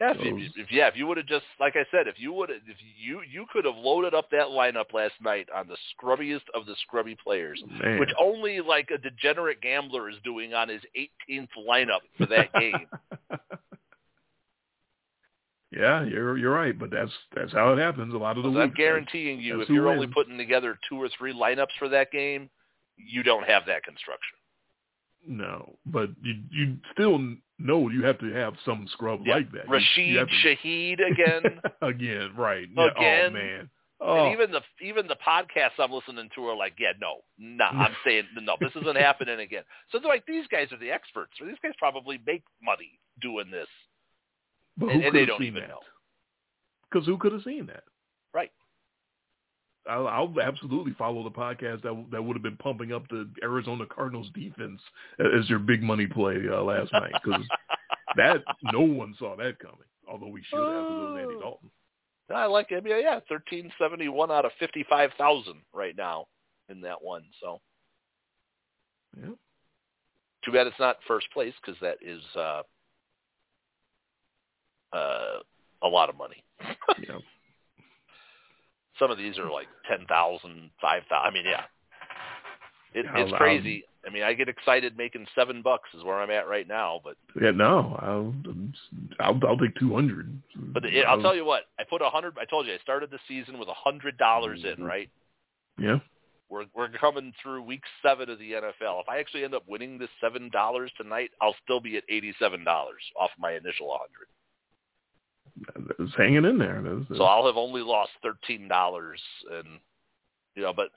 [0.00, 2.32] Yeah, if, you, if yeah, if you would have just like I said, if you
[2.32, 5.76] would have, if you you could have loaded up that lineup last night on the
[5.94, 8.00] scrubbiest of the scrubby players, Man.
[8.00, 10.80] which only like a degenerate gambler is doing on his
[11.30, 12.88] 18th lineup for that game.
[15.70, 18.62] Yeah, you're you're right, but that's that's how it happens a lot of the Because
[18.64, 22.10] I'm guaranteeing you, that's if you're only putting together two or three lineups for that
[22.10, 22.50] game,
[23.06, 24.38] you don't have that construction.
[25.26, 27.18] No, but you you still
[27.58, 29.36] know you have to have some scrub Yeah.
[29.36, 29.68] like that.
[29.68, 31.60] Rashid to- Shaheed again.
[31.80, 32.66] again, right?
[32.74, 33.26] Yeah, oh, Again.
[33.30, 33.70] Oh man.
[34.04, 37.64] Oh, And even the even the podcasts I'm listening to are like, yeah, no, no,
[37.70, 39.62] I'm saying no, this isn't happening again.
[39.90, 41.34] So they're like, these guys are the experts.
[41.40, 43.68] Or these guys probably make money doing this,
[44.76, 45.68] but and, and they don't even that?
[45.68, 45.80] know.
[46.90, 47.84] Because who could have seen that?
[48.34, 48.50] Right.
[49.88, 53.84] I'll, I'll absolutely follow the podcast that that would have been pumping up the Arizona
[53.86, 54.80] Cardinals defense
[55.18, 57.42] as your big money play uh, last night because
[58.16, 59.78] that no one saw that coming.
[60.08, 61.40] Although we should have was Andy Oh.
[61.40, 61.70] Dalton.
[62.32, 62.84] I like it.
[62.86, 66.26] Yeah, yeah, thirteen seventy one out of fifty five thousand right now
[66.68, 67.24] in that one.
[67.42, 67.60] So
[69.20, 69.30] Yeah.
[70.44, 72.62] too bad it's not first place because that is uh,
[74.92, 75.40] uh,
[75.82, 76.42] a lot of money.
[77.00, 77.18] Yeah.
[79.02, 81.28] Some of these are like ten thousand, five thousand.
[81.28, 81.64] I mean, yeah,
[82.94, 83.78] it, I'll- it's crazy.
[83.84, 87.00] Um, I mean, I get excited making seven bucks is where I'm at right now.
[87.04, 88.34] But Yeah, no, I'll
[89.20, 90.40] I'll, I'll take two hundred.
[90.56, 92.36] but it, I'll tell you what, I put a hundred.
[92.40, 94.70] I told you I started the season with a hundred dollars in.
[94.74, 94.82] Mm-hmm.
[94.84, 95.10] Right,
[95.78, 95.98] Yeah,
[96.48, 99.02] we're we're coming through week seven of the NFL.
[99.02, 102.34] If I actually end up winning this seven dollars tonight, I'll still be at eighty
[102.40, 104.28] seven dollars off my initial hundred.
[105.98, 106.80] It's hanging in there.
[106.82, 109.78] That's- So I'll have only lost thirteen dollars, and
[110.54, 110.88] you know, but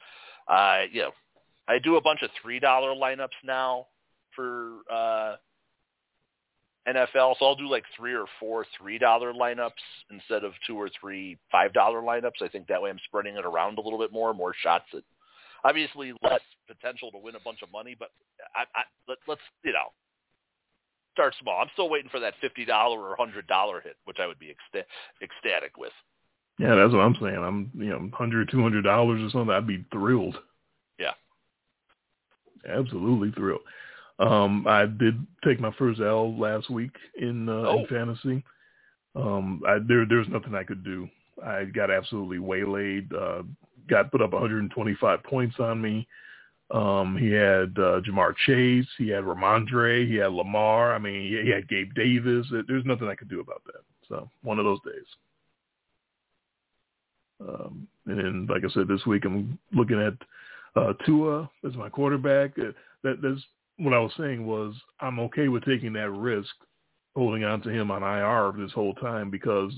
[0.51, 1.11] uh, you know,
[1.67, 3.87] I do a bunch of three dollar lineups now
[4.35, 5.35] for uh,
[6.87, 7.35] NFL.
[7.39, 9.71] So I'll do like three or four three dollar lineups
[10.11, 12.41] instead of two or three five dollar lineups.
[12.41, 15.03] I think that way I'm spreading it around a little bit more, more shots at
[15.63, 18.09] obviously less potential to win a bunch of money, but
[18.55, 19.87] I, I let, let's you know
[21.15, 21.61] start small.
[21.61, 24.47] I'm still waiting for that fifty dollar or hundred dollar hit, which I would be
[24.47, 24.83] ecsta-
[25.23, 25.93] ecstatic with.
[26.59, 27.37] yeah, that's what I'm saying.
[27.37, 29.49] I'm you know hundred, two hundred dollars or something.
[29.55, 30.37] I'd be thrilled.
[30.99, 31.13] Yeah.
[32.67, 33.61] absolutely thrilled.
[34.19, 37.79] Um, I did take my first L last week in uh, Oh.
[37.79, 38.43] in fantasy.
[39.15, 41.07] Um, I, there there's nothing I could do.
[41.45, 43.11] I got absolutely waylaid.
[43.13, 43.43] Uh,
[43.89, 46.07] got put up 125 points on me.
[46.71, 48.87] Um, he had uh, Ja'Marr Chase.
[48.97, 50.07] He had Rhamondre.
[50.07, 50.93] He had Lamar.
[50.93, 52.47] I mean, he, had Gabe Davis.
[52.67, 53.81] There's nothing I could do about that.
[54.09, 55.05] So one of those days.
[57.47, 60.13] Um, and then, like I said, this week I'm looking at
[60.75, 62.57] uh, Tua as my quarterback.
[62.57, 62.71] Uh,
[63.03, 63.41] that that's
[63.77, 66.53] what I was saying was I'm okay with taking that risk,
[67.15, 69.73] holding on to him on IR this whole time because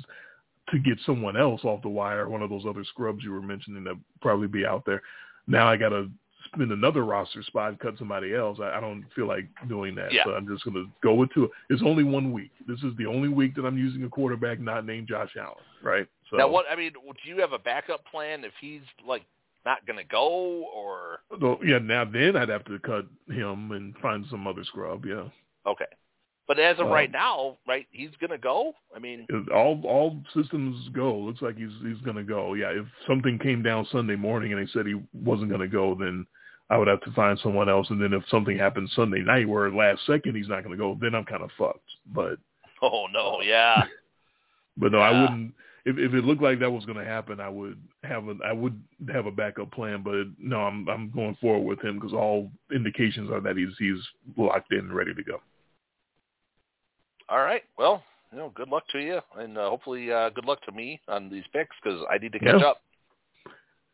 [0.70, 3.84] to get someone else off the wire, one of those other scrubs you were mentioning
[3.86, 5.02] that probably be out there.
[5.48, 6.10] Now I got to
[6.54, 8.60] spend another roster spot and cut somebody else.
[8.62, 10.24] I, I don't feel like doing that, Yeah.
[10.26, 11.48] so I'm just going to go with Tua.
[11.70, 12.52] It's only one week.
[12.68, 16.08] This is the only week that I'm using a quarterback not named Josh Allen, right?
[16.30, 19.24] So Now, what I mean, do you have a backup plan if he's like
[19.66, 23.96] not going to go, or So, yeah, now then I'd have to cut him and
[23.98, 25.06] find some other scrub.
[25.06, 25.28] Yeah,
[25.66, 25.86] okay?
[26.48, 28.74] But as of Um, right now, right, he's going to go.
[28.96, 31.14] I mean, all all systems go.
[31.18, 32.54] Looks like he's he's going to go.
[32.54, 35.94] Yeah, if something came down Sunday morning and they said he wasn't going to go,
[35.96, 36.26] then
[36.70, 37.90] I would have to find someone else.
[37.90, 40.98] And then if something happens Sunday night where last second he's not going to go,
[41.00, 41.90] then I'm kind of fucked.
[42.14, 42.38] But
[42.82, 43.86] oh no, yeah,
[44.78, 45.54] but no, I wouldn't.
[45.86, 48.52] If if it looked like that was going to happen, I would have a I
[48.52, 48.78] would
[49.12, 50.04] have a backup plan.
[50.04, 54.04] But no, I'm I'm going forward with him because all indications are that he's he's
[54.36, 55.42] locked in, and ready to go.
[57.30, 57.64] all right.
[57.78, 61.00] Well, you know, good luck to you, and uh, hopefully, uh, good luck to me
[61.08, 62.68] on these picks because I need to catch Yeah.
[62.68, 62.82] up.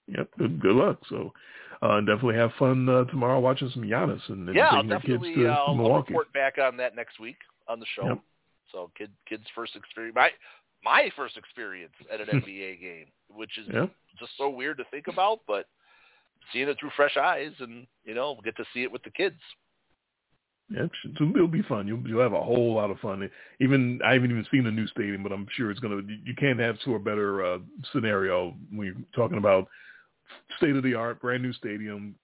[0.07, 0.29] Yep.
[0.37, 0.99] Good, good luck.
[1.09, 1.33] So,
[1.81, 5.47] uh, definitely have fun uh, tomorrow watching some Giannis and, and yeah, I'll kids to
[5.47, 6.13] uh, I'll Milwaukee.
[6.13, 8.07] report back on that next week on the show.
[8.07, 8.19] Yep.
[8.71, 10.29] So, kid, kids' first experience, my
[10.83, 13.87] my first experience at an NBA game, which is Yeah.
[14.19, 15.67] just so weird to think about, but
[16.51, 19.39] seeing it through fresh eyes, and you know, get to see it with the kids.
[20.69, 20.87] Yeah,
[21.19, 21.87] it'll be fun.
[21.87, 23.29] You'll you'll have a whole lot of fun.
[23.59, 26.01] Even I haven't even seen the new stadium, but I'm sure it's gonna.
[26.23, 27.59] You can't have to a better uh,
[27.91, 29.67] scenario when you're talking about
[30.57, 32.15] state of the art, brand new stadium,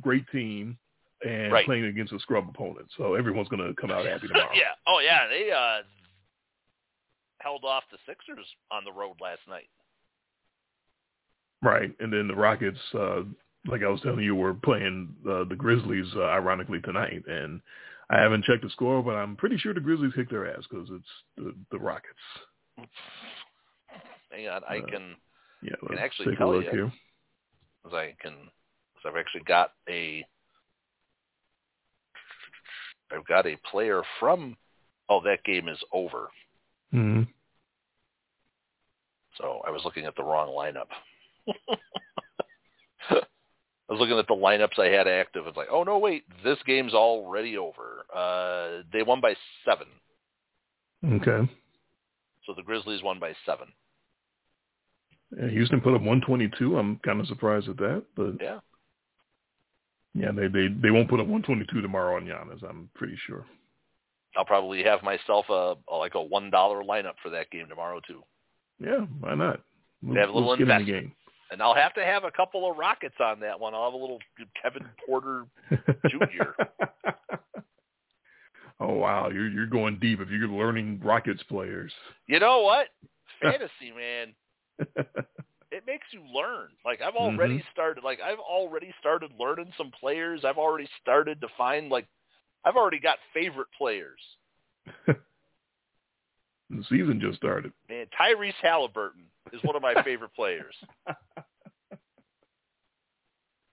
[0.00, 0.78] great team,
[1.24, 1.64] and Right.
[1.64, 2.86] playing against a scrub opponent.
[2.96, 4.50] So everyone's gonna come out happy tomorrow.
[4.54, 4.72] yeah.
[4.86, 5.82] Oh yeah, they uh
[7.40, 9.68] held off the Sixers on the road last night.
[11.62, 13.22] Right, and then the Rockets, uh,
[13.66, 17.60] like I was telling you, were playing uh, the Grizzlies, uh, ironically tonight, and
[18.10, 20.88] I haven't checked the score, but I'm pretty sure the Grizzlies kicked their ass because
[20.90, 22.14] it's the, the Rockets.
[24.30, 25.16] Hang on, I can
[25.62, 26.70] Yeah, can let's actually take tell a look you.
[26.70, 26.92] here.
[27.86, 30.24] As I can as I've actually got a
[33.12, 34.56] I've got a player from
[35.08, 36.28] oh that game is over.
[36.90, 37.22] hmm
[39.38, 40.88] So I was looking at the wrong lineup.
[43.88, 45.46] I was looking at the lineups I had active.
[45.46, 48.04] It's like, oh no, wait, this game's already over.
[48.14, 49.34] Uh, they won by
[49.64, 49.86] seven.
[51.04, 51.48] Okay.
[52.44, 53.68] So the Grizzlies won by seven.
[55.34, 56.78] Yeah, Houston put up 122.
[56.78, 58.60] I'm kind of surprised at that, but Yeah.
[60.14, 62.62] yeah, they they they won't put up 122 tomorrow on Giannis.
[62.68, 63.44] I'm pretty sure.
[64.36, 68.00] I'll probably have myself a, a like a one dollar lineup for that game tomorrow
[68.06, 68.22] too,
[68.78, 69.60] Yeah, why not?
[70.02, 70.86] They have a little in the investment.
[71.06, 71.12] game.
[71.50, 73.74] and I'll have to have a couple of Rockets on that one.
[73.74, 74.18] I'll have a little
[74.62, 75.46] Kevin Porter
[76.10, 76.54] Junior.
[78.80, 81.92] oh wow, you're you're going deep if you're learning Rockets players.
[82.26, 82.88] You know what?
[83.42, 84.34] Fantasy man,
[84.78, 86.68] it makes you learn.
[86.84, 87.38] Like I've mm-hmm.
[87.38, 88.04] already started.
[88.04, 90.42] Like I've already started learning some players.
[90.44, 92.06] I've already started to find like
[92.64, 94.20] I've already got favorite players.
[95.06, 95.16] the
[96.88, 97.72] season just started.
[97.88, 100.74] Man, Tyrese Halliburton is one of my favorite players.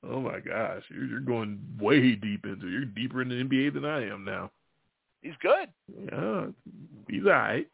[0.05, 2.67] Oh my gosh, you're, you're going way deep into.
[2.67, 4.51] You're deeper in the NBA than I am now.
[5.21, 5.69] He's good.
[6.11, 6.47] Yeah,
[7.09, 7.67] he's all right.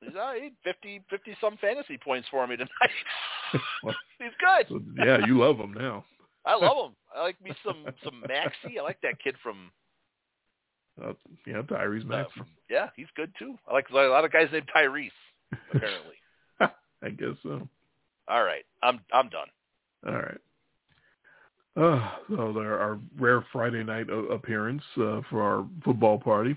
[0.00, 0.52] He's all right.
[0.64, 2.70] 50, 50 some fantasy points for me tonight.
[4.18, 4.82] He's good.
[4.98, 6.04] yeah, you love him now.
[6.44, 6.96] I love him.
[7.14, 8.78] I like me some some Maxi.
[8.78, 9.70] I like that kid from
[11.02, 11.12] Uh,
[11.46, 12.30] yeah, Tyrese uh, Maxey.
[12.36, 13.56] from yeah, he's good too.
[13.68, 15.10] I like a lot of guys named Tyrese
[15.74, 16.14] apparently.
[16.60, 17.68] I guess so.
[18.28, 19.48] All right, I'm I'm done.
[20.06, 20.38] All right.
[21.76, 26.56] Uh, so there, our rare Friday night uh, appearance uh, for our football party.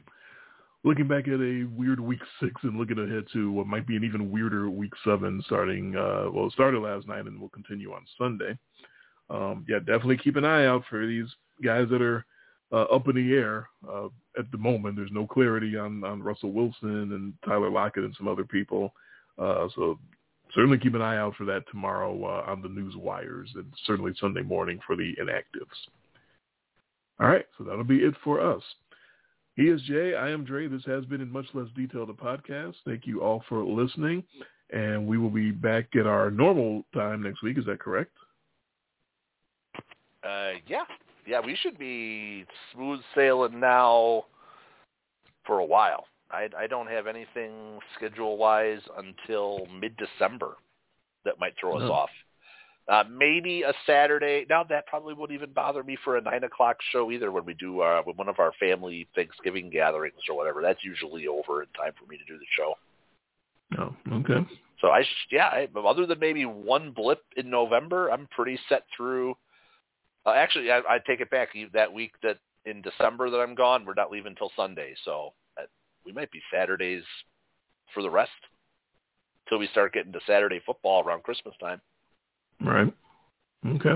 [0.83, 4.03] Looking back at a weird week six and looking ahead to what might be an
[4.05, 8.57] even weirder week seven starting, uh, well, started last night and will continue on Sunday.
[9.29, 11.27] Um, yeah, definitely keep an eye out for these
[11.63, 12.25] guys that are
[12.71, 14.95] uh, up in the air uh, at the moment.
[14.95, 18.93] There's no clarity on, on Russell Wilson and Tyler Lockett and some other people.
[19.37, 19.99] Uh, so
[20.53, 24.13] certainly keep an eye out for that tomorrow uh, on the news wires and certainly
[24.19, 25.89] Sunday morning for the inactives.
[27.19, 28.63] All right, so that'll be it for us.
[29.59, 30.15] He is Jay.
[30.15, 30.67] I am Dre.
[30.67, 32.75] This has been in much less detail the podcast.
[32.85, 34.23] Thank you all for listening,
[34.69, 37.57] and we will be back at our normal time next week.
[37.57, 38.11] Is that correct?
[40.23, 40.85] Uh, yeah,
[41.27, 44.23] yeah, we should be smooth sailing now
[45.45, 46.05] for a while.
[46.31, 50.55] I I don't have anything schedule wise until mid December
[51.25, 51.91] that might throw us Oh.
[51.91, 52.09] off.
[52.89, 54.47] Uh, maybe a Saturday.
[54.49, 57.31] Now that probably wouldn't even bother me for a nine o'clock show either.
[57.31, 61.27] When we do uh, when one of our family Thanksgiving gatherings or whatever, that's usually
[61.27, 62.73] over in time for me to do the show.
[63.77, 64.43] Oh, okay.
[64.81, 68.85] So I sh- yeah, I, other than maybe one blip in November, I'm pretty set
[68.97, 69.35] through.
[70.25, 71.49] Uh, actually, I, I take it back.
[71.73, 75.65] That week that in December that I'm gone, we're not leaving until Sunday, so uh,
[76.07, 77.03] we might be Saturdays
[77.93, 78.31] for the rest
[79.47, 81.81] till we start getting to Saturday football around Christmas time.
[82.61, 82.93] Right.
[83.65, 83.95] Okay.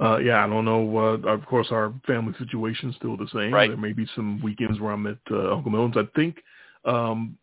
[0.00, 0.96] Uh, yeah, I don't know.
[0.98, 3.52] Uh, of course, our family situation's still the same.
[3.54, 3.68] Right.
[3.68, 5.96] There may be some weekends where I'm at uh, Uncle Milton's.
[5.96, 6.36] I think
[6.84, 7.38] um,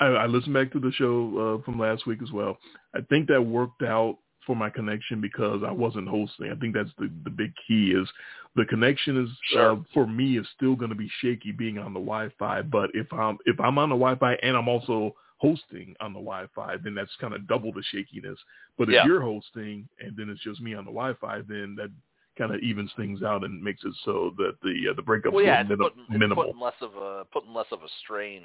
[0.00, 2.58] I, I listened back to the show uh, from last week as well.
[2.94, 6.50] I think that worked out for my connection because I wasn't hosting.
[6.50, 8.08] I think that's the the big key is
[8.56, 9.72] the connection is Sure.
[9.72, 12.62] uh, for me is still going to be shaky being on the Wi-Fi.
[12.62, 16.76] But if I'm if I'm on the Wi-Fi and I'm also hosting on the Wi-Fi,
[16.84, 18.38] then that's kind of double the shakiness.
[18.78, 19.04] But if Yeah.
[19.04, 21.90] you're hosting and then it's just me on the Wi-Fi, then that
[22.38, 25.44] kind of evens things out and makes it so that the uh, the breakups Well,
[25.44, 26.44] yeah, are it's min- putting, minimal.
[26.44, 28.44] putting less of a putting less of a strain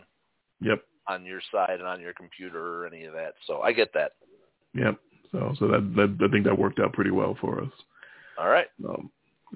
[0.59, 3.35] Yep, on your side and on your computer or any of that.
[3.45, 4.13] So I get that.
[4.73, 4.97] yep.
[5.31, 7.71] So so that, that I think that worked out pretty well for us.
[8.39, 8.67] All right.
[8.89, 9.11] Um,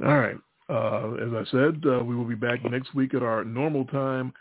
[0.05, 0.37] all right.
[0.69, 4.31] Uh, as I said, uh, we will be back next week at our normal time,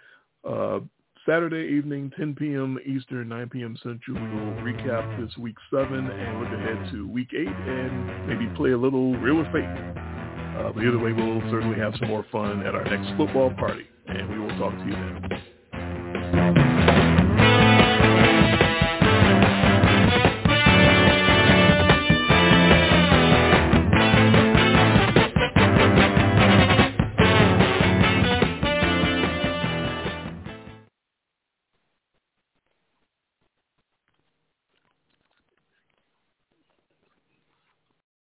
[0.49, 0.79] uh,
[1.27, 2.79] Saturday evening, 10 p.m.
[2.87, 3.77] Eastern, 9 p.m.
[3.83, 4.17] Central.
[4.17, 8.71] We will recap this week seven and look ahead to week eight and maybe play
[8.73, 9.65] a little Real Fake.
[9.65, 13.87] Uh, but either way, we'll certainly have some more fun at our next football party,
[14.09, 15.50] and we will talk to you then.